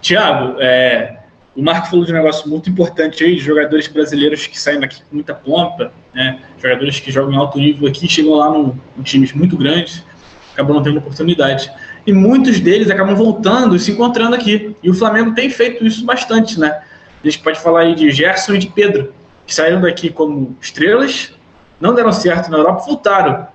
Tiago, 0.00 0.60
é, 0.60 1.19
o 1.54 1.62
Marco 1.62 1.88
falou 1.88 2.04
de 2.04 2.12
um 2.12 2.14
negócio 2.14 2.48
muito 2.48 2.70
importante 2.70 3.24
aí, 3.24 3.34
de 3.34 3.40
jogadores 3.40 3.88
brasileiros 3.88 4.46
que 4.46 4.58
saem 4.58 4.80
daqui 4.80 5.02
com 5.02 5.16
muita 5.16 5.34
pompa, 5.34 5.92
né? 6.14 6.40
Jogadores 6.62 7.00
que 7.00 7.10
jogam 7.10 7.32
em 7.32 7.36
alto 7.36 7.58
nível 7.58 7.88
aqui, 7.88 8.08
chegam 8.08 8.34
lá 8.34 8.50
no, 8.50 8.78
em 8.96 9.02
times 9.02 9.32
muito 9.32 9.56
grandes, 9.56 10.04
acabam 10.52 10.76
não 10.76 10.82
tendo 10.82 10.98
oportunidade. 10.98 11.70
E 12.06 12.12
muitos 12.12 12.60
deles 12.60 12.90
acabam 12.90 13.16
voltando 13.16 13.74
e 13.74 13.80
se 13.80 13.90
encontrando 13.90 14.36
aqui. 14.36 14.76
E 14.82 14.88
o 14.88 14.94
Flamengo 14.94 15.34
tem 15.34 15.50
feito 15.50 15.84
isso 15.84 16.04
bastante, 16.04 16.58
né? 16.58 16.82
A 17.22 17.26
gente 17.26 17.40
pode 17.40 17.60
falar 17.60 17.80
aí 17.80 17.94
de 17.94 18.10
Gerson 18.10 18.54
e 18.54 18.58
de 18.58 18.68
Pedro, 18.68 19.12
que 19.46 19.54
saíram 19.54 19.80
daqui 19.80 20.08
como 20.08 20.56
estrelas, 20.60 21.34
não 21.80 21.94
deram 21.94 22.12
certo 22.12 22.50
na 22.50 22.58
Europa, 22.58 22.84
voltaram. 22.86 23.46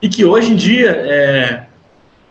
E 0.00 0.08
que 0.08 0.24
hoje 0.24 0.52
em 0.52 0.56
dia, 0.56 0.90
é, 0.90 1.64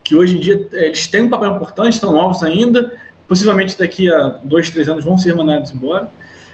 que 0.04 0.16
hoje 0.16 0.38
em 0.38 0.40
dia 0.40 0.68
é, 0.74 0.86
eles 0.86 1.08
têm 1.08 1.24
um 1.24 1.30
papel 1.30 1.56
importante, 1.56 1.94
estão 1.94 2.14
novos 2.14 2.44
ainda, 2.44 2.98
possivelmente 3.32 3.80
daqui 3.80 4.12
a 4.12 4.28
dois, 4.44 4.70
três 4.70 4.90
anos 4.90 5.06
vão 5.06 5.18
ser 5.18 5.34
mandados 5.34 5.72
embora. 5.72 6.12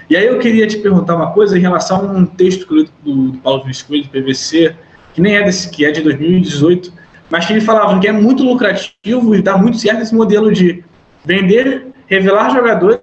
E 0.08 0.16
aí 0.16 0.28
eu 0.28 0.38
queria 0.38 0.68
te 0.68 0.78
perguntar 0.78 1.16
uma 1.16 1.32
coisa 1.32 1.58
em 1.58 1.60
relação 1.60 2.08
a 2.08 2.14
um 2.14 2.24
texto 2.24 2.68
do, 2.68 2.84
do 3.04 3.38
Paulo 3.40 3.64
Luiz 3.64 3.82
Coelho, 3.82 4.04
do 4.04 4.10
PVC, 4.12 4.76
que 5.12 5.20
nem 5.20 5.38
é 5.38 5.44
desse, 5.44 5.72
que 5.72 5.84
é 5.84 5.90
de 5.90 6.04
2018, 6.04 6.94
mas 7.32 7.48
que 7.48 7.54
ele 7.54 7.62
falava 7.62 8.00
que 8.00 8.08
é 8.08 8.12
muito 8.12 8.44
lucrativo 8.44 9.34
e 9.34 9.42
dá 9.42 9.58
muito 9.58 9.80
certo 9.80 10.04
esse 10.04 10.14
modelo 10.14 10.54
de 10.54 10.84
vender, 11.26 11.88
revelar 12.06 12.52
jogadores 12.52 13.02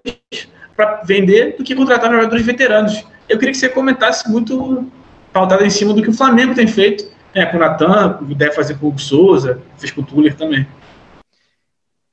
para 0.76 1.02
vender 1.04 1.56
do 1.58 1.64
que 1.64 1.74
contratar 1.74 2.12
jogadores 2.12 2.46
veteranos. 2.46 3.04
Eu 3.28 3.38
queria 3.38 3.50
que 3.50 3.58
você 3.58 3.68
comentasse 3.68 4.30
muito 4.30 4.86
pautado 5.32 5.64
em 5.64 5.70
cima 5.70 5.92
do 5.92 6.00
que 6.00 6.10
o 6.10 6.14
Flamengo 6.14 6.54
tem 6.54 6.68
feito, 6.68 7.10
né, 7.34 7.44
com 7.46 7.56
o 7.56 7.60
Natan, 7.60 8.20
deve 8.36 8.52
fazer 8.52 8.78
com 8.78 8.86
o 8.90 8.98
Souza, 9.00 9.60
fez 9.78 9.90
com 9.90 10.00
o 10.00 10.04
Tuller 10.04 10.36
também. 10.36 10.64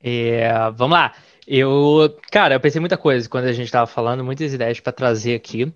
É, 0.02 0.50
vamos 0.74 0.98
lá. 0.98 1.12
Eu, 1.46 2.16
cara, 2.30 2.54
eu 2.54 2.60
pensei 2.60 2.80
muita 2.80 2.96
coisa 2.96 3.28
quando 3.28 3.46
a 3.46 3.52
gente 3.52 3.66
estava 3.66 3.86
falando, 3.86 4.24
muitas 4.24 4.52
ideias 4.52 4.80
para 4.80 4.92
trazer 4.92 5.34
aqui. 5.34 5.72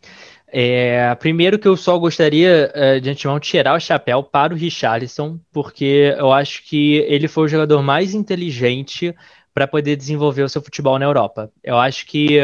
É, 0.49 1.13
primeiro 1.17 1.59
que 1.59 1.67
eu 1.67 1.77
só 1.77 1.99
gostaria 1.99 2.71
é, 2.73 3.01
de 3.01 3.11
antemão 3.11 3.41
tirar 3.41 3.77
o 3.77 3.81
chapéu 3.81 4.23
para 4.23 4.55
o 4.55 4.57
Richarlison, 4.57 5.41
porque 5.53 6.15
eu 6.17 6.33
acho 6.33 6.63
que 6.65 6.97
ele 7.09 7.27
foi 7.27 7.45
o 7.45 7.49
jogador 7.49 7.83
mais 7.83 8.15
inteligente 8.15 9.15
para 9.53 9.67
poder 9.67 9.97
desenvolver 9.97 10.43
o 10.43 10.49
seu 10.49 10.63
futebol 10.63 10.99
na 10.99 11.07
Europa. 11.07 11.51
Eu 11.65 11.79
acho 11.79 12.07
que 12.07 12.41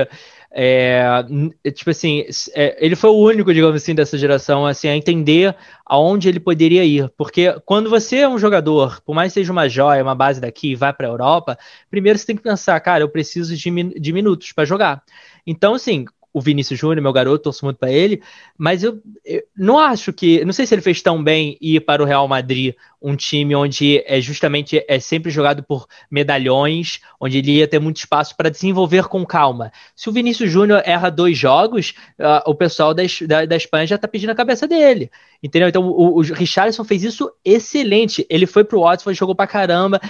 é, 0.54 1.24
tipo 1.72 1.90
assim, 1.90 2.24
é, 2.54 2.76
ele 2.84 2.94
foi 2.94 3.10
o 3.10 3.18
único, 3.18 3.52
digamos 3.54 3.76
assim, 3.76 3.94
dessa 3.94 4.18
geração 4.18 4.66
assim, 4.66 4.88
a 4.88 4.96
entender 4.96 5.56
aonde 5.86 6.28
ele 6.28 6.38
poderia 6.38 6.84
ir. 6.84 7.10
Porque 7.16 7.58
quando 7.64 7.88
você 7.88 8.18
é 8.18 8.28
um 8.28 8.38
jogador, 8.38 9.00
por 9.00 9.14
mais 9.14 9.32
que 9.32 9.40
seja 9.40 9.52
uma 9.52 9.68
joia, 9.68 10.02
uma 10.02 10.14
base 10.14 10.40
daqui 10.40 10.72
e 10.72 10.76
vai 10.76 10.92
para 10.92 11.06
a 11.06 11.10
Europa, 11.10 11.58
primeiro 11.90 12.18
você 12.18 12.26
tem 12.26 12.36
que 12.36 12.42
pensar, 12.42 12.78
cara, 12.80 13.02
eu 13.02 13.08
preciso 13.08 13.56
de, 13.56 13.70
de 13.98 14.12
minutos 14.12 14.52
para 14.52 14.66
jogar. 14.66 15.02
Então, 15.46 15.74
assim, 15.74 16.04
o 16.32 16.40
Vinícius 16.40 16.78
Júnior, 16.78 17.02
meu 17.02 17.12
garoto, 17.12 17.44
torço 17.44 17.64
muito 17.64 17.76
para 17.76 17.92
ele, 17.92 18.22
mas 18.56 18.82
eu, 18.82 19.00
eu, 19.24 19.42
não 19.56 19.78
acho 19.78 20.12
que, 20.12 20.44
não 20.44 20.52
sei 20.52 20.66
se 20.66 20.74
ele 20.74 20.82
fez 20.82 21.02
tão 21.02 21.22
bem 21.22 21.58
ir 21.60 21.80
para 21.80 22.02
o 22.02 22.06
Real 22.06 22.26
Madrid 22.26 22.74
um 23.02 23.16
time 23.16 23.54
onde 23.54 24.02
é 24.06 24.20
justamente 24.20 24.84
é 24.86 25.00
sempre 25.00 25.30
jogado 25.30 25.62
por 25.62 25.86
medalhões, 26.10 27.00
onde 27.20 27.38
ele 27.38 27.52
ia 27.52 27.68
ter 27.68 27.78
muito 27.78 27.96
espaço 27.96 28.36
para 28.36 28.48
desenvolver 28.48 29.08
com 29.08 29.24
calma. 29.26 29.72
Se 29.96 30.08
o 30.08 30.12
Vinícius 30.12 30.50
Júnior 30.50 30.82
erra 30.84 31.10
dois 31.10 31.36
jogos, 31.36 31.94
uh, 32.18 32.48
o 32.50 32.54
pessoal 32.54 32.94
da, 32.94 33.02
da, 33.26 33.44
da, 33.44 33.56
Espanha 33.56 33.86
já 33.86 33.96
está 33.96 34.06
pedindo 34.06 34.30
a 34.30 34.34
cabeça 34.34 34.68
dele. 34.68 35.10
Entendeu? 35.42 35.68
Então 35.68 35.84
o, 35.84 36.18
o 36.18 36.20
Richarlison 36.20 36.84
fez 36.84 37.02
isso 37.02 37.30
excelente. 37.44 38.24
Ele 38.30 38.46
foi 38.46 38.62
pro 38.64 38.82
Watford, 38.82 39.18
jogou 39.18 39.34
pra 39.34 39.46
caramba. 39.46 40.00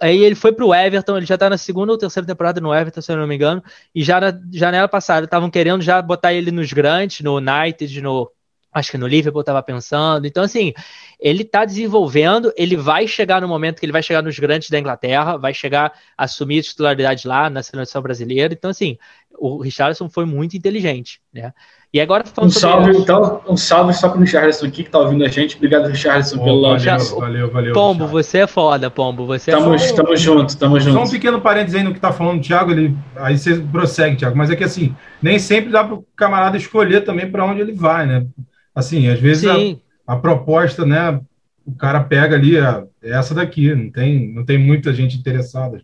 Aí 0.00 0.22
ele 0.22 0.34
foi 0.34 0.52
pro 0.52 0.74
Everton, 0.74 1.16
ele 1.16 1.26
já 1.26 1.36
tá 1.36 1.48
na 1.50 1.58
segunda 1.58 1.92
ou 1.92 1.98
terceira 1.98 2.26
temporada 2.26 2.60
no 2.60 2.74
Everton, 2.74 3.00
se 3.00 3.12
eu 3.12 3.16
não 3.16 3.26
me 3.26 3.34
engano. 3.34 3.62
E 3.94 4.02
já 4.02 4.20
na 4.20 4.38
janela 4.52 4.88
passada 4.88 5.24
estavam 5.24 5.50
querendo 5.50 5.82
já 5.82 6.00
botar 6.00 6.32
ele 6.32 6.50
nos 6.50 6.72
grandes, 6.72 7.20
no 7.20 7.36
United, 7.36 8.00
no 8.00 8.30
acho 8.74 8.90
que 8.90 8.98
no 8.98 9.06
Liverpool 9.06 9.40
estava 9.40 9.62
pensando. 9.62 10.26
Então, 10.26 10.42
assim, 10.42 10.74
ele 11.20 11.42
está 11.42 11.64
desenvolvendo, 11.64 12.52
ele 12.56 12.76
vai 12.76 13.06
chegar 13.06 13.40
no 13.40 13.46
momento 13.46 13.78
que 13.78 13.86
ele 13.86 13.92
vai 13.92 14.02
chegar 14.02 14.20
nos 14.20 14.36
grandes 14.38 14.68
da 14.68 14.78
Inglaterra, 14.78 15.36
vai 15.36 15.54
chegar 15.54 15.92
a 16.18 16.24
assumir 16.24 16.58
a 16.58 16.62
titularidade 16.62 17.28
lá 17.28 17.48
na 17.48 17.62
seleção 17.62 18.02
brasileira. 18.02 18.52
Então, 18.52 18.70
assim, 18.70 18.98
o 19.38 19.62
Richardson 19.62 20.08
foi 20.08 20.24
muito 20.24 20.56
inteligente, 20.56 21.20
né? 21.32 21.52
E 21.92 22.00
agora 22.00 22.24
um 22.42 22.50
salve, 22.50 22.90
então, 22.98 23.40
um 23.48 23.56
salve 23.56 23.94
só 23.94 24.08
para 24.08 24.18
o 24.18 24.20
Richardson 24.20 24.66
aqui 24.66 24.82
que 24.82 24.88
está 24.88 24.98
ouvindo 24.98 25.24
a 25.24 25.28
gente. 25.28 25.54
Obrigado, 25.54 25.86
Richardson, 25.86 26.42
pelo 26.42 26.62
valeu, 26.62 27.20
valeu, 27.20 27.50
valeu, 27.52 27.72
Pombo, 27.72 28.08
você 28.08 28.38
é 28.38 28.46
foda, 28.48 28.90
Pombo. 28.90 29.24
Você 29.26 29.52
tamo, 29.52 29.72
é 29.72 29.78
foda. 29.78 30.02
Tamo 30.02 30.16
junto, 30.16 30.56
tamo 30.56 30.80
junto. 30.80 30.94
Só 30.94 31.04
um 31.04 31.10
pequeno 31.10 31.40
parênteses 31.40 31.76
aí 31.76 31.84
no 31.84 31.92
que 31.92 31.98
está 31.98 32.10
falando 32.10 32.40
o 32.40 32.42
Thiago, 32.42 32.72
ele, 32.72 32.96
aí 33.14 33.38
você 33.38 33.54
prossegue, 33.60 34.16
Thiago, 34.16 34.36
mas 34.36 34.50
é 34.50 34.56
que 34.56 34.64
assim, 34.64 34.92
nem 35.22 35.38
sempre 35.38 35.70
dá 35.70 35.84
para 35.84 35.94
o 35.94 36.04
camarada 36.16 36.56
escolher 36.56 37.02
também 37.02 37.30
para 37.30 37.44
onde 37.44 37.60
ele 37.60 37.72
vai, 37.72 38.06
né? 38.06 38.26
Assim, 38.74 39.08
às 39.08 39.20
vezes 39.20 39.46
a, 39.46 40.14
a, 40.14 40.16
proposta, 40.16 40.84
né? 40.84 41.20
O 41.64 41.74
cara 41.74 42.00
pega 42.02 42.36
ali, 42.36 42.56
é 42.56 42.84
essa 43.02 43.34
daqui, 43.34 43.74
não 43.74 43.90
tem, 43.90 44.34
não 44.34 44.44
tem 44.44 44.58
muita 44.58 44.92
gente 44.92 45.16
interessada. 45.16 45.80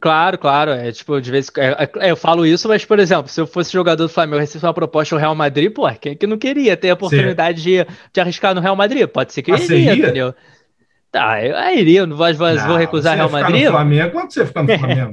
Claro, 0.00 0.38
claro. 0.38 0.70
É 0.70 0.92
tipo, 0.92 1.20
de 1.20 1.30
vez 1.30 1.50
é, 1.56 1.90
é, 1.98 2.10
eu 2.10 2.16
falo 2.16 2.46
isso, 2.46 2.68
mas, 2.68 2.84
por 2.84 2.98
exemplo, 2.98 3.28
se 3.28 3.40
eu 3.40 3.46
fosse 3.46 3.72
jogador 3.72 4.04
do 4.04 4.08
Flamengo 4.08 4.36
e 4.36 4.40
recebesse 4.40 4.64
uma 4.64 4.74
proposta 4.74 5.16
do 5.16 5.18
Real 5.18 5.34
Madrid, 5.34 5.72
pô, 5.72 5.88
quem 6.00 6.12
é 6.12 6.14
que 6.14 6.26
não 6.26 6.38
queria 6.38 6.76
ter 6.76 6.90
a 6.90 6.94
oportunidade 6.94 7.62
de, 7.62 7.86
de, 8.12 8.20
arriscar 8.20 8.54
no 8.54 8.60
Real 8.60 8.76
Madrid? 8.76 9.08
Pode 9.08 9.32
ser 9.32 9.42
que 9.42 9.50
ah, 9.50 9.58
iria, 9.58 9.94
entendeu? 9.94 10.34
Tá, 11.10 11.42
eu, 11.42 11.56
eu 11.56 11.78
iria, 11.78 12.06
não 12.06 12.16
vou, 12.16 12.32
vou, 12.34 12.54
não, 12.54 12.66
vou 12.66 12.76
recusar 12.76 13.16
Real 13.16 13.30
Madrid. 13.30 13.64
No 13.64 13.70
Flamengo, 13.72 14.12
quando 14.12 14.32
você 14.32 14.46
ficar 14.46 14.62
no 14.62 14.68
Flamengo? 14.78 15.10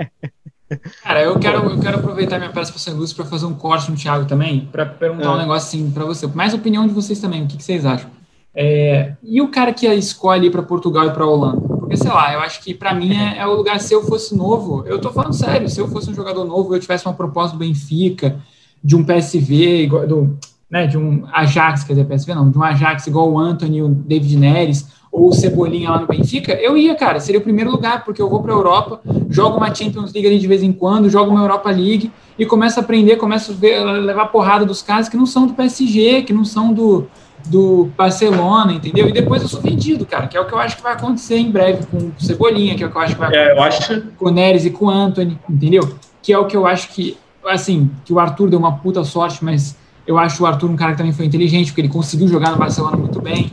Cara, 1.03 1.21
eu 1.21 1.37
quero, 1.37 1.69
eu 1.69 1.79
quero 1.79 1.99
aproveitar 1.99 2.39
minha 2.39 2.51
participação 2.51 2.95
luz 2.95 3.13
para 3.13 3.25
fazer 3.25 3.45
um 3.45 3.53
corte 3.53 3.91
no 3.91 3.97
Thiago 3.97 4.25
também, 4.25 4.67
para 4.71 4.85
perguntar 4.85 5.27
é. 5.27 5.29
um 5.29 5.37
negócio 5.37 5.67
assim 5.67 5.91
para 5.91 6.05
você. 6.05 6.25
Mais 6.27 6.53
opinião 6.53 6.87
de 6.87 6.93
vocês 6.93 7.19
também, 7.19 7.43
o 7.43 7.47
que, 7.47 7.57
que 7.57 7.63
vocês 7.63 7.85
acham? 7.85 8.09
É, 8.55 9.13
e 9.21 9.41
o 9.41 9.49
cara 9.49 9.73
que 9.73 9.85
escolhe 9.85 10.47
ir 10.47 10.49
para 10.49 10.63
Portugal 10.63 11.05
e 11.07 11.11
para 11.11 11.25
Holanda? 11.25 11.61
Porque, 11.61 11.97
sei 11.97 12.09
lá, 12.09 12.33
eu 12.33 12.39
acho 12.39 12.63
que 12.63 12.73
para 12.73 12.93
mim 12.93 13.13
é, 13.13 13.39
é, 13.39 13.45
o 13.45 13.53
lugar, 13.53 13.79
se 13.79 13.93
eu 13.93 14.03
fosse 14.03 14.35
novo, 14.35 14.83
eu 14.87 14.99
tô 14.99 15.11
falando 15.11 15.33
sério, 15.33 15.69
se 15.69 15.79
eu 15.79 15.87
fosse 15.87 16.09
um 16.09 16.15
jogador 16.15 16.45
novo, 16.45 16.73
eu 16.73 16.79
tivesse 16.79 17.05
uma 17.05 17.13
proposta 17.13 17.55
do 17.55 17.59
Benfica, 17.59 18.39
de 18.83 18.95
um 18.95 19.03
PSV, 19.03 19.83
igual, 19.83 20.07
do, 20.07 20.37
né, 20.69 20.87
de 20.87 20.97
um 20.97 21.25
Ajax, 21.33 21.83
quer 21.83 21.93
dizer, 21.93 22.05
PSV 22.05 22.33
não, 22.33 22.49
de 22.49 22.57
um 22.57 22.63
Ajax 22.63 23.05
igual 23.07 23.29
o 23.29 23.37
Anthony, 23.37 23.83
o 23.83 23.89
David 23.89 24.37
Neres, 24.37 24.87
ou 25.15 25.29
o 25.29 25.33
Cebolinha 25.33 25.89
lá 25.91 25.99
no 25.99 26.07
Benfica, 26.07 26.53
eu 26.53 26.77
ia, 26.77 26.93
cara, 26.93 27.21
seria 27.21 27.39
o 27.39 27.43
primeiro 27.43 27.71
lugar, 27.71 28.03
porque 28.03 28.21
eu 28.21 28.29
vou 28.29 28.41
para 28.41 28.51
a 28.51 28.55
Europa, 28.55 28.99
jogo 29.29 29.55
uma 29.55 29.73
Champions 29.73 30.11
League 30.11 30.27
ali 30.27 30.37
de 30.37 30.47
vez 30.47 30.61
em 30.61 30.73
quando, 30.73 31.09
jogo 31.09 31.31
uma 31.31 31.39
Europa 31.39 31.71
League 31.71 32.11
e 32.37 32.45
começo 32.45 32.77
a 32.79 32.83
aprender, 32.83 33.15
começo 33.15 33.53
a 33.53 33.55
ver, 33.55 33.81
levar 33.81 34.25
porrada 34.25 34.65
dos 34.65 34.81
caras 34.81 35.07
que 35.07 35.15
não 35.15 35.25
são 35.25 35.47
do 35.47 35.53
PSG, 35.53 36.23
que 36.23 36.33
não 36.33 36.43
são 36.43 36.73
do, 36.73 37.07
do 37.45 37.89
Barcelona, 37.97 38.73
entendeu? 38.73 39.07
E 39.07 39.13
depois 39.13 39.41
eu 39.41 39.47
sou 39.47 39.61
vendido, 39.61 40.05
cara, 40.05 40.27
que 40.27 40.35
é 40.35 40.41
o 40.41 40.45
que 40.45 40.53
eu 40.53 40.59
acho 40.59 40.75
que 40.75 40.83
vai 40.83 40.91
acontecer 40.91 41.37
em 41.37 41.49
breve 41.49 41.85
com 41.85 41.97
o 41.97 42.13
Cebolinha, 42.19 42.75
que 42.75 42.83
é 42.83 42.87
o 42.87 42.91
que 42.91 42.97
eu 42.97 43.01
acho 43.01 43.13
que 43.13 43.19
vai 43.19 43.29
acontecer 43.29 43.51
é, 43.51 43.57
eu 43.57 43.63
acho... 43.63 44.01
com 44.17 44.25
o 44.25 44.31
Neres 44.31 44.65
e 44.65 44.69
com 44.69 44.87
o 44.87 44.89
Anthony, 44.89 45.39
entendeu? 45.49 45.95
Que 46.21 46.33
é 46.33 46.37
o 46.37 46.45
que 46.45 46.57
eu 46.57 46.67
acho 46.67 46.89
que, 46.89 47.17
assim, 47.45 47.89
que 48.03 48.11
o 48.11 48.19
Arthur 48.19 48.49
deu 48.49 48.59
uma 48.59 48.73
puta 48.79 49.01
sorte, 49.05 49.45
mas 49.45 49.77
eu 50.05 50.17
acho 50.17 50.43
o 50.43 50.45
Arthur 50.45 50.69
um 50.69 50.75
cara 50.75 50.91
que 50.91 50.97
também 50.97 51.13
foi 51.13 51.25
inteligente, 51.25 51.67
porque 51.67 51.81
ele 51.81 51.89
conseguiu 51.89 52.27
jogar 52.27 52.51
no 52.51 52.57
Barcelona 52.57 52.97
muito 52.97 53.21
bem. 53.21 53.49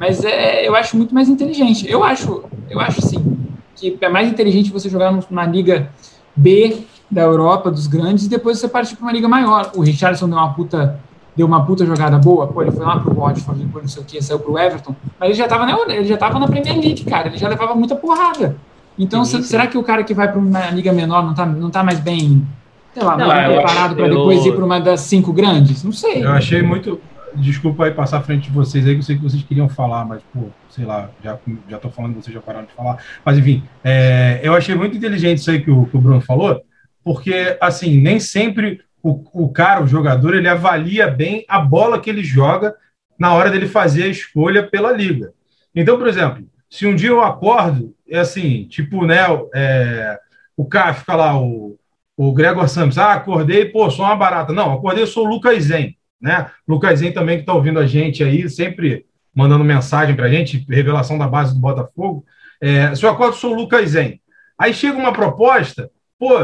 Mas 0.00 0.24
é, 0.24 0.66
eu 0.66 0.74
acho 0.74 0.96
muito 0.96 1.14
mais 1.14 1.28
inteligente. 1.28 1.86
Eu 1.86 2.02
acho, 2.02 2.42
eu 2.70 2.80
acho 2.80 3.02
sim, 3.02 3.36
que 3.76 3.98
é 4.00 4.08
mais 4.08 4.30
inteligente 4.30 4.72
você 4.72 4.88
jogar 4.88 5.12
numa 5.12 5.44
liga 5.44 5.90
B 6.34 6.86
da 7.10 7.20
Europa, 7.20 7.70
dos 7.70 7.86
grandes, 7.86 8.24
e 8.24 8.30
depois 8.30 8.58
você 8.58 8.66
partir 8.66 8.96
para 8.96 9.02
uma 9.04 9.12
liga 9.12 9.28
maior. 9.28 9.72
O 9.76 9.82
Richardson 9.82 10.26
deu 10.26 10.38
uma 10.38 10.54
puta 10.54 10.98
deu 11.36 11.46
uma 11.46 11.64
puta 11.64 11.86
jogada 11.86 12.18
boa, 12.18 12.46
pô, 12.46 12.62
ele 12.62 12.72
foi 12.72 12.84
lá 12.84 12.98
pro 12.98 13.14
Watford, 13.14 13.62
depois 13.62 13.84
não 13.84 13.88
sei 13.88 14.02
o 14.02 14.04
que, 14.04 14.20
saiu 14.20 14.38
pro 14.40 14.58
Everton, 14.58 14.94
mas 15.18 15.28
ele 15.28 15.38
já 15.38 15.46
tava 15.46 15.64
na, 15.64 15.78
ele 15.94 16.04
já 16.04 16.16
tava 16.16 16.38
na 16.38 16.48
Premier 16.48 16.74
League, 16.74 17.04
cara, 17.04 17.28
ele 17.28 17.38
já 17.38 17.48
levava 17.48 17.74
muita 17.74 17.94
porrada. 17.94 18.56
Então, 18.98 19.24
será 19.24 19.66
que 19.66 19.78
o 19.78 19.82
cara 19.82 20.02
que 20.02 20.12
vai 20.12 20.30
para 20.30 20.38
uma 20.38 20.70
liga 20.70 20.92
menor 20.92 21.24
não 21.24 21.32
tá, 21.32 21.46
não 21.46 21.70
tá 21.70 21.84
mais 21.84 22.00
bem, 22.00 22.46
sei 22.92 23.02
lá, 23.02 23.16
não, 23.16 23.28
mais 23.28 23.52
preparado 23.52 23.94
para 23.94 24.08
depois 24.08 24.44
ir 24.44 24.54
para 24.54 24.64
uma 24.64 24.80
das 24.80 25.00
cinco 25.02 25.32
grandes? 25.32 25.84
Não 25.84 25.92
sei. 25.92 26.24
Eu 26.24 26.32
achei 26.32 26.62
muito, 26.62 27.00
desculpa 27.34 27.84
aí 27.84 27.90
passar 27.92 28.18
à 28.18 28.22
frente 28.22 28.44
de 28.44 28.50
vocês 28.50 28.86
aí, 28.86 28.94
que 28.94 29.00
eu 29.00 29.02
sei 29.02 29.16
que 29.16 29.22
vocês 29.22 29.42
queriam 29.42 29.68
falar, 29.68 30.04
mas, 30.04 30.22
pô, 30.32 30.48
sei 30.68 30.84
lá, 30.84 31.10
já, 31.22 31.38
já 31.68 31.78
tô 31.78 31.90
falando, 31.90 32.14
vocês 32.14 32.34
já 32.34 32.40
pararam 32.40 32.66
de 32.66 32.72
falar. 32.72 33.02
Mas, 33.24 33.38
enfim, 33.38 33.62
é, 33.84 34.40
eu 34.42 34.54
achei 34.54 34.74
muito 34.74 34.96
inteligente 34.96 35.38
isso 35.38 35.50
aí 35.50 35.62
que 35.62 35.70
o, 35.70 35.86
que 35.86 35.96
o 35.96 36.00
Bruno 36.00 36.20
falou, 36.20 36.62
porque, 37.04 37.56
assim, 37.60 38.00
nem 38.00 38.20
sempre 38.20 38.80
o, 39.02 39.44
o 39.44 39.48
cara, 39.48 39.82
o 39.82 39.86
jogador, 39.86 40.34
ele 40.34 40.48
avalia 40.48 41.08
bem 41.08 41.44
a 41.48 41.58
bola 41.58 42.00
que 42.00 42.10
ele 42.10 42.22
joga 42.22 42.74
na 43.18 43.34
hora 43.34 43.50
dele 43.50 43.66
fazer 43.66 44.04
a 44.04 44.08
escolha 44.08 44.66
pela 44.66 44.92
liga. 44.92 45.32
Então, 45.74 45.98
por 45.98 46.08
exemplo, 46.08 46.44
se 46.68 46.86
um 46.86 46.94
dia 46.94 47.10
eu 47.10 47.22
acordo, 47.22 47.94
é 48.08 48.18
assim, 48.18 48.64
tipo, 48.64 49.04
né, 49.04 49.20
é, 49.54 50.18
o 50.56 50.64
cara 50.64 50.94
fica 50.94 51.14
lá, 51.14 51.40
o, 51.40 51.78
o 52.16 52.32
Gregor 52.32 52.68
Santos, 52.68 52.98
ah, 52.98 53.14
acordei, 53.14 53.66
pô, 53.66 53.90
sou 53.90 54.04
uma 54.04 54.16
barata. 54.16 54.52
Não, 54.52 54.74
acordei, 54.74 55.06
sou 55.06 55.26
o 55.26 55.28
Lucas 55.28 55.64
Zen 55.64 55.96
né? 56.20 56.50
Lucasinho 56.66 57.14
também 57.14 57.36
que 57.36 57.42
está 57.42 57.54
ouvindo 57.54 57.78
a 57.78 57.86
gente 57.86 58.22
aí, 58.22 58.48
sempre 58.48 59.06
mandando 59.34 59.64
mensagem 59.64 60.14
para 60.14 60.26
a 60.26 60.30
gente, 60.30 60.66
revelação 60.68 61.16
da 61.16 61.26
base 61.26 61.54
do 61.54 61.60
Botafogo. 61.60 62.24
É, 62.60 62.94
seu 62.94 63.08
acordo, 63.08 63.36
sou 63.36 63.52
o 63.52 63.54
Lucas 63.54 63.90
Zen. 63.90 64.20
Aí 64.58 64.74
chega 64.74 64.98
uma 64.98 65.12
proposta, 65.12 65.90
pô, 66.18 66.34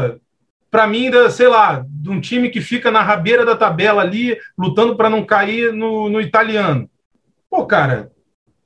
para 0.71 0.87
mim, 0.87 1.09
da, 1.09 1.29
sei 1.29 1.47
lá, 1.47 1.85
de 1.87 2.09
um 2.09 2.19
time 2.19 2.49
que 2.49 2.61
fica 2.61 2.91
na 2.91 3.01
rabeira 3.01 3.45
da 3.45 3.55
tabela 3.55 4.01
ali, 4.01 4.37
lutando 4.57 4.95
para 4.95 5.09
não 5.09 5.23
cair 5.23 5.71
no, 5.71 6.09
no 6.09 6.19
italiano. 6.19 6.89
Pô, 7.49 7.65
cara, 7.65 8.11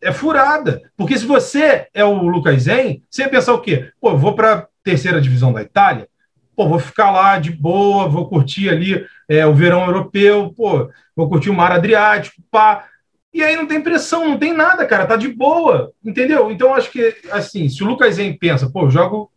é 0.02 0.12
furada. 0.12 0.82
Porque 0.98 1.18
se 1.18 1.26
você 1.26 1.88
é 1.94 2.04
o 2.04 2.24
Lucas 2.24 2.64
Zen, 2.64 3.04
você 3.10 3.24
ia 3.24 3.30
pensar 3.30 3.54
o 3.54 3.62
quê? 3.62 3.92
Pô, 4.00 4.18
vou 4.18 4.34
para 4.34 4.68
terceira 4.84 5.22
divisão 5.22 5.54
da 5.54 5.62
Itália, 5.62 6.08
pô, 6.56 6.68
vou 6.68 6.80
ficar 6.80 7.12
lá 7.12 7.40
de 7.40 7.52
boa, 7.52 8.08
vou 8.08 8.28
curtir 8.28 8.70
ali 8.70 9.06
é, 9.28 9.46
o 9.46 9.54
verão 9.54 9.86
europeu, 9.86 10.54
pô, 10.56 10.90
vou 11.16 11.30
curtir 11.30 11.50
o 11.50 11.54
mar 11.54 11.72
Adriático, 11.72 12.42
pá. 12.50 12.88
E 13.34 13.42
aí 13.42 13.56
não 13.56 13.66
tem 13.66 13.82
pressão, 13.82 14.28
não 14.28 14.38
tem 14.38 14.54
nada, 14.54 14.86
cara, 14.86 15.06
tá 15.06 15.16
de 15.16 15.30
boa, 15.30 15.92
entendeu? 16.04 16.52
Então 16.52 16.76
acho 16.76 16.92
que, 16.92 17.16
assim, 17.32 17.70
se 17.70 17.82
o 17.82 17.88
Lucas 17.88 18.16
Zen 18.16 18.38
pensa, 18.38 18.70
pô, 18.70 18.90
jogo 18.90 19.32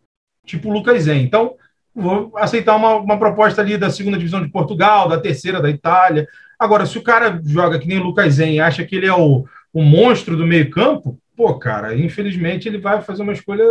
tipo 0.44 0.68
o 0.68 0.72
Lucas 0.72 1.05
Zen, 1.05 1.22
então 1.22 1.55
vou 1.94 2.33
aceitar 2.37 2.77
uma, 2.77 2.96
uma 2.96 3.18
proposta 3.18 3.62
ali 3.62 3.79
da 3.79 3.90
segunda 3.90 4.18
divisão 4.18 4.42
de 4.42 4.50
Portugal, 4.50 5.09
da 5.09 5.20
terceira 5.20 5.61
da 5.61 5.70
Itália. 5.70 6.27
Agora, 6.59 6.87
se 6.87 6.98
o 6.98 7.03
cara 7.03 7.40
joga 7.44 7.79
que 7.79 7.87
nem 7.87 7.98
o 7.98 8.05
Lucas 8.05 8.35
Zen 8.35 8.61
acha 8.61 8.85
que 8.85 8.96
ele 8.96 9.07
é 9.07 9.14
o, 9.14 9.44
o 9.72 9.83
monstro 9.83 10.37
do 10.37 10.46
meio 10.46 10.70
campo, 10.70 11.18
pô, 11.37 11.59
cara, 11.59 11.96
infelizmente 11.96 12.68
ele 12.68 12.79
vai 12.79 13.00
fazer 13.00 13.22
uma 13.22 13.33
escolha 13.33 13.64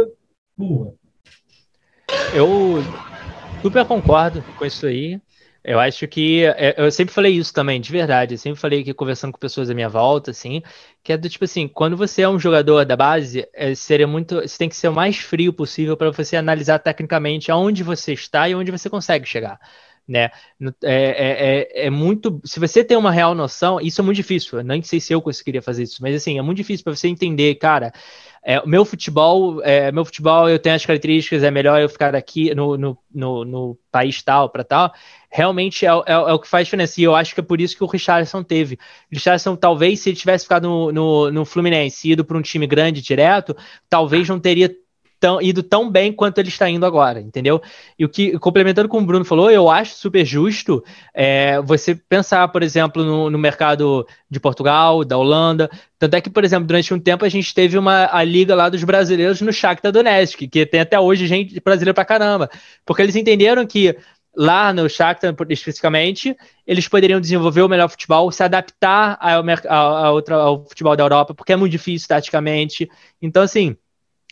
burra. 0.58 0.92
Eu 2.34 2.84
super 3.64 3.86
concordo 3.86 4.44
com 4.58 4.66
isso 4.66 4.86
aí. 4.86 5.22
Eu 5.64 5.80
acho 5.80 6.06
que 6.10 6.44
é, 6.44 6.76
eu 6.78 6.92
sempre 6.92 7.14
falei 7.14 7.34
isso 7.34 7.54
também, 7.54 7.80
de 7.80 7.90
verdade. 7.90 8.34
Eu 8.34 8.38
sempre 8.38 8.60
falei 8.60 8.84
que 8.84 8.94
conversando 8.94 9.32
com 9.32 9.40
pessoas 9.40 9.70
à 9.70 9.74
minha 9.74 9.88
volta, 9.88 10.32
assim, 10.32 10.62
que 11.02 11.14
é 11.14 11.18
do 11.18 11.30
tipo 11.30 11.46
assim, 11.46 11.70
quando 11.70 11.96
você 11.96 12.24
é 12.24 12.30
um 12.30 12.38
jogador 12.38 12.86
da 12.86 12.98
base, 12.98 13.48
é, 13.54 13.74
seria 13.74 14.06
muito, 14.06 14.42
você 14.42 14.58
tem 14.58 14.68
que 14.68 14.76
ser 14.76 14.90
o 14.90 14.94
mais 14.94 15.18
frio 15.18 15.54
possível 15.54 15.96
para 15.96 16.12
você 16.12 16.36
analisar 16.36 16.80
tecnicamente 16.80 17.50
aonde 17.50 17.82
você 17.82 18.12
está 18.12 18.50
e 18.50 18.54
onde 18.54 18.72
você 18.72 18.90
consegue 18.90 19.26
chegar. 19.26 19.58
Né? 20.08 20.30
É, 20.84 20.94
é, 20.94 21.84
é, 21.84 21.86
é, 21.86 21.90
muito. 21.90 22.42
Se 22.44 22.60
você 22.60 22.84
tem 22.84 22.98
uma 22.98 23.12
real 23.12 23.34
noção, 23.34 23.80
isso 23.80 24.02
é 24.02 24.04
muito 24.04 24.18
difícil. 24.18 24.60
Eu 24.60 24.64
nem 24.64 24.82
sei 24.82 25.00
se 25.00 25.14
eu 25.14 25.22
conseguiria 25.22 25.62
fazer 25.62 25.84
isso, 25.84 26.02
mas 26.02 26.14
assim, 26.16 26.38
é 26.38 26.42
muito 26.42 26.58
difícil 26.58 26.84
para 26.84 26.96
você 26.96 27.08
entender, 27.08 27.56
cara. 27.56 27.94
É, 28.46 28.60
o 28.60 28.68
meu 28.68 28.84
futebol, 28.84 29.64
é, 29.64 29.90
meu 29.90 30.04
futebol, 30.04 30.50
eu 30.50 30.60
tenho 30.60 30.76
as 30.76 30.86
características, 30.86 31.44
é 31.44 31.50
melhor 31.50 31.80
eu 31.80 31.88
ficar 31.88 32.14
aqui 32.14 32.54
no, 32.54 32.78
no, 32.78 32.98
no, 33.14 33.46
no 33.46 33.78
país 33.90 34.22
tal 34.22 34.50
para 34.50 34.66
tal. 34.66 34.94
Realmente 35.32 35.86
é, 35.86 35.90
é, 35.90 36.12
é, 36.12 36.34
o 36.34 36.40
que 36.40 36.50
faz 36.50 36.68
diferença. 36.68 37.00
E 37.00 37.06
eu 37.06 37.16
acho 37.16 37.34
que 37.34 37.40
é 37.40 37.44
por 37.44 37.62
isso 37.62 37.78
que 37.78 37.84
o 37.84 37.88
Richardson 37.88 38.44
teve. 38.44 38.78
Richardson, 39.10 39.56
talvez, 39.56 40.02
se 40.02 40.10
ele 40.10 40.18
tivesse 40.18 40.44
ficado 40.44 40.68
no, 40.68 40.92
no, 40.92 41.32
no 41.32 41.46
Fluminense 41.46 42.12
ido 42.12 42.26
para 42.26 42.38
um 42.38 42.42
time 42.42 42.68
grande 42.68 43.02
direto, 43.02 43.56
talvez 43.90 44.28
não 44.28 44.40
teria 44.40 44.76
tão, 45.24 45.42
ido 45.42 45.64
tão 45.64 45.90
bem 45.90 46.12
quanto 46.12 46.38
ele 46.40 46.50
está 46.50 46.70
indo 46.70 46.86
agora, 46.86 47.22
entendeu? 47.22 47.62
E 47.98 48.04
o 48.04 48.10
que, 48.10 48.38
complementando 48.40 48.90
com 48.90 48.98
o 48.98 49.06
Bruno 49.06 49.24
falou, 49.24 49.50
eu 49.50 49.70
acho 49.70 49.96
super 49.96 50.26
justo 50.26 50.84
é, 51.14 51.62
você 51.62 51.96
pensar, 51.96 52.46
por 52.50 52.62
exemplo, 52.62 53.06
no, 53.06 53.30
no, 53.30 53.38
mercado 53.38 54.06
de 54.30 54.38
Portugal, 54.38 55.06
da 55.06 55.18
Holanda. 55.18 55.70
Tanto 55.98 56.16
é 56.18 56.20
que, 56.20 56.30
por 56.30 56.44
exemplo, 56.44 56.68
durante 56.68 56.94
um 56.94 57.00
tempo 57.00 57.24
a 57.24 57.30
gente 57.30 57.54
teve 57.54 57.78
uma 57.78 58.10
a 58.12 58.22
liga 58.22 58.54
lá 58.54 58.68
dos 58.68 58.84
brasileiros 58.84 59.40
no 59.40 59.54
Shakhtar 59.54 59.94
Donetsk, 59.94 60.46
que 60.46 60.66
tem 60.66 60.82
até 60.82 61.00
hoje 61.00 61.26
gente 61.26 61.58
brasileira 61.62 61.94
pra 61.94 62.04
caramba, 62.04 62.50
porque 62.86 63.02
eles 63.02 63.16
entenderam 63.16 63.66
que 63.66 63.96
lá 64.36 64.74
no 64.74 64.90
Shakhtar 64.90 65.34
especificamente, 65.50 66.36
eles 66.68 66.86
poderiam 66.90 67.22
desenvolver 67.22 67.62
o 67.62 67.70
melhor 67.70 67.88
futebol, 67.88 68.30
se 68.30 68.44
adaptar 68.44 69.18
ao, 69.22 69.42
ao, 69.70 70.18
ao, 70.18 70.34
ao 70.34 70.66
futebol 70.66 70.98
da 70.98 71.04
Europa, 71.04 71.34
porque 71.34 71.54
é 71.54 71.56
muito 71.56 71.72
difícil 71.72 72.10
taticamente. 72.10 72.90
Então, 73.22 73.42
assim, 73.42 73.78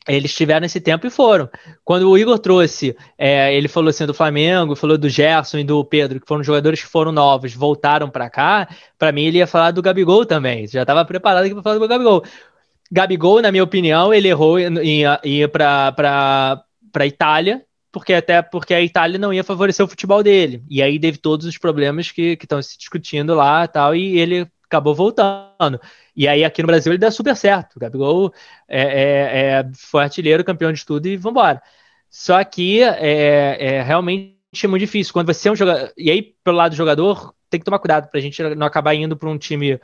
eles 0.07 0.33
tiveram 0.33 0.65
esse 0.65 0.79
tempo 0.79 1.05
e 1.05 1.09
foram. 1.09 1.49
Quando 1.83 2.09
o 2.09 2.17
Igor 2.17 2.39
trouxe, 2.39 2.95
é, 3.17 3.55
ele 3.55 3.67
falou 3.67 3.89
assim 3.89 4.05
do 4.05 4.13
Flamengo, 4.13 4.75
falou 4.75 4.97
do 4.97 5.07
Gerson 5.07 5.59
e 5.59 5.63
do 5.63 5.83
Pedro, 5.85 6.19
que 6.19 6.27
foram 6.27 6.43
jogadores 6.43 6.81
que 6.81 6.87
foram 6.87 7.11
novos, 7.11 7.53
voltaram 7.53 8.09
para 8.09 8.29
cá. 8.29 8.67
Para 8.97 9.11
mim, 9.11 9.25
ele 9.25 9.37
ia 9.37 9.47
falar 9.47 9.71
do 9.71 9.81
Gabigol 9.81 10.25
também. 10.25 10.67
Já 10.67 10.81
estava 10.81 11.05
preparado 11.05 11.45
aqui 11.45 11.53
para 11.53 11.63
falar 11.63 11.77
do 11.77 11.87
Gabigol. 11.87 12.23
Gabigol, 12.91 13.41
na 13.41 13.51
minha 13.51 13.63
opinião, 13.63 14.13
ele 14.13 14.27
errou 14.27 14.59
em 14.59 15.03
ir 15.23 15.47
para 15.49 16.63
para 16.91 17.05
Itália, 17.07 17.63
porque 17.91 18.13
até 18.13 18.41
porque 18.41 18.73
a 18.73 18.81
Itália 18.81 19.17
não 19.17 19.33
ia 19.33 19.43
favorecer 19.43 19.85
o 19.85 19.87
futebol 19.87 20.21
dele. 20.21 20.63
E 20.69 20.81
aí 20.81 20.99
teve 20.99 21.17
todos 21.17 21.45
os 21.45 21.57
problemas 21.57 22.11
que 22.11 22.37
estão 22.41 22.61
se 22.61 22.77
discutindo 22.77 23.33
lá, 23.33 23.67
tal, 23.67 23.95
e 23.95 24.19
ele 24.19 24.47
acabou 24.65 24.93
voltando. 24.93 25.79
E 26.15 26.28
aí 26.28 26.43
aqui 26.43 26.62
no 26.62 26.67
Brasil 26.67 26.91
ele 26.91 27.00
dá 27.00 27.12
super 27.12 27.36
certo. 27.36 27.76
O 27.76 27.80
Gabigol 27.80 28.34
é, 28.67 28.82
é, 28.82 29.60
é, 29.62 29.71
foi 29.76 30.04
artilheiro, 30.04 30.43
campeão 30.43 30.71
de 30.71 30.86
tudo 30.86 31.08
e 31.08 31.17
vambora. 31.17 31.62
Só 32.10 32.43
que 32.43 32.82
é, 32.84 33.78
é 33.78 33.82
realmente 33.82 34.36
muito 34.67 34.82
difícil. 34.82 35.13
Quando 35.13 35.34
você 35.34 35.47
é 35.47 35.52
um 35.52 35.56
jogador. 35.56 35.91
E 35.97 36.12
aí, 36.12 36.36
pelo 36.43 36.58
lado 36.58 36.71
do 36.71 36.76
jogador, 36.76 37.34
tem 37.50 37.60
que 37.60 37.65
tomar 37.65 37.80
cuidado 37.80 38.10
para 38.10 38.19
a 38.19 38.21
gente 38.21 38.41
não 38.56 38.67
acabar 38.67 38.93
indo 38.93 39.15
para 39.15 39.30
um 39.30 39.38
time 39.38 39.80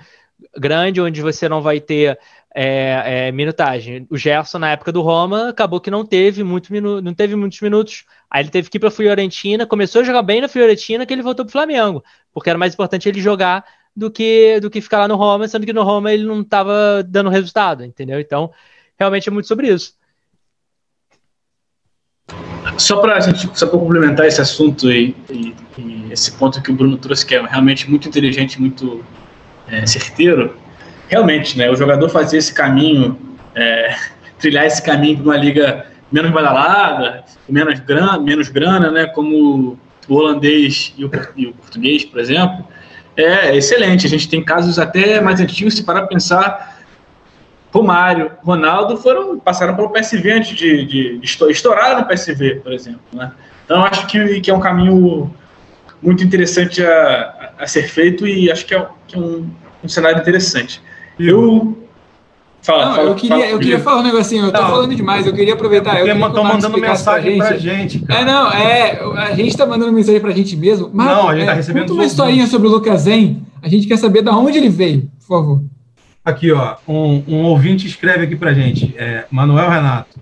grande 0.57 1.01
onde 1.01 1.21
você 1.21 1.49
não 1.49 1.61
vai 1.61 1.79
ter 1.79 2.19
é, 2.53 3.27
é, 3.27 3.31
minutagem. 3.31 4.07
O 4.09 4.17
Gerson, 4.17 4.59
na 4.59 4.71
época 4.71 4.91
do 4.91 5.01
Roma, 5.01 5.49
acabou 5.49 5.79
que 5.79 5.91
não 5.91 6.05
teve, 6.05 6.43
muito 6.43 6.71
minu 6.71 7.01
não 7.01 7.13
teve 7.13 7.35
muitos 7.35 7.61
minutos. 7.61 8.05
Aí 8.29 8.43
ele 8.43 8.49
teve 8.49 8.69
que 8.69 8.77
ir 8.77 8.79
para 8.79 8.89
a 8.89 8.91
Fiorentina, 8.91 9.65
começou 9.65 10.01
a 10.01 10.03
jogar 10.03 10.21
bem 10.21 10.41
na 10.41 10.47
Fiorentina, 10.47 11.05
que 11.05 11.13
ele 11.13 11.21
voltou 11.21 11.45
para 11.45 11.49
o 11.49 11.51
Flamengo, 11.51 12.03
porque 12.33 12.49
era 12.49 12.59
mais 12.59 12.73
importante 12.73 13.07
ele 13.07 13.21
jogar 13.21 13.65
do 13.97 14.11
que, 14.11 14.59
do 14.59 14.69
que 14.69 14.79
ficar 14.79 14.99
lá 14.99 15.07
no 15.07 15.15
Roma, 15.15 15.47
sendo 15.47 15.65
que 15.65 15.73
no 15.73 15.81
Roma 15.81 16.13
ele 16.13 16.23
não 16.23 16.41
estava 16.41 17.03
dando 17.03 17.31
resultado, 17.31 17.83
entendeu? 17.83 18.19
Então, 18.19 18.51
realmente 18.95 19.27
é 19.27 19.31
muito 19.31 19.47
sobre 19.47 19.73
isso. 19.73 19.95
Só 22.77 22.97
para 22.97 23.19
só 23.21 23.65
para 23.65 23.79
complementar 23.79 24.27
esse 24.27 24.39
assunto 24.39 24.91
e, 24.91 25.15
e, 25.31 25.55
e, 25.79 26.11
esse 26.11 26.31
ponto 26.33 26.61
que 26.61 26.69
o 26.69 26.75
Bruno 26.75 26.95
trouxe, 26.97 27.25
que 27.25 27.33
é 27.33 27.41
realmente 27.41 27.89
muito 27.89 28.07
inteligente, 28.07 28.61
muito 28.61 29.03
é, 29.67 29.83
certeiro, 29.87 30.55
realmente, 31.07 31.57
né, 31.57 31.67
o 31.71 31.75
jogador 31.75 32.07
fazer 32.09 32.37
esse 32.37 32.53
caminho, 32.53 33.19
é, 33.55 33.95
trilhar 34.37 34.67
esse 34.67 34.83
caminho 34.83 35.17
para 35.17 35.25
uma 35.25 35.37
liga 35.37 35.87
menos 36.11 36.29
badalada, 36.29 37.23
menos 37.49 37.79
grana, 37.79 38.19
menos 38.19 38.49
grana, 38.49 38.91
né, 38.91 39.07
como 39.07 39.75
o 40.07 40.13
holandês 40.13 40.93
e 40.95 41.03
o, 41.03 41.09
e 41.35 41.47
o 41.47 41.53
português, 41.53 42.05
por 42.05 42.19
exemplo, 42.19 42.63
é, 43.17 43.55
excelente. 43.55 44.05
A 44.05 44.09
gente 44.09 44.29
tem 44.29 44.43
casos 44.43 44.77
até 44.77 45.19
mais 45.19 45.39
antigos, 45.39 45.75
se 45.75 45.83
parar 45.83 46.01
para 46.01 46.09
pensar, 46.09 46.77
Romário, 47.73 48.31
Ronaldo 48.43 48.97
foram, 48.97 49.39
passaram 49.39 49.75
pelo 49.75 49.89
PSV 49.89 50.31
antes 50.31 50.55
de, 50.55 50.85
de, 50.85 51.17
de 51.17 51.51
estourar 51.51 51.99
no 51.99 52.05
PSV, 52.05 52.61
por 52.63 52.71
exemplo. 52.71 53.01
Né? 53.11 53.31
Então, 53.65 53.83
acho 53.83 54.07
que, 54.07 54.39
que 54.39 54.49
é 54.49 54.53
um 54.53 54.59
caminho 54.59 55.33
muito 56.01 56.23
interessante 56.23 56.83
a, 56.85 57.53
a 57.57 57.67
ser 57.67 57.89
feito 57.89 58.27
e 58.27 58.51
acho 58.51 58.65
que 58.65 58.73
é, 58.73 58.87
que 59.07 59.15
é 59.15 59.19
um, 59.19 59.49
um 59.83 59.89
cenário 59.89 60.19
interessante. 60.19 60.81
Eu 61.19 61.86
Fala, 62.67 62.85
não, 62.85 62.95
fala, 62.95 63.07
eu 63.07 63.15
queria, 63.15 63.37
fala, 63.37 63.49
eu 63.49 63.59
queria 63.59 63.79
falar 63.79 63.99
um 64.01 64.03
negocinho, 64.03 64.45
eu 64.47 64.51
tô 64.51 64.61
não, 64.61 64.69
falando 64.69 64.93
demais, 64.93 65.25
eu 65.25 65.31
queria 65.33 65.53
aproveitar. 65.53 66.05
eu 66.05 66.05
estão 66.05 66.43
mandando 66.43 66.77
mensagem 66.77 67.37
pra 67.37 67.57
gente. 67.57 67.99
Pra 67.99 68.15
gente 68.15 68.21
é, 68.21 68.25
não, 68.25 68.51
é, 68.51 68.99
a 69.19 69.33
gente 69.33 69.55
tá 69.55 69.65
mandando 69.65 69.93
mensagem 69.93 70.19
pra 70.19 70.31
gente 70.31 70.53
mesmo. 70.57 70.91
Mas, 70.93 71.07
não, 71.07 71.29
a 71.29 71.33
gente 71.33 71.45
tá 71.45 71.51
é, 71.51 71.53
tá 71.53 71.53
recebendo. 71.53 71.83
Conta 71.83 71.93
uma 71.93 72.05
historinha 72.05 72.45
sobre 72.45 72.67
o 72.67 72.71
Lucas 72.71 73.03
Zen, 73.03 73.41
a 73.61 73.69
gente 73.69 73.87
quer 73.87 73.95
saber 73.95 74.21
de 74.21 74.29
onde 74.31 74.57
ele 74.57 74.67
veio, 74.67 75.09
por 75.19 75.27
favor. 75.27 75.63
Aqui, 76.25 76.51
ó, 76.51 76.75
um, 76.85 77.23
um 77.25 77.43
ouvinte 77.43 77.87
escreve 77.87 78.25
aqui 78.25 78.35
pra 78.35 78.53
gente, 78.53 78.93
é, 78.97 79.23
Manuel 79.31 79.69
Renato. 79.69 80.19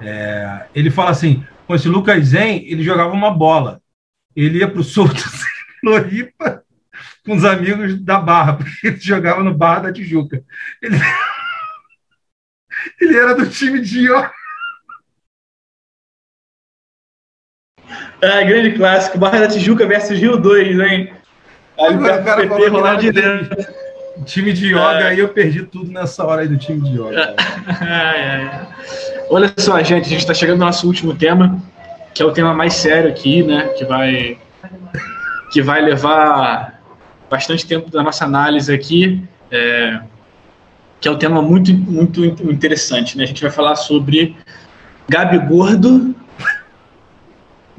É, 0.00 0.60
ele 0.74 0.90
fala 0.90 1.10
assim: 1.10 1.44
com 1.66 1.74
esse 1.74 1.90
Lucas 1.90 2.28
Zen, 2.28 2.64
ele 2.66 2.82
jogava 2.82 3.12
uma 3.12 3.30
bola. 3.30 3.82
Ele 4.34 4.60
ia 4.60 4.68
pro 4.68 4.82
sul 4.82 5.10
Floripa 5.80 6.62
com 7.22 7.34
os 7.34 7.44
amigos 7.44 8.00
da 8.00 8.18
Barra, 8.18 8.54
porque 8.54 8.86
ele 8.86 8.98
jogava 8.98 9.42
no 9.42 9.52
Barra 9.52 9.80
da 9.80 9.92
Tijuca. 9.92 10.42
Ele. 10.80 10.96
Ele 13.00 13.16
era 13.16 13.34
do 13.34 13.48
time 13.48 13.80
de. 13.80 14.08
É, 18.20 18.44
grande 18.44 18.72
clássico. 18.72 19.18
Barra 19.18 19.40
da 19.40 19.48
Tijuca 19.48 19.86
versus 19.86 20.18
Rio 20.18 20.36
2, 20.36 20.80
hein? 20.80 21.12
Aí 21.78 21.94
Agora, 21.94 22.20
o 22.20 22.24
cara 22.24 22.48
PT 22.48 22.68
rolar 22.68 22.96
de 22.96 23.12
dentro. 23.12 23.74
Time 24.24 24.52
de 24.52 24.68
yoga, 24.68 25.00
é. 25.00 25.08
aí 25.08 25.18
eu 25.18 25.28
perdi 25.28 25.62
tudo 25.64 25.92
nessa 25.92 26.24
hora 26.24 26.40
aí 26.40 26.48
do 26.48 26.56
time 26.56 26.80
de 26.80 26.98
yoga. 26.98 27.34
É, 27.86 28.66
Olha 29.28 29.52
só, 29.58 29.76
gente, 29.82 30.06
a 30.06 30.08
gente 30.08 30.20
está 30.20 30.32
chegando 30.32 30.60
no 30.60 30.64
nosso 30.64 30.86
último 30.86 31.14
tema, 31.14 31.62
que 32.14 32.22
é 32.22 32.24
o 32.24 32.32
tema 32.32 32.54
mais 32.54 32.74
sério 32.74 33.10
aqui, 33.10 33.42
né? 33.42 33.68
Que 33.76 33.84
vai, 33.84 34.38
que 35.52 35.60
vai 35.60 35.82
levar 35.82 36.80
bastante 37.28 37.66
tempo 37.66 37.90
da 37.90 38.02
nossa 38.02 38.24
análise 38.24 38.72
aqui. 38.72 39.22
É, 39.50 40.00
que 41.00 41.08
é 41.08 41.10
um 41.10 41.18
tema 41.18 41.42
muito, 41.42 41.72
muito 41.72 42.22
interessante. 42.50 43.16
Né? 43.16 43.24
A 43.24 43.26
gente 43.26 43.42
vai 43.42 43.50
falar 43.50 43.76
sobre 43.76 44.36
Gabi 45.08 45.38
Gordo. 45.38 46.14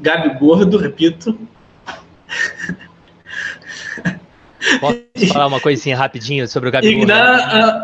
Gabi 0.00 0.38
Gordo, 0.38 0.78
repito. 0.78 1.38
Posso 4.80 5.32
falar 5.32 5.46
uma 5.46 5.60
coisinha 5.60 5.96
rapidinho 5.96 6.46
sobre 6.46 6.68
o 6.68 6.72
Gabi 6.72 6.94
Gordo? 6.94 7.12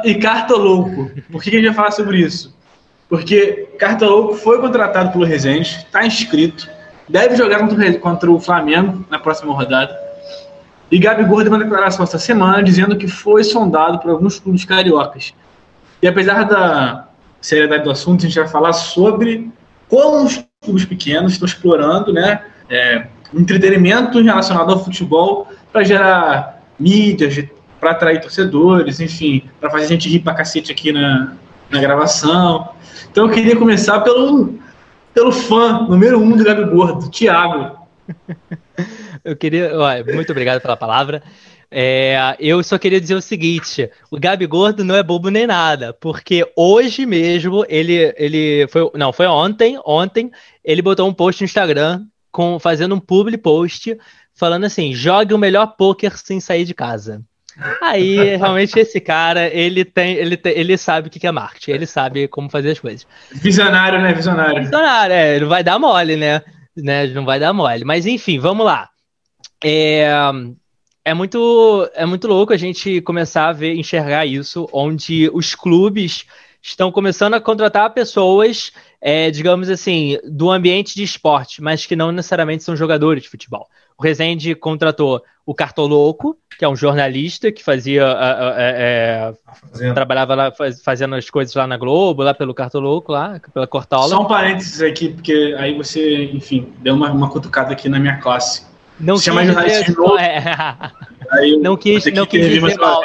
E, 0.04 0.10
e 0.10 0.14
Cartolouco. 0.16 1.10
Por 1.30 1.42
que 1.42 1.50
a 1.50 1.52
gente 1.54 1.66
vai 1.66 1.74
falar 1.74 1.90
sobre 1.90 2.18
isso? 2.18 2.54
Porque 3.08 3.68
Cartolouco 3.78 4.34
foi 4.34 4.60
contratado 4.60 5.12
pelo 5.12 5.24
Resende, 5.24 5.68
está 5.68 6.06
inscrito, 6.06 6.68
deve 7.08 7.36
jogar 7.36 7.60
contra 7.60 7.90
o, 7.90 7.98
contra 8.00 8.30
o 8.30 8.40
Flamengo 8.40 9.04
na 9.10 9.18
próxima 9.18 9.52
rodada. 9.52 10.03
E 10.94 10.98
Gabigol 11.00 11.42
deu 11.42 11.50
uma 11.50 11.58
declaração 11.58 12.04
essa 12.04 12.20
semana 12.20 12.62
dizendo 12.62 12.96
que 12.96 13.08
foi 13.08 13.42
sondado 13.42 13.98
por 13.98 14.12
alguns 14.12 14.38
clubes 14.38 14.64
cariocas. 14.64 15.34
E 16.00 16.06
apesar 16.06 16.44
da 16.44 17.08
seriedade 17.40 17.82
do 17.82 17.90
assunto, 17.90 18.20
a 18.20 18.28
gente 18.28 18.38
vai 18.38 18.46
falar 18.46 18.72
sobre 18.72 19.50
como 19.88 20.24
os 20.24 20.44
clubes 20.62 20.84
pequenos 20.84 21.32
estão 21.32 21.46
explorando 21.46 22.12
né, 22.12 22.44
é, 22.70 23.08
entretenimento 23.34 24.22
relacionado 24.22 24.70
ao 24.72 24.84
futebol 24.84 25.48
para 25.72 25.82
gerar 25.82 26.62
mídias, 26.78 27.44
para 27.80 27.90
atrair 27.90 28.20
torcedores, 28.20 29.00
enfim, 29.00 29.42
para 29.60 29.70
fazer 29.70 29.86
a 29.86 29.88
gente 29.88 30.08
rir 30.08 30.20
para 30.20 30.34
cacete 30.34 30.70
aqui 30.70 30.92
na, 30.92 31.32
na 31.70 31.80
gravação. 31.80 32.68
Então 33.10 33.26
eu 33.26 33.32
queria 33.32 33.56
começar 33.56 33.98
pelo, 34.02 34.60
pelo 35.12 35.32
fã 35.32 35.88
número 35.88 36.20
um 36.20 36.36
do 36.36 36.44
Gabi 36.44 36.66
Gordo, 36.66 37.10
Thiago. 37.10 37.80
Eu 39.24 39.34
queria. 39.34 39.70
muito 40.12 40.30
obrigado 40.30 40.60
pela 40.60 40.76
palavra. 40.76 41.22
É, 41.70 42.36
eu 42.38 42.62
só 42.62 42.78
queria 42.78 43.00
dizer 43.00 43.14
o 43.14 43.22
seguinte: 43.22 43.90
o 44.10 44.18
Gabi 44.18 44.46
Gordo 44.46 44.84
não 44.84 44.94
é 44.94 45.02
bobo 45.02 45.28
nem 45.30 45.46
nada, 45.46 45.92
porque 45.92 46.46
hoje 46.54 47.06
mesmo 47.06 47.64
ele, 47.68 48.14
ele 48.16 48.66
foi, 48.68 48.90
não, 48.94 49.12
foi 49.12 49.26
ontem, 49.26 49.80
ontem 49.84 50.30
ele 50.64 50.82
botou 50.82 51.08
um 51.08 51.14
post 51.14 51.42
no 51.42 51.46
Instagram 51.46 52.02
com 52.30 52.58
fazendo 52.58 52.94
um 52.94 53.00
public 53.00 53.42
post 53.42 53.98
falando 54.34 54.64
assim: 54.64 54.94
jogue 54.94 55.34
o 55.34 55.38
melhor 55.38 55.74
poker 55.76 56.16
sem 56.16 56.38
sair 56.38 56.64
de 56.64 56.74
casa. 56.74 57.22
Aí, 57.80 58.36
realmente, 58.36 58.78
esse 58.78 59.00
cara, 59.00 59.46
ele 59.46 59.84
tem, 59.84 60.14
ele 60.14 60.36
tem, 60.36 60.52
ele 60.58 60.76
sabe 60.76 61.06
o 61.06 61.10
que 61.10 61.24
é 61.26 61.30
marketing, 61.30 61.70
ele 61.70 61.86
sabe 61.86 62.26
como 62.26 62.50
fazer 62.50 62.72
as 62.72 62.80
coisas. 62.80 63.06
Visionário, 63.32 64.02
né? 64.02 64.12
Visionário. 64.12 64.62
Visionário, 64.62 65.14
é, 65.14 65.36
ele 65.36 65.44
vai 65.44 65.62
dar 65.62 65.78
mole, 65.78 66.16
né? 66.16 66.42
né? 66.76 67.06
Não 67.08 67.24
vai 67.24 67.38
dar 67.38 67.52
mole. 67.52 67.84
Mas 67.84 68.06
enfim, 68.06 68.38
vamos 68.38 68.66
lá. 68.66 68.88
É, 69.64 70.06
é 71.02 71.14
muito 71.14 71.90
é 71.94 72.04
muito 72.04 72.28
louco 72.28 72.52
a 72.52 72.56
gente 72.56 73.00
começar 73.00 73.48
a 73.48 73.52
ver 73.52 73.74
enxergar 73.74 74.26
isso, 74.26 74.68
onde 74.72 75.30
os 75.32 75.54
clubes 75.54 76.26
estão 76.60 76.92
começando 76.92 77.34
a 77.34 77.40
contratar 77.40 77.92
pessoas, 77.92 78.72
é, 79.00 79.30
digamos 79.30 79.68
assim, 79.68 80.18
do 80.24 80.50
ambiente 80.50 80.94
de 80.94 81.02
esporte, 81.02 81.62
mas 81.62 81.84
que 81.84 81.96
não 81.96 82.10
necessariamente 82.10 82.64
são 82.64 82.74
jogadores 82.74 83.22
de 83.22 83.28
futebol. 83.28 83.68
O 83.98 84.02
Rezende 84.02 84.54
contratou 84.54 85.22
o 85.46 85.54
Cartoloco, 85.54 86.36
que 86.58 86.64
é 86.64 86.68
um 86.68 86.74
jornalista 86.74 87.52
que 87.52 87.62
fazia. 87.62 88.02
É, 88.56 89.34
é, 89.80 89.92
trabalhava 89.92 90.34
lá 90.34 90.52
fazendo 90.82 91.14
as 91.14 91.28
coisas 91.28 91.54
lá 91.54 91.66
na 91.66 91.76
Globo, 91.76 92.22
lá 92.22 92.32
pelo 92.32 92.54
Cartoloco, 92.54 93.12
lá, 93.12 93.40
pela 93.52 93.66
Cortola. 93.66 94.08
Só 94.08 94.22
um 94.22 94.26
parênteses 94.26 94.80
aqui, 94.80 95.10
porque 95.10 95.54
aí 95.58 95.76
você, 95.76 96.24
enfim, 96.32 96.72
deu 96.80 96.94
uma, 96.94 97.12
uma 97.12 97.30
cutucada 97.30 97.72
aqui 97.72 97.88
na 97.88 98.00
minha 98.00 98.16
classe. 98.16 98.73
Não 98.98 99.16
quis, 99.16 99.24
dizer, 99.24 99.84
de 99.84 99.96
novo, 99.96 100.18
é. 100.18 100.42
não 101.60 101.76
quis, 101.76 102.04
não 102.12 102.26
quis 102.26 102.48
dizer 102.48 102.76
mal, 102.78 103.02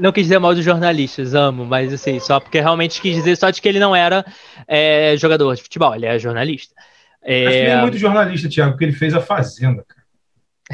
não 0.00 0.12
quis 0.12 0.24
dizer 0.24 0.38
mal 0.38 0.54
dos 0.54 0.64
jornalistas, 0.64 1.34
amo, 1.34 1.64
mas 1.64 1.92
assim, 1.92 2.18
só 2.18 2.40
porque 2.40 2.60
realmente 2.60 3.00
quis 3.00 3.14
dizer 3.16 3.36
só 3.36 3.50
de 3.50 3.60
que 3.60 3.68
ele 3.68 3.78
não 3.78 3.94
era 3.94 4.24
é, 4.66 5.14
jogador 5.18 5.54
de 5.54 5.62
futebol, 5.62 5.94
ele 5.94 6.06
é 6.06 6.18
jornalista. 6.18 6.74
É... 7.22 7.46
Acho 7.46 7.50
que 7.50 7.62
ele 7.62 7.70
é 7.70 7.82
muito 7.82 7.98
jornalista, 7.98 8.48
Thiago, 8.48 8.72
porque 8.72 8.84
ele 8.84 8.92
fez 8.92 9.14
a 9.14 9.20
Fazenda, 9.20 9.84
cara. 9.86 9.96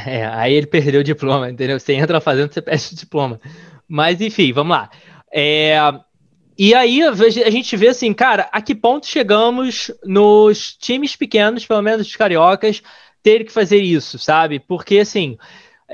É, 0.07 0.25
aí 0.27 0.55
ele 0.55 0.67
perdeu 0.67 1.01
o 1.01 1.05
diploma, 1.05 1.51
entendeu? 1.51 1.79
Você 1.79 1.93
entra 1.93 2.21
fazendo, 2.21 2.53
você 2.53 2.63
perde 2.63 2.89
o 2.93 2.97
diploma. 2.97 3.41
Mas 3.87 4.21
enfim, 4.21 4.53
vamos 4.53 4.77
lá. 4.77 4.91
É, 5.33 5.77
e 6.59 6.75
aí 6.75 7.03
a 7.03 7.51
gente 7.51 7.77
vê 7.77 7.89
assim, 7.89 8.13
cara, 8.13 8.49
a 8.53 8.63
que 8.63 8.75
ponto 8.75 9.07
chegamos 9.07 9.91
nos 10.05 10.75
times 10.75 11.17
pequenos, 11.17 11.67
pelo 11.67 11.83
menos 11.83 12.07
os 12.07 12.17
cariocas, 12.17 12.83
ter 13.23 13.45
que 13.45 13.53
fazer 13.53 13.79
isso, 13.79 14.19
sabe? 14.19 14.59
Porque 14.59 14.99
assim. 14.99 15.37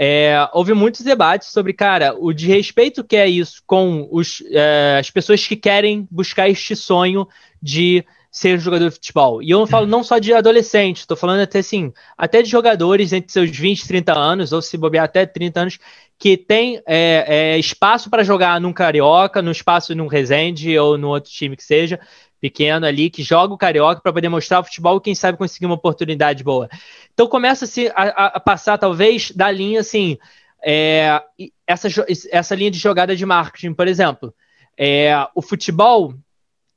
É, 0.01 0.49
houve 0.53 0.75
muitos 0.75 1.01
debates 1.01 1.49
sobre, 1.49 1.73
cara, 1.73 2.14
o 2.17 2.33
desrespeito 2.33 3.03
que 3.03 3.17
é 3.17 3.29
isso 3.29 3.61
com 3.67 4.09
os, 4.12 4.45
é, 4.53 4.99
as 5.01 5.11
pessoas 5.11 5.45
que 5.45 5.57
querem 5.57 6.07
buscar 6.09 6.49
este 6.49 6.77
sonho 6.77 7.27
de 7.61 8.05
ser 8.31 8.59
jogador 8.61 8.88
de 8.88 8.95
futebol. 8.95 9.43
E 9.43 9.51
eu 9.51 9.67
falo 9.67 9.87
não 9.87 10.05
só 10.05 10.19
de 10.19 10.33
adolescente, 10.33 10.99
estou 10.99 11.17
falando 11.17 11.41
até 11.41 11.59
assim, 11.59 11.93
até 12.17 12.43
de 12.43 12.49
jogadores 12.49 13.12
entre 13.12 13.33
seus 13.33 13.51
20 13.51 13.81
e 13.81 13.88
30 13.88 14.17
anos, 14.17 14.53
ou 14.53 14.62
se 14.62 14.77
bobear 14.77 15.05
até 15.05 15.27
30 15.27 15.61
anos, 15.61 15.79
que 16.19 16.37
tem 16.37 16.81
é, 16.87 17.25
é, 17.27 17.59
espaço 17.59 18.11
para 18.11 18.23
jogar 18.23 18.61
num 18.61 18.73
Carioca, 18.73 19.41
no 19.41 19.51
espaço 19.51 19.95
num 19.95 20.07
Resende 20.07 20.79
ou 20.79 20.99
no 20.99 21.09
outro 21.09 21.31
time 21.31 21.57
que 21.57 21.64
seja, 21.64 21.99
pequeno 22.40 22.87
ali, 22.87 23.11
que 23.11 23.22
joga 23.22 23.55
o 23.55 23.59
Carioca 23.59 24.01
para 24.01 24.12
poder 24.12 24.29
mostrar 24.29 24.61
o 24.61 24.64
futebol 24.64 24.98
e 24.98 25.01
quem 25.01 25.14
sabe 25.14 25.38
conseguir 25.38 25.66
uma 25.66 25.74
oportunidade 25.74 26.44
boa. 26.44 26.68
Então 27.12 27.27
começa-se 27.27 27.88
a, 27.94 28.27
a, 28.27 28.40
passar, 28.40 28.79
talvez, 28.79 29.31
da 29.33 29.51
linha 29.51 29.81
assim, 29.81 30.16
é, 30.64 31.22
essa, 31.66 31.88
essa 32.31 32.55
linha 32.55 32.70
de 32.70 32.79
jogada 32.79 33.14
de 33.14 33.27
marketing, 33.27 33.74
por 33.74 33.88
exemplo. 33.88 34.35
É, 34.77 35.12
o 35.35 35.42
futebol 35.42 36.14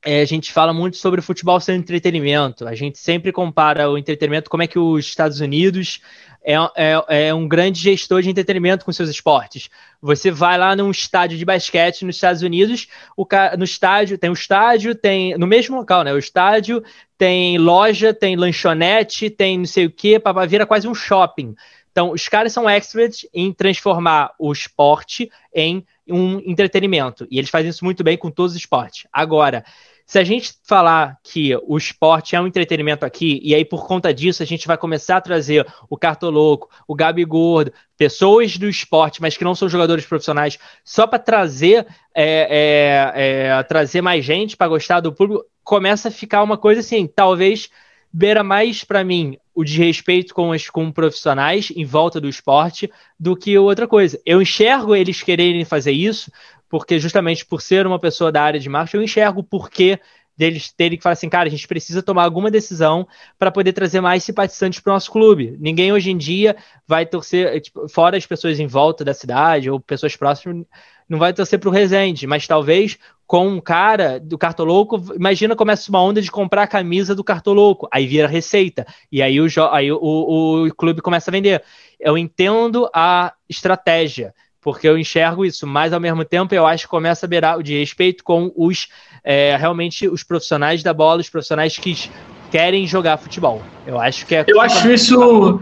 a 0.04 0.24
gente 0.24 0.52
fala 0.52 0.72
muito 0.72 0.96
sobre 0.96 1.20
o 1.20 1.22
futebol 1.22 1.60
ser 1.60 1.74
entretenimento. 1.74 2.66
A 2.66 2.74
gente 2.74 2.98
sempre 2.98 3.30
compara 3.30 3.88
o 3.88 3.96
entretenimento, 3.96 4.50
como 4.50 4.62
é 4.62 4.66
que 4.66 4.78
os 4.78 5.06
Estados 5.06 5.40
Unidos 5.40 6.00
é, 6.44 6.54
é, 6.76 7.26
é, 7.28 7.34
um 7.34 7.46
grande 7.46 7.80
gestor 7.80 8.20
de 8.20 8.28
entretenimento 8.28 8.84
com 8.84 8.92
seus 8.92 9.08
esportes. 9.08 9.70
Você 10.00 10.30
vai 10.30 10.58
lá 10.58 10.74
num 10.74 10.90
estádio 10.90 11.38
de 11.38 11.44
basquete 11.44 12.04
nos 12.04 12.16
Estados 12.16 12.42
Unidos, 12.42 12.88
o, 13.16 13.24
no 13.56 13.64
estádio 13.64 14.18
tem 14.18 14.28
o 14.28 14.32
estádio, 14.32 14.94
tem 14.94 15.38
no 15.38 15.46
mesmo 15.46 15.76
local, 15.76 16.02
né? 16.02 16.12
O 16.12 16.18
estádio 16.18 16.82
tem 17.16 17.58
loja, 17.58 18.12
tem 18.12 18.34
lanchonete, 18.34 19.30
tem 19.30 19.58
não 19.58 19.66
sei 19.66 19.86
o 19.86 19.90
que, 19.90 20.18
para 20.18 20.44
vira 20.46 20.66
quase 20.66 20.88
um 20.88 20.94
shopping. 20.94 21.54
Então, 21.92 22.10
os 22.10 22.26
caras 22.26 22.52
são 22.52 22.68
experts 22.68 23.28
em 23.32 23.52
transformar 23.52 24.32
o 24.38 24.50
esporte 24.50 25.30
em 25.54 25.86
um 26.08 26.38
entretenimento. 26.38 27.26
E 27.30 27.38
eles 27.38 27.50
fazem 27.50 27.68
isso 27.68 27.84
muito 27.84 28.02
bem 28.02 28.16
com 28.16 28.30
todos 28.30 28.52
os 28.52 28.58
esportes. 28.58 29.06
Agora, 29.12 29.62
se 30.06 30.18
a 30.18 30.24
gente 30.24 30.54
falar 30.64 31.18
que 31.22 31.56
o 31.66 31.76
esporte 31.76 32.36
é 32.36 32.40
um 32.40 32.46
entretenimento 32.46 33.04
aqui, 33.04 33.40
e 33.42 33.54
aí 33.54 33.64
por 33.64 33.86
conta 33.86 34.12
disso 34.12 34.42
a 34.42 34.46
gente 34.46 34.66
vai 34.66 34.76
começar 34.76 35.16
a 35.16 35.20
trazer 35.20 35.66
o 35.88 35.96
Cartoloco, 35.96 36.68
o 36.86 36.94
Gabi 36.94 37.24
Gordo, 37.24 37.72
pessoas 37.96 38.56
do 38.58 38.68
esporte, 38.68 39.22
mas 39.22 39.36
que 39.36 39.44
não 39.44 39.54
são 39.54 39.68
jogadores 39.68 40.04
profissionais, 40.04 40.58
só 40.84 41.06
para 41.06 41.18
trazer, 41.18 41.86
é, 42.14 43.12
é, 43.14 43.48
é, 43.48 43.62
trazer 43.62 44.02
mais 44.02 44.24
gente 44.24 44.56
para 44.56 44.68
gostar 44.68 45.00
do 45.00 45.12
público, 45.12 45.44
começa 45.64 46.08
a 46.08 46.12
ficar 46.12 46.42
uma 46.42 46.58
coisa 46.58 46.80
assim, 46.80 47.06
talvez 47.06 47.70
beira 48.12 48.44
mais 48.44 48.84
para 48.84 49.02
mim 49.02 49.38
o 49.54 49.64
desrespeito 49.64 50.34
com 50.34 50.50
os 50.50 50.68
com 50.68 50.90
profissionais 50.92 51.72
em 51.74 51.84
volta 51.84 52.20
do 52.20 52.28
esporte 52.28 52.90
do 53.18 53.36
que 53.36 53.56
outra 53.56 53.86
coisa. 53.86 54.20
Eu 54.26 54.42
enxergo 54.42 54.94
eles 54.94 55.22
quererem 55.22 55.64
fazer 55.64 55.92
isso 55.92 56.30
porque 56.72 56.98
justamente 56.98 57.44
por 57.44 57.60
ser 57.60 57.86
uma 57.86 57.98
pessoa 57.98 58.32
da 58.32 58.42
área 58.42 58.58
de 58.58 58.66
marketing, 58.66 58.96
eu 58.96 59.02
enxergo 59.02 59.40
o 59.40 59.44
porquê 59.44 60.00
deles 60.34 60.72
terem 60.72 60.96
que 60.96 61.02
falar 61.02 61.12
assim, 61.12 61.28
cara, 61.28 61.46
a 61.46 61.50
gente 61.50 61.68
precisa 61.68 62.02
tomar 62.02 62.24
alguma 62.24 62.50
decisão 62.50 63.06
para 63.38 63.50
poder 63.52 63.74
trazer 63.74 64.00
mais 64.00 64.24
simpatizantes 64.24 64.80
para 64.80 64.90
o 64.90 64.94
nosso 64.94 65.12
clube. 65.12 65.54
Ninguém 65.60 65.92
hoje 65.92 66.10
em 66.10 66.16
dia 66.16 66.56
vai 66.88 67.04
torcer, 67.04 67.60
tipo, 67.60 67.86
fora 67.90 68.16
as 68.16 68.24
pessoas 68.24 68.58
em 68.58 68.66
volta 68.66 69.04
da 69.04 69.12
cidade 69.12 69.68
ou 69.68 69.78
pessoas 69.78 70.16
próximas, 70.16 70.64
não 71.06 71.18
vai 71.18 71.34
torcer 71.34 71.58
para 71.58 71.68
o 71.68 71.72
Resende, 71.72 72.26
mas 72.26 72.46
talvez 72.46 72.98
com 73.26 73.46
um 73.48 73.60
cara 73.60 74.18
do 74.18 74.38
Cartoloco, 74.38 74.98
imagina 75.14 75.54
começa 75.54 75.90
uma 75.90 76.02
onda 76.02 76.22
de 76.22 76.30
comprar 76.30 76.62
a 76.62 76.66
camisa 76.66 77.14
do 77.14 77.22
Cartoloco, 77.22 77.86
aí 77.92 78.06
vira 78.06 78.26
receita, 78.26 78.86
e 79.10 79.20
aí 79.20 79.38
o, 79.38 79.46
aí 79.70 79.92
o, 79.92 79.98
o, 80.00 80.66
o 80.68 80.74
clube 80.74 81.02
começa 81.02 81.30
a 81.30 81.32
vender. 81.32 81.62
Eu 82.00 82.16
entendo 82.16 82.88
a 82.94 83.34
estratégia, 83.46 84.34
porque 84.62 84.88
eu 84.88 84.96
enxergo 84.96 85.44
isso, 85.44 85.66
mas 85.66 85.92
ao 85.92 86.00
mesmo 86.00 86.24
tempo 86.24 86.54
eu 86.54 86.64
acho 86.64 86.84
que 86.84 86.90
começa 86.90 87.26
a 87.26 87.28
beirar 87.28 87.58
o 87.58 87.62
de 87.62 87.78
respeito 87.78 88.22
com 88.22 88.52
os 88.56 88.88
é, 89.24 89.56
realmente 89.56 90.08
os 90.08 90.22
profissionais 90.22 90.82
da 90.82 90.94
bola, 90.94 91.20
os 91.20 91.28
profissionais 91.28 91.76
que 91.76 92.08
querem 92.50 92.86
jogar 92.86 93.16
futebol. 93.16 93.60
Eu 93.84 94.00
acho 94.00 94.24
que 94.24 94.36
é. 94.36 94.44
Eu 94.46 94.60
acho 94.60 94.88
isso. 94.90 95.60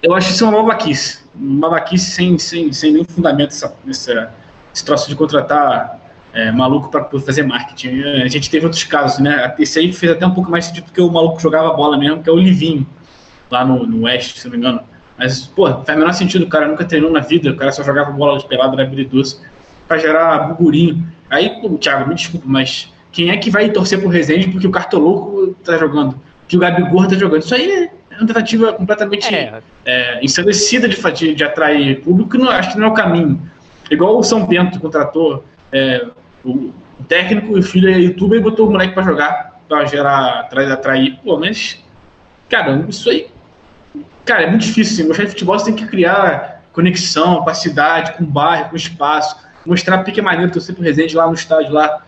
Eu 0.00 0.14
acho 0.14 0.30
isso 0.30 0.44
uma 0.44 0.62
babaquice. 0.62 1.24
Uma 1.34 1.68
babaquice 1.68 2.12
sem, 2.12 2.38
sem, 2.38 2.72
sem 2.72 2.92
nenhum 2.92 3.04
fundamento 3.04 3.50
essa, 3.50 3.76
essa, 3.88 4.32
esse 4.72 4.84
troço 4.84 5.08
de 5.08 5.16
contratar 5.16 5.98
é, 6.32 6.52
maluco 6.52 6.88
para 6.90 7.04
fazer 7.18 7.42
marketing. 7.42 8.02
A 8.22 8.28
gente 8.28 8.48
teve 8.48 8.64
outros 8.64 8.84
casos, 8.84 9.18
né? 9.18 9.52
Esse 9.58 9.80
aí 9.80 9.92
fez 9.92 10.12
até 10.12 10.24
um 10.24 10.34
pouco 10.34 10.48
mais 10.48 10.66
sentido 10.66 10.84
porque 10.84 11.00
o 11.00 11.10
maluco 11.10 11.40
jogava 11.40 11.72
bola 11.72 11.98
mesmo, 11.98 12.22
que 12.22 12.30
é 12.30 12.32
o 12.32 12.36
Livinho, 12.36 12.86
lá 13.50 13.64
no, 13.64 13.84
no 13.84 14.04
Oeste, 14.04 14.38
se 14.38 14.46
não 14.46 14.52
me 14.52 14.58
engano 14.58 14.97
mas, 15.18 15.46
pô, 15.46 15.66
faz 15.82 15.96
o 15.96 16.00
menor 16.00 16.12
sentido, 16.12 16.44
o 16.44 16.48
cara 16.48 16.68
nunca 16.68 16.84
treinou 16.84 17.10
na 17.10 17.20
vida, 17.20 17.50
o 17.50 17.56
cara 17.56 17.72
só 17.72 17.82
jogava 17.82 18.12
bola 18.12 18.38
de 18.38 18.46
pelada, 18.46 18.74
era 18.74 18.84
habilidoso, 18.84 19.42
pra 19.88 19.98
gerar 19.98 20.38
burburinho. 20.48 21.06
Aí, 21.28 21.60
pô, 21.60 21.68
Thiago, 21.76 22.08
me 22.08 22.14
desculpa, 22.14 22.46
mas 22.48 22.92
quem 23.10 23.30
é 23.30 23.36
que 23.36 23.50
vai 23.50 23.68
torcer 23.70 23.98
pro 23.98 24.08
Resende 24.08 24.48
porque 24.48 24.66
o 24.66 24.70
Cartoloco 24.70 25.54
tá 25.64 25.76
jogando, 25.76 26.20
que 26.46 26.56
o 26.56 26.60
Gabigol 26.60 27.08
tá 27.08 27.16
jogando? 27.16 27.42
Isso 27.42 27.54
aí 27.54 27.90
é 28.10 28.16
uma 28.16 28.26
tentativa 28.26 28.72
completamente 28.72 29.34
é. 29.34 29.60
É, 29.84 30.24
ensandecida 30.24 30.88
de, 30.88 30.96
de, 30.96 31.34
de 31.34 31.44
atrair 31.44 32.00
público, 32.00 32.30
que 32.30 32.38
não, 32.38 32.48
acho 32.48 32.72
que 32.72 32.78
não 32.78 32.86
é 32.86 32.90
o 32.90 32.94
caminho. 32.94 33.42
Igual 33.90 34.18
o 34.18 34.22
São 34.22 34.46
Bento 34.46 34.78
contratou 34.78 35.44
é, 35.72 36.06
o, 36.44 36.72
técnico 37.08 37.56
e 37.56 37.60
o 37.60 37.62
filho 37.62 37.90
é 37.90 37.98
youtuber 37.98 38.38
e 38.38 38.42
botou 38.42 38.68
o 38.68 38.70
moleque 38.70 38.94
pra 38.94 39.02
jogar, 39.02 39.60
pra 39.68 39.84
gerar, 39.84 40.40
atrair, 40.40 40.70
atrair. 40.70 41.18
Pô, 41.24 41.36
mas, 41.38 41.82
cara, 42.48 42.84
isso 42.88 43.08
aí 43.10 43.28
Cara, 44.28 44.42
é 44.42 44.50
muito 44.50 44.66
difícil. 44.66 44.92
Assim. 44.92 45.08
Gostar 45.08 45.24
de 45.24 45.30
futebol 45.30 45.58
você 45.58 45.64
tem 45.64 45.74
que 45.74 45.86
criar 45.86 46.62
conexão 46.70 47.42
com 47.42 47.48
a 47.48 47.54
cidade, 47.54 48.12
com 48.12 48.24
o 48.24 48.26
bairro, 48.26 48.68
com 48.68 48.74
o 48.74 48.76
espaço. 48.76 49.34
Mostrar 49.64 50.04
porque 50.04 50.20
é 50.20 50.22
maneiro 50.22 50.52
torcer 50.52 50.74
pro 50.74 50.84
Resende 50.84 51.16
lá 51.16 51.26
no 51.26 51.32
estádio 51.32 51.72
lá. 51.72 52.04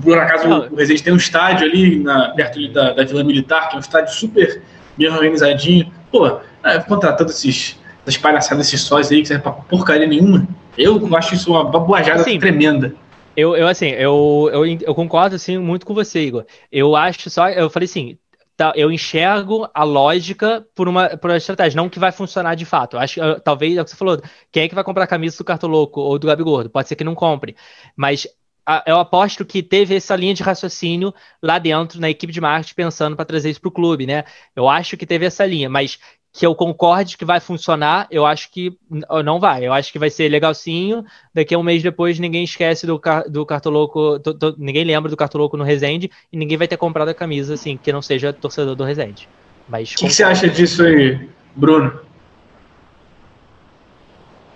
Por 0.00 0.16
acaso 0.16 0.48
o 0.70 0.76
Resende 0.76 1.02
tem 1.02 1.12
um 1.12 1.16
estádio 1.16 1.66
ali 1.66 1.98
na, 1.98 2.28
perto 2.28 2.72
da, 2.72 2.92
da 2.92 3.04
Vila 3.04 3.24
Militar, 3.24 3.68
que 3.68 3.74
é 3.74 3.78
um 3.78 3.80
estádio 3.80 4.14
super 4.14 4.62
bem 4.96 5.08
organizadinho. 5.08 5.92
Pô, 6.12 6.38
é, 6.62 6.78
contratando 6.78 7.30
esses, 7.30 7.76
essas 8.06 8.16
palhaçadas, 8.16 8.68
esses 8.68 8.80
sóis 8.82 9.10
aí 9.10 9.20
que 9.20 9.26
serve 9.26 9.42
pra 9.42 9.50
porcaria 9.50 10.06
nenhuma. 10.06 10.46
Eu 10.78 11.00
acho 11.16 11.34
isso 11.34 11.50
uma 11.50 11.64
babuajada 11.64 12.20
assim, 12.20 12.38
tremenda. 12.38 12.94
Eu, 13.36 13.56
eu 13.56 13.66
assim, 13.66 13.88
eu, 13.88 14.48
eu, 14.52 14.64
eu 14.64 14.94
concordo 14.94 15.34
assim 15.34 15.58
muito 15.58 15.84
com 15.84 15.92
você, 15.92 16.20
Igor. 16.20 16.44
Eu 16.70 16.94
acho 16.94 17.28
só, 17.28 17.48
eu 17.48 17.68
falei 17.68 17.86
assim, 17.86 18.16
tá, 18.60 18.72
eu 18.76 18.92
enxergo 18.92 19.66
a 19.72 19.82
lógica 19.84 20.66
por 20.74 20.86
uma, 20.86 21.16
por 21.16 21.30
uma 21.30 21.38
estratégia, 21.38 21.76
não 21.80 21.88
que 21.88 21.98
vai 21.98 22.12
funcionar 22.12 22.54
de 22.54 22.66
fato. 22.66 22.98
Acho 22.98 23.14
que 23.14 23.40
talvez 23.40 23.74
é 23.74 23.80
o 23.80 23.84
que 23.84 23.90
você 23.90 23.96
falou. 23.96 24.20
Quem 24.52 24.64
é 24.64 24.68
que 24.68 24.74
vai 24.74 24.84
comprar 24.84 25.04
a 25.04 25.06
camisa 25.06 25.38
do 25.38 25.44
Cartoloco 25.44 25.98
ou 25.98 26.18
do 26.18 26.26
Gabi 26.26 26.42
Gordo? 26.42 26.68
Pode 26.68 26.86
ser 26.86 26.94
que 26.94 27.02
não 27.02 27.14
compre. 27.14 27.56
Mas 27.96 28.26
a, 28.66 28.84
eu 28.86 28.98
aposto 28.98 29.46
que 29.46 29.62
teve 29.62 29.96
essa 29.96 30.14
linha 30.14 30.34
de 30.34 30.42
raciocínio 30.42 31.14
lá 31.42 31.58
dentro, 31.58 31.98
na 31.98 32.10
equipe 32.10 32.32
de 32.32 32.40
marketing, 32.40 32.74
pensando 32.74 33.16
para 33.16 33.24
trazer 33.24 33.48
isso 33.48 33.60
para 33.62 33.68
o 33.68 33.72
clube, 33.72 34.06
né? 34.06 34.24
Eu 34.54 34.68
acho 34.68 34.94
que 34.96 35.06
teve 35.06 35.24
essa 35.24 35.46
linha, 35.46 35.70
mas 35.70 35.98
que 36.32 36.46
eu 36.46 36.54
concorde 36.54 37.16
que 37.16 37.24
vai 37.24 37.40
funcionar, 37.40 38.06
eu 38.10 38.24
acho 38.24 38.50
que 38.52 38.76
não 39.24 39.40
vai. 39.40 39.66
Eu 39.66 39.72
acho 39.72 39.92
que 39.92 39.98
vai 39.98 40.10
ser 40.10 40.28
legalzinho. 40.28 41.04
Daqui 41.34 41.54
a 41.54 41.58
um 41.58 41.62
mês 41.62 41.82
depois, 41.82 42.18
ninguém 42.18 42.44
esquece 42.44 42.86
do, 42.86 43.00
do 43.28 43.44
Cartoloco, 43.44 44.20
ninguém 44.56 44.84
lembra 44.84 45.10
do 45.10 45.16
Cartoloco 45.16 45.56
no 45.56 45.64
Resende 45.64 46.10
e 46.32 46.36
ninguém 46.36 46.56
vai 46.56 46.68
ter 46.68 46.76
comprado 46.76 47.08
a 47.08 47.14
camisa, 47.14 47.54
assim, 47.54 47.76
que 47.76 47.92
não 47.92 48.00
seja 48.00 48.32
torcedor 48.32 48.76
do 48.76 48.84
Resende. 48.84 49.28
Mas, 49.68 49.92
o 49.92 49.96
que, 49.96 50.06
que 50.06 50.12
você 50.12 50.22
acha 50.22 50.48
disso 50.48 50.84
aí, 50.84 51.28
Bruno? 51.54 52.00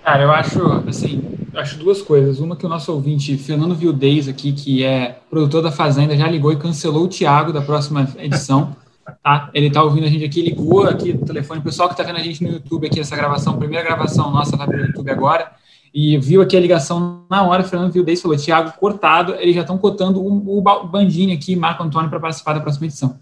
Cara, 0.04 0.22
eu 0.22 0.30
acho, 0.30 0.60
assim, 0.86 1.22
acho 1.54 1.78
duas 1.78 2.02
coisas. 2.02 2.38
Uma 2.38 2.56
que 2.56 2.66
o 2.66 2.68
nosso 2.68 2.92
ouvinte, 2.92 3.36
Fernando 3.36 3.74
Vildez 3.74 4.28
aqui, 4.28 4.52
que 4.52 4.84
é 4.84 5.18
produtor 5.28 5.62
da 5.62 5.72
Fazenda, 5.72 6.16
já 6.16 6.28
ligou 6.28 6.52
e 6.52 6.56
cancelou 6.56 7.04
o 7.04 7.08
Thiago 7.08 7.52
da 7.52 7.62
próxima 7.62 8.08
edição. 8.18 8.76
Tá? 9.22 9.50
Ele 9.52 9.66
está 9.66 9.82
ouvindo 9.82 10.04
a 10.04 10.10
gente 10.10 10.24
aqui, 10.24 10.42
ligou 10.42 10.84
aqui 10.84 11.12
no 11.12 11.24
telefone. 11.24 11.60
O 11.60 11.62
pessoal 11.62 11.88
que 11.88 11.94
está 11.94 12.02
vendo 12.04 12.16
a 12.16 12.22
gente 12.22 12.42
no 12.42 12.50
YouTube 12.50 12.86
aqui, 12.86 13.00
essa 13.00 13.16
gravação, 13.16 13.58
primeira 13.58 13.84
gravação 13.84 14.30
nossa, 14.30 14.56
vai 14.56 14.66
para 14.66 14.76
o 14.76 14.86
YouTube 14.86 15.10
agora, 15.10 15.52
e 15.92 16.18
viu 16.18 16.42
aqui 16.42 16.56
a 16.56 16.60
ligação 16.60 17.24
na 17.30 17.42
hora, 17.42 17.62
o 17.62 17.64
Fernando 17.64 17.92
Vildez 17.92 18.20
falou, 18.20 18.36
Thiago, 18.36 18.72
cortado, 18.78 19.34
eles 19.36 19.54
já 19.54 19.60
estão 19.60 19.78
cotando 19.78 20.20
o, 20.20 20.58
o 20.58 20.86
Bandini 20.88 21.34
aqui, 21.34 21.54
Marco 21.54 21.82
Antônio, 21.82 22.10
para 22.10 22.18
participar 22.18 22.54
da 22.54 22.60
próxima 22.60 22.86
edição. 22.86 23.16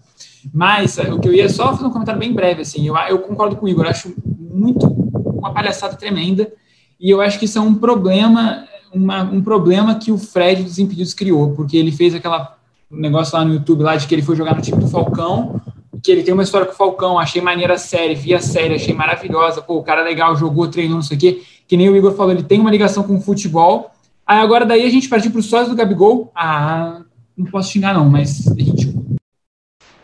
Mas 0.53 0.97
o 0.97 1.19
que 1.19 1.27
eu 1.27 1.33
ia 1.33 1.47
só 1.49 1.71
fazer 1.73 1.85
um 1.85 1.91
comentário 1.91 2.19
bem 2.19 2.33
breve, 2.33 2.61
assim, 2.61 2.87
eu, 2.87 2.97
eu 2.97 3.19
concordo 3.19 3.55
com 3.55 3.65
o 3.65 3.69
Igor, 3.69 3.85
acho 3.85 4.13
muito 4.25 4.87
uma 4.87 5.53
palhaçada 5.53 5.95
tremenda, 5.95 6.51
e 6.99 7.09
eu 7.09 7.21
acho 7.21 7.37
que 7.37 7.45
isso 7.45 7.59
é 7.59 7.61
um 7.61 7.75
problema, 7.75 8.65
uma, 8.93 9.23
um 9.23 9.41
problema 9.41 9.95
que 9.95 10.11
o 10.11 10.17
Fred 10.17 10.63
dos 10.63 10.79
Impedidos 10.79 11.13
criou, 11.13 11.51
porque 11.51 11.77
ele 11.77 11.91
fez 11.91 12.15
aquela 12.15 12.57
negócio 12.89 13.37
lá 13.37 13.43
no 13.43 13.53
YouTube 13.53 13.83
lá 13.83 13.95
de 13.95 14.07
que 14.07 14.13
ele 14.13 14.21
foi 14.21 14.35
jogar 14.35 14.55
no 14.55 14.61
time 14.61 14.79
do 14.79 14.87
Falcão, 14.87 15.59
que 16.03 16.11
ele 16.11 16.21
tem 16.21 16.33
uma 16.33 16.43
história 16.43 16.67
com 16.67 16.73
o 16.73 16.75
Falcão, 16.75 17.17
achei 17.17 17.41
maneira 17.41 17.75
a 17.75 17.77
série, 17.77 18.13
vi 18.13 18.33
a 18.33 18.39
série, 18.41 18.75
achei 18.75 18.93
maravilhosa, 18.93 19.61
pô, 19.61 19.77
o 19.77 19.83
cara 19.83 20.01
é 20.01 20.03
legal, 20.03 20.35
jogou, 20.35 20.67
treinou, 20.67 20.95
não 20.95 21.01
sei 21.01 21.15
o 21.15 21.19
quê, 21.19 21.41
que 21.65 21.77
nem 21.77 21.89
o 21.89 21.95
Igor 21.95 22.13
falou, 22.13 22.33
ele 22.33 22.43
tem 22.43 22.59
uma 22.59 22.69
ligação 22.69 23.03
com 23.03 23.15
o 23.15 23.21
futebol, 23.21 23.89
aí 24.27 24.39
agora 24.39 24.65
daí 24.65 24.85
a 24.85 24.89
gente 24.89 25.07
partiu 25.07 25.31
para 25.31 25.39
os 25.39 25.45
sócios 25.45 25.69
do 25.69 25.75
Gabigol, 25.75 26.29
ah, 26.35 27.01
não 27.37 27.45
posso 27.45 27.71
xingar 27.71 27.93
não, 27.93 28.09
mas 28.09 28.43
gente... 28.57 28.93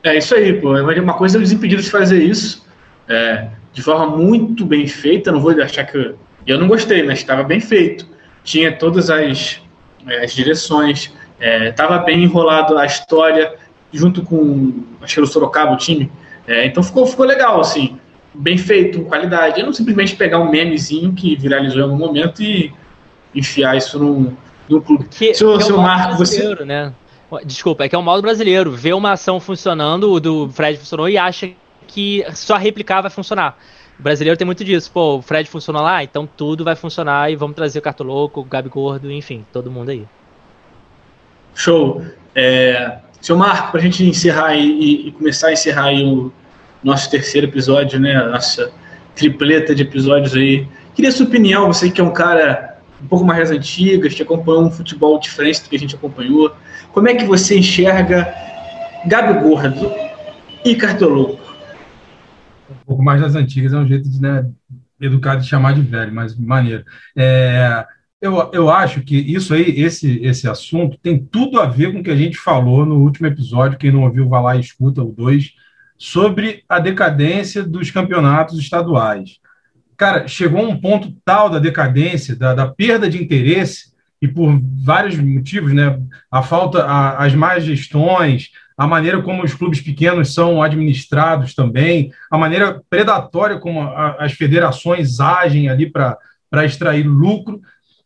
É 0.02 0.18
isso 0.18 0.34
aí, 0.34 0.54
pô, 0.54 0.72
uma 0.80 1.14
coisa 1.16 1.38
é 1.38 1.40
eles 1.40 1.52
impedidos 1.52 1.86
de 1.86 1.92
fazer 1.92 2.24
isso, 2.24 2.66
é, 3.06 3.50
de 3.74 3.82
forma 3.82 4.16
muito 4.16 4.66
bem 4.66 4.88
feita, 4.88 5.34
não 5.34 5.42
vou 5.42 5.52
achar 5.52 5.86
que... 5.86 6.16
Eu 6.48 6.58
não 6.58 6.70
gostei, 6.70 7.04
mas 7.04 7.20
estava 7.20 7.44
bem 7.44 7.60
feito, 7.60 8.08
tinha 8.46 8.72
todas 8.72 9.10
as, 9.10 9.62
as 10.24 10.34
direções, 10.34 11.12
estava 11.40 11.96
é, 11.96 12.06
bem 12.06 12.24
enrolado 12.24 12.78
a 12.78 12.86
história, 12.86 13.54
junto 13.92 14.22
com, 14.24 14.84
acho 15.02 15.14
que 15.14 15.20
era 15.20 15.26
o 15.26 15.30
Sorocaba, 15.30 15.74
o 15.74 15.78
time. 15.78 16.12
É, 16.48 16.66
então 16.66 16.82
ficou, 16.82 17.06
ficou 17.06 17.26
legal, 17.26 17.60
assim, 17.60 17.98
bem 18.34 18.58
feito, 18.58 19.02
qualidade. 19.02 19.60
E 19.60 19.64
não 19.64 19.74
simplesmente 19.74 20.16
pegar 20.16 20.40
um 20.40 20.50
memezinho 20.50 21.14
que 21.14 21.36
viralizou 21.36 21.80
em 21.80 21.84
algum 21.84 21.98
momento 21.98 22.42
e 22.42 22.74
enfiar 23.34 23.78
isso 23.78 24.00
num, 24.00 24.34
num 24.68 24.82
clube. 24.82 25.08
Que, 25.10 25.34
seu, 25.34 25.58
que 25.58 25.64
é 25.64 25.66
seu 25.66 25.78
Marco, 25.78 26.18
você. 26.18 26.56
Né? 26.66 26.94
Desculpa, 27.46 27.84
é 27.84 27.90
que 27.90 27.96
é 27.96 28.00
um 28.00 28.04
modo 28.04 28.22
brasileiro. 28.22 28.72
Ver 28.72 28.94
uma 28.94 29.12
ação 29.12 29.40
funcionando, 29.40 30.12
o 30.12 30.20
do 30.20 30.50
Fred 30.50 30.78
funcionou 30.78 31.08
e 31.08 31.18
acha 31.18 31.52
que 31.88 32.26
só 32.34 32.58
replicar 32.58 33.02
vai 33.02 33.12
funcionar. 33.12 33.58
O 34.00 34.04
brasileiro 34.04 34.38
tem 34.38 34.46
muito 34.46 34.64
disso. 34.64 34.90
Pô, 34.92 35.18
o 35.18 35.22
Fred 35.22 35.50
funcionou 35.50 35.82
lá, 35.82 36.04
então 36.04 36.28
tudo 36.38 36.64
vai 36.64 36.76
funcionar 36.76 37.32
e 37.32 37.36
vamos 37.36 37.56
trazer 37.56 37.80
o 37.80 37.82
Cartoloco, 37.82 38.42
o 38.42 38.44
Gabi 38.44 38.70
Gordo, 38.70 39.12
enfim, 39.12 39.46
todo 39.52 39.70
mundo 39.70 39.90
aí. 39.90 40.06
Show. 41.54 42.02
É, 42.34 43.00
seu 43.22 43.36
Marco, 43.38 43.72
para 43.72 43.80
a 43.80 43.84
gente 43.84 44.04
encerrar 44.04 44.56
e, 44.56 45.08
e, 45.08 45.12
começar 45.12 45.48
a 45.48 45.54
encerrar 45.54 45.86
aí 45.86 46.04
o 46.04 46.32
nosso 46.84 47.10
terceiro 47.10 47.48
episódio, 47.48 48.00
né? 48.00 48.16
Nossa 48.26 48.72
tripleta 49.16 49.76
de 49.76 49.84
episódios 49.84 50.34
aí. 50.34 50.68
Queria 50.96 51.12
sua 51.12 51.26
opinião, 51.26 51.68
você 51.68 51.92
que 51.92 52.00
é 52.00 52.04
um 52.04 52.14
cara 52.14 52.78
um 53.02 53.08
pouco 53.08 53.26
mais 53.26 53.40
das 53.40 53.52
antigas, 53.58 54.14
que 54.14 54.22
acompanhou 54.22 54.64
um 54.64 54.72
futebol 54.72 55.20
diferente 55.20 55.64
do 55.64 55.70
que 55.70 55.76
a 55.76 55.80
gente 55.80 55.96
acompanhou. 55.96 56.56
Como 56.92 57.08
é 57.08 57.16
que 57.16 57.26
você 57.26 57.58
enxerga 57.58 58.34
Gabi 59.06 59.42
Gordo 59.42 59.92
e 60.66 60.76
Cartoloco? 60.76 61.40
Um 62.70 62.86
pouco 62.86 63.04
mais 63.04 63.22
das 63.22 63.36
antigas 63.36 63.74
é 63.74 63.78
um 63.78 63.88
jeito 63.88 64.10
de, 64.10 64.22
né, 64.22 64.46
educado 65.00 65.42
de 65.42 65.48
chamar 65.48 65.74
de 65.74 65.82
velho, 65.82 66.14
mas 66.14 66.36
maneiro. 66.36 66.84
É, 67.16 67.86
eu, 68.22 68.50
eu 68.54 68.70
acho 68.70 69.02
que 69.02 69.16
isso 69.16 69.54
aí, 69.54 69.82
esse, 69.82 70.20
esse 70.24 70.48
assunto, 70.48 70.98
tem 70.98 71.18
tudo 71.18 71.60
a 71.60 71.66
ver 71.66 71.94
com 71.94 72.00
o 72.00 72.04
que 72.04 72.12
a 72.12 72.16
gente 72.16 72.38
falou 72.38 72.86
no 72.86 72.96
último 72.96 73.28
episódio. 73.28 73.78
Quem 73.78 73.92
não 73.92 74.04
ouviu, 74.04 74.28
vá 74.28 74.42
lá 74.42 74.56
e 74.56 74.60
escuta 74.60 75.02
o 75.02 75.12
2, 75.12 75.54
sobre 75.98 76.64
a 76.68 76.80
decadência 76.80 77.64
dos 77.64 77.92
campeonatos 77.92 78.60
estaduais. 78.60 79.40
Cara, 79.96 80.28
chegou 80.28 80.68
um 80.68 80.80
ponto 80.80 81.14
tal 81.24 81.50
da 81.50 81.60
decadência, 81.60 82.36
da, 82.36 82.54
da 82.54 82.68
perda 82.68 83.10
de 83.10 83.22
interesse, 83.22 83.90
e 84.22 84.28
por 84.28 84.60
vários 84.84 85.18
motivos, 85.18 85.74
né? 85.74 85.98
A 86.30 86.44
falta, 86.44 86.84
a, 86.84 87.24
as 87.24 87.34
más 87.34 87.64
gestões, 87.64 88.50
a 88.78 88.86
maneira 88.86 89.22
como 89.22 89.44
os 89.44 89.54
clubes 89.54 89.82
pequenos 89.82 90.34
são 90.34 90.62
administrados 90.62 91.54
também, 91.54 92.12
a 92.30 92.38
maneira 92.38 92.82
predatória 92.90 93.60
como 93.60 93.82
a, 93.82 94.18
as 94.20 94.34
federações 94.34 95.20
agem 95.22 95.70
ali 95.70 95.90
para 95.90 96.18
extrair 96.66 97.04
lucro 97.04 97.62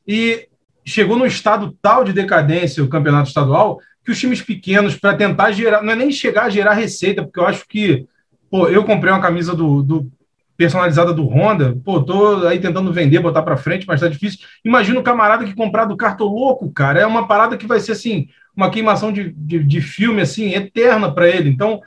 e 0.08 0.47
chegou 0.86 1.18
num 1.18 1.26
estado 1.26 1.78
tal 1.82 2.04
de 2.04 2.14
decadência 2.14 2.84
o 2.84 2.89
campeonato 2.89 3.30
estadual 3.30 3.80
que 4.04 4.12
os 4.12 4.20
times 4.20 4.41
pequenos, 4.41 4.97
para 4.97 5.16
tentar 5.16 5.51
gerar, 5.51 5.82
não 5.82 5.93
é 5.93 5.95
nem 5.95 6.12
chegar 6.12 6.45
a 6.45 6.49
gerar 6.49 6.74
receita, 6.74 7.24
porque 7.24 7.39
eu 7.39 7.47
acho 7.47 7.66
que, 7.68 8.06
pô, 8.51 8.68
eu 8.68 8.84
comprei 8.84 9.12
uma 9.12 9.22
camisa 9.22 9.56
do, 9.56 9.82
do 9.82 10.12
personalizada 10.58 11.14
do 11.14 11.26
Honda, 11.26 11.78
pô, 11.84 12.01
tô 12.01 12.45
aí 12.47 12.60
tentando 12.60 12.91
vender, 12.91 13.20
botar 13.20 13.43
para 13.43 13.58
frente, 13.58 13.88
mas 13.88 14.01
tá 14.01 14.08
difícil. 14.08 14.39
Imagina 14.64 14.99
o 14.99 15.04
camarada 15.04 15.45
que 15.45 15.56
comprar 15.56 15.86
do 15.86 15.95
Cartoloco, 15.95 16.70
cara, 16.72 16.99
é 16.99 17.06
uma 17.06 17.28
parada 17.28 17.58
que 17.58 17.66
vai 17.66 17.80
ser 17.80 17.93
assim, 17.93 18.28
uma 18.56 18.70
queimação 18.70 19.12
de, 19.12 19.32
de, 19.32 19.64
de 19.64 19.82
filme 19.82 20.22
assim 20.22 20.54
eterna 20.54 21.12
para 21.12 21.28
ele. 21.30 21.49
Então, 21.49 21.82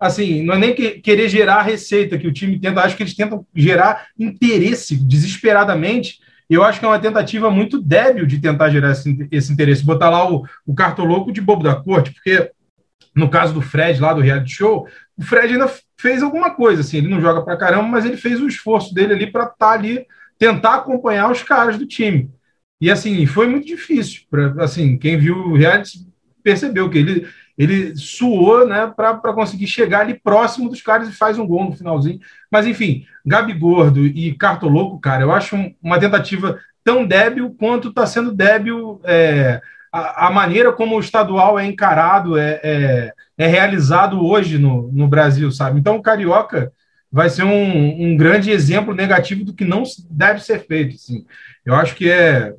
assim, 0.00 0.42
não 0.42 0.54
é 0.54 0.58
nem 0.58 0.74
que, 0.74 1.00
querer 1.00 1.28
gerar 1.28 1.62
receita 1.62 2.18
que 2.18 2.26
o 2.26 2.32
time 2.32 2.58
tenta, 2.58 2.80
acho 2.80 2.96
que 2.96 3.02
eles 3.02 3.14
tentam 3.14 3.46
gerar 3.54 4.06
interesse 4.18 4.96
desesperadamente 4.96 6.18
eu 6.54 6.64
acho 6.64 6.80
que 6.80 6.86
é 6.86 6.88
uma 6.88 6.98
tentativa 6.98 7.50
muito 7.50 7.80
débil 7.80 8.26
de 8.26 8.38
tentar 8.38 8.70
gerar 8.70 8.92
esse, 8.92 9.28
esse 9.30 9.52
interesse, 9.52 9.84
botar 9.84 10.10
lá 10.10 10.30
o, 10.30 10.44
o 10.66 10.74
cartoloco 10.74 11.32
de 11.32 11.40
bobo 11.40 11.62
da 11.62 11.74
corte, 11.74 12.12
porque 12.12 12.50
no 13.14 13.28
caso 13.28 13.52
do 13.52 13.60
Fred 13.60 14.00
lá 14.00 14.14
do 14.14 14.20
reality 14.20 14.52
show, 14.52 14.88
o 15.16 15.22
Fred 15.22 15.52
ainda 15.52 15.70
fez 16.00 16.22
alguma 16.22 16.54
coisa, 16.54 16.80
assim, 16.80 16.98
ele 16.98 17.08
não 17.08 17.20
joga 17.20 17.42
pra 17.42 17.56
caramba, 17.56 17.88
mas 17.88 18.04
ele 18.04 18.16
fez 18.16 18.40
o 18.40 18.46
esforço 18.46 18.94
dele 18.94 19.12
ali 19.14 19.26
para 19.30 19.44
estar 19.44 19.56
tá 19.56 19.70
ali, 19.72 20.06
tentar 20.38 20.76
acompanhar 20.76 21.30
os 21.30 21.42
caras 21.42 21.76
do 21.76 21.86
time. 21.86 22.30
E 22.80 22.90
assim, 22.90 23.26
foi 23.26 23.48
muito 23.48 23.66
difícil. 23.66 24.22
Pra, 24.30 24.54
assim, 24.62 24.96
quem 24.96 25.18
viu 25.18 25.36
o 25.36 25.56
reality 25.56 26.06
percebeu 26.42 26.88
que 26.88 26.98
ele, 26.98 27.28
ele 27.58 27.96
suou 27.96 28.66
né, 28.66 28.90
para 28.94 29.32
conseguir 29.32 29.66
chegar 29.66 30.00
ali 30.00 30.14
próximo 30.14 30.70
dos 30.70 30.80
caras 30.80 31.08
e 31.08 31.12
faz 31.12 31.38
um 31.38 31.46
gol 31.46 31.64
no 31.64 31.76
finalzinho. 31.76 32.20
Mas, 32.48 32.66
enfim, 32.66 33.04
Gabi 33.26 33.52
Gordo 33.52 34.06
e 34.06 34.32
Cartoloco, 34.34 35.00
cara, 35.00 35.24
eu 35.24 35.32
acho 35.32 35.56
uma 35.82 35.98
tentativa 35.98 36.60
tão 36.84 37.04
débil 37.04 37.54
quanto 37.58 37.88
está 37.88 38.06
sendo 38.06 38.32
débil 38.32 39.00
é, 39.04 39.60
a, 39.92 40.28
a, 40.28 40.30
maneira 40.30 40.72
como 40.72 40.96
o 40.96 41.00
estadual 41.00 41.58
é 41.58 41.66
encarado, 41.66 42.38
é, 42.38 42.60
é, 42.62 43.12
é, 43.36 43.46
realizado 43.48 44.24
hoje 44.24 44.56
no, 44.56 44.90
no 44.92 45.08
Brasil, 45.08 45.50
sabe? 45.50 45.80
Então, 45.80 45.96
o 45.96 46.02
Carioca 46.02 46.72
vai 47.10 47.28
ser 47.28 47.42
um, 47.42 48.02
um 48.02 48.16
grande 48.16 48.52
exemplo 48.52 48.94
negativo 48.94 49.44
do 49.44 49.52
que 49.52 49.64
não 49.64 49.82
deve 50.08 50.40
ser 50.40 50.60
feito. 50.64 50.94
Assim. 50.94 51.26
Eu 51.64 51.74
acho 51.74 51.96
que 51.96 52.08
é 52.08 52.54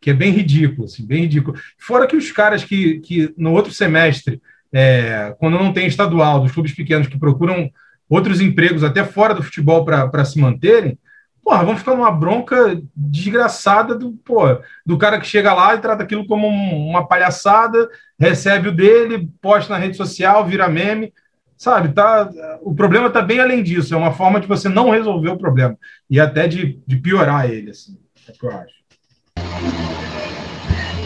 que 0.00 0.10
é 0.10 0.14
bem 0.14 0.32
ridículo, 0.32 0.86
assim, 0.86 1.06
bem 1.06 1.22
ridículo. 1.22 1.58
Fora 1.78 2.06
que 2.06 2.16
os 2.16 2.32
caras 2.32 2.64
que, 2.64 3.00
que 3.00 3.34
no 3.36 3.52
outro 3.52 3.72
semestre, 3.72 4.40
é, 4.72 5.34
quando 5.38 5.58
não 5.58 5.72
tem 5.72 5.86
estadual, 5.86 6.40
dos 6.40 6.52
clubes 6.52 6.72
pequenos 6.72 7.06
que 7.06 7.18
procuram 7.18 7.70
outros 8.08 8.40
empregos 8.40 8.82
até 8.82 9.04
fora 9.04 9.34
do 9.34 9.42
futebol 9.42 9.84
para 9.84 10.24
se 10.24 10.40
manterem, 10.40 10.98
porra, 11.42 11.64
vão 11.64 11.76
ficar 11.76 11.94
numa 11.94 12.10
bronca 12.10 12.80
desgraçada 12.94 13.94
do, 13.94 14.12
porra, 14.24 14.60
do 14.84 14.96
cara 14.96 15.20
que 15.20 15.26
chega 15.26 15.52
lá 15.52 15.74
e 15.74 15.80
trata 15.80 16.02
aquilo 16.02 16.26
como 16.26 16.48
uma 16.48 17.06
palhaçada, 17.06 17.88
recebe 18.18 18.68
o 18.68 18.72
dele, 18.72 19.28
posta 19.40 19.72
na 19.72 19.78
rede 19.78 19.96
social, 19.96 20.46
vira 20.46 20.68
meme, 20.68 21.12
sabe? 21.56 21.92
Tá, 21.92 22.30
o 22.62 22.74
problema 22.74 23.08
está 23.08 23.20
bem 23.20 23.38
além 23.38 23.62
disso, 23.62 23.94
é 23.94 23.96
uma 23.96 24.12
forma 24.12 24.40
de 24.40 24.46
você 24.46 24.68
não 24.68 24.90
resolver 24.90 25.28
o 25.28 25.38
problema 25.38 25.76
e 26.08 26.18
até 26.18 26.48
de, 26.48 26.80
de 26.86 26.96
piorar 26.96 27.50
ele, 27.50 27.70
assim, 27.70 27.98
é 28.26 28.32
o 28.32 28.34
que 28.34 28.46
eu 28.46 28.50
acho. 28.50 28.79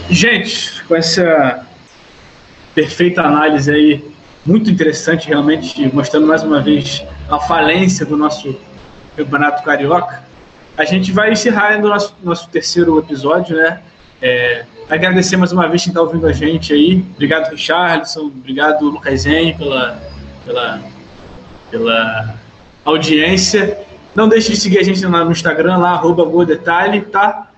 Gente, 0.09 0.83
com 0.85 0.95
essa 0.95 1.65
perfeita 2.73 3.21
análise 3.21 3.71
aí, 3.71 4.15
muito 4.45 4.69
interessante, 4.69 5.27
realmente 5.27 5.89
mostrando 5.93 6.27
mais 6.27 6.43
uma 6.43 6.61
vez 6.61 7.03
a 7.29 7.39
falência 7.39 8.05
do 8.05 8.15
nosso 8.15 8.55
Campeonato 9.15 9.63
Carioca, 9.63 10.23
a 10.77 10.85
gente 10.85 11.11
vai 11.11 11.31
encerrar 11.31 11.79
o 11.79 11.87
nosso, 11.87 12.15
nosso 12.23 12.49
terceiro 12.49 12.99
episódio, 12.99 13.55
né? 13.55 13.81
É, 14.21 14.65
agradecer 14.89 15.37
mais 15.37 15.51
uma 15.51 15.67
vez 15.67 15.83
quem 15.83 15.91
está 15.91 16.01
ouvindo 16.01 16.27
a 16.27 16.33
gente 16.33 16.73
aí. 16.73 17.03
Obrigado, 17.13 17.51
Richardson. 17.51 18.25
Obrigado, 18.25 18.85
Lucas 18.85 19.25
Henrique, 19.25 19.57
pela, 19.59 19.99
pela, 20.45 20.81
pela 21.71 22.35
audiência. 22.83 23.79
Não 24.13 24.29
deixe 24.29 24.51
de 24.51 24.57
seguir 24.57 24.79
a 24.79 24.83
gente 24.83 25.01
no 25.05 25.31
Instagram, 25.31 25.77
lá, 25.77 25.91
arroba 25.91 26.45
Detalhe, 26.45 27.01
tá? 27.01 27.49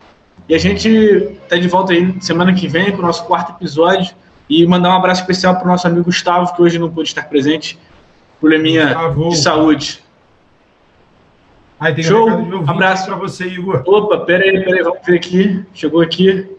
E 0.49 0.55
a 0.55 0.57
gente 0.57 0.87
está 0.87 1.57
de 1.57 1.67
volta 1.67 1.93
aí 1.93 2.15
semana 2.21 2.53
que 2.53 2.67
vem 2.67 2.91
com 2.91 2.99
o 2.99 3.01
nosso 3.01 3.25
quarto 3.25 3.51
episódio. 3.51 4.15
E 4.49 4.65
mandar 4.65 4.91
um 4.91 4.97
abraço 4.97 5.21
especial 5.21 5.55
para 5.55 5.65
o 5.65 5.67
nosso 5.67 5.85
amigo 5.85 6.05
Gustavo, 6.05 6.55
que 6.55 6.61
hoje 6.61 6.79
não 6.79 6.89
pôde 6.89 7.09
estar 7.09 7.23
presente, 7.23 7.77
probleminha 8.39 8.85
Gustavo. 8.85 9.29
de 9.29 9.37
saúde. 9.37 10.03
Aí 11.77 11.93
tem 11.93 12.03
Show, 12.03 12.29
um 12.29 12.69
abraço 12.69 13.05
para 13.05 13.17
você, 13.17 13.45
Igor. 13.45 13.83
Opa, 13.85 14.19
peraí, 14.19 14.63
peraí, 14.63 14.81
vamos 14.81 15.05
ver 15.05 15.17
aqui. 15.17 15.65
Chegou 15.73 16.01
aqui. 16.01 16.49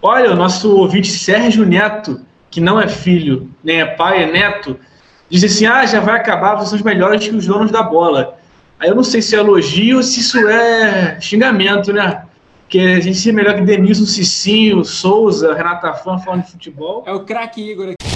Olha, 0.00 0.30
o 0.30 0.36
nosso 0.36 0.76
ouvinte 0.76 1.08
Sérgio 1.08 1.66
Neto, 1.66 2.24
que 2.50 2.60
não 2.60 2.80
é 2.80 2.88
filho, 2.88 3.50
nem 3.62 3.80
é 3.80 3.86
pai, 3.86 4.22
é 4.22 4.30
neto, 4.30 4.78
diz 5.28 5.44
assim: 5.44 5.66
ah, 5.66 5.84
já 5.84 6.00
vai 6.00 6.16
acabar, 6.16 6.54
vocês 6.54 6.70
são 6.70 6.78
os 6.78 6.84
melhores 6.84 7.26
que 7.26 7.34
os 7.34 7.46
donos 7.46 7.70
da 7.70 7.82
bola. 7.82 8.38
Aí 8.82 8.88
eu 8.88 8.96
não 8.96 9.04
sei 9.04 9.22
se 9.22 9.36
é 9.36 9.38
elogio 9.38 9.98
ou 9.98 10.02
se 10.02 10.18
isso 10.18 10.36
é 10.48 11.16
xingamento, 11.20 11.92
né? 11.92 12.24
Porque 12.62 12.80
a 12.80 12.98
gente 12.98 13.28
é 13.28 13.32
melhor 13.32 13.54
que 13.54 13.60
Denilson, 13.60 14.04
Cicinho, 14.04 14.84
Souza, 14.84 15.54
Renata 15.54 15.92
Fã 15.92 16.18
falando 16.18 16.42
de 16.42 16.50
futebol. 16.50 17.04
É 17.06 17.12
o 17.12 17.20
craque 17.20 17.62
Igor 17.62 17.90
aqui. 17.90 18.11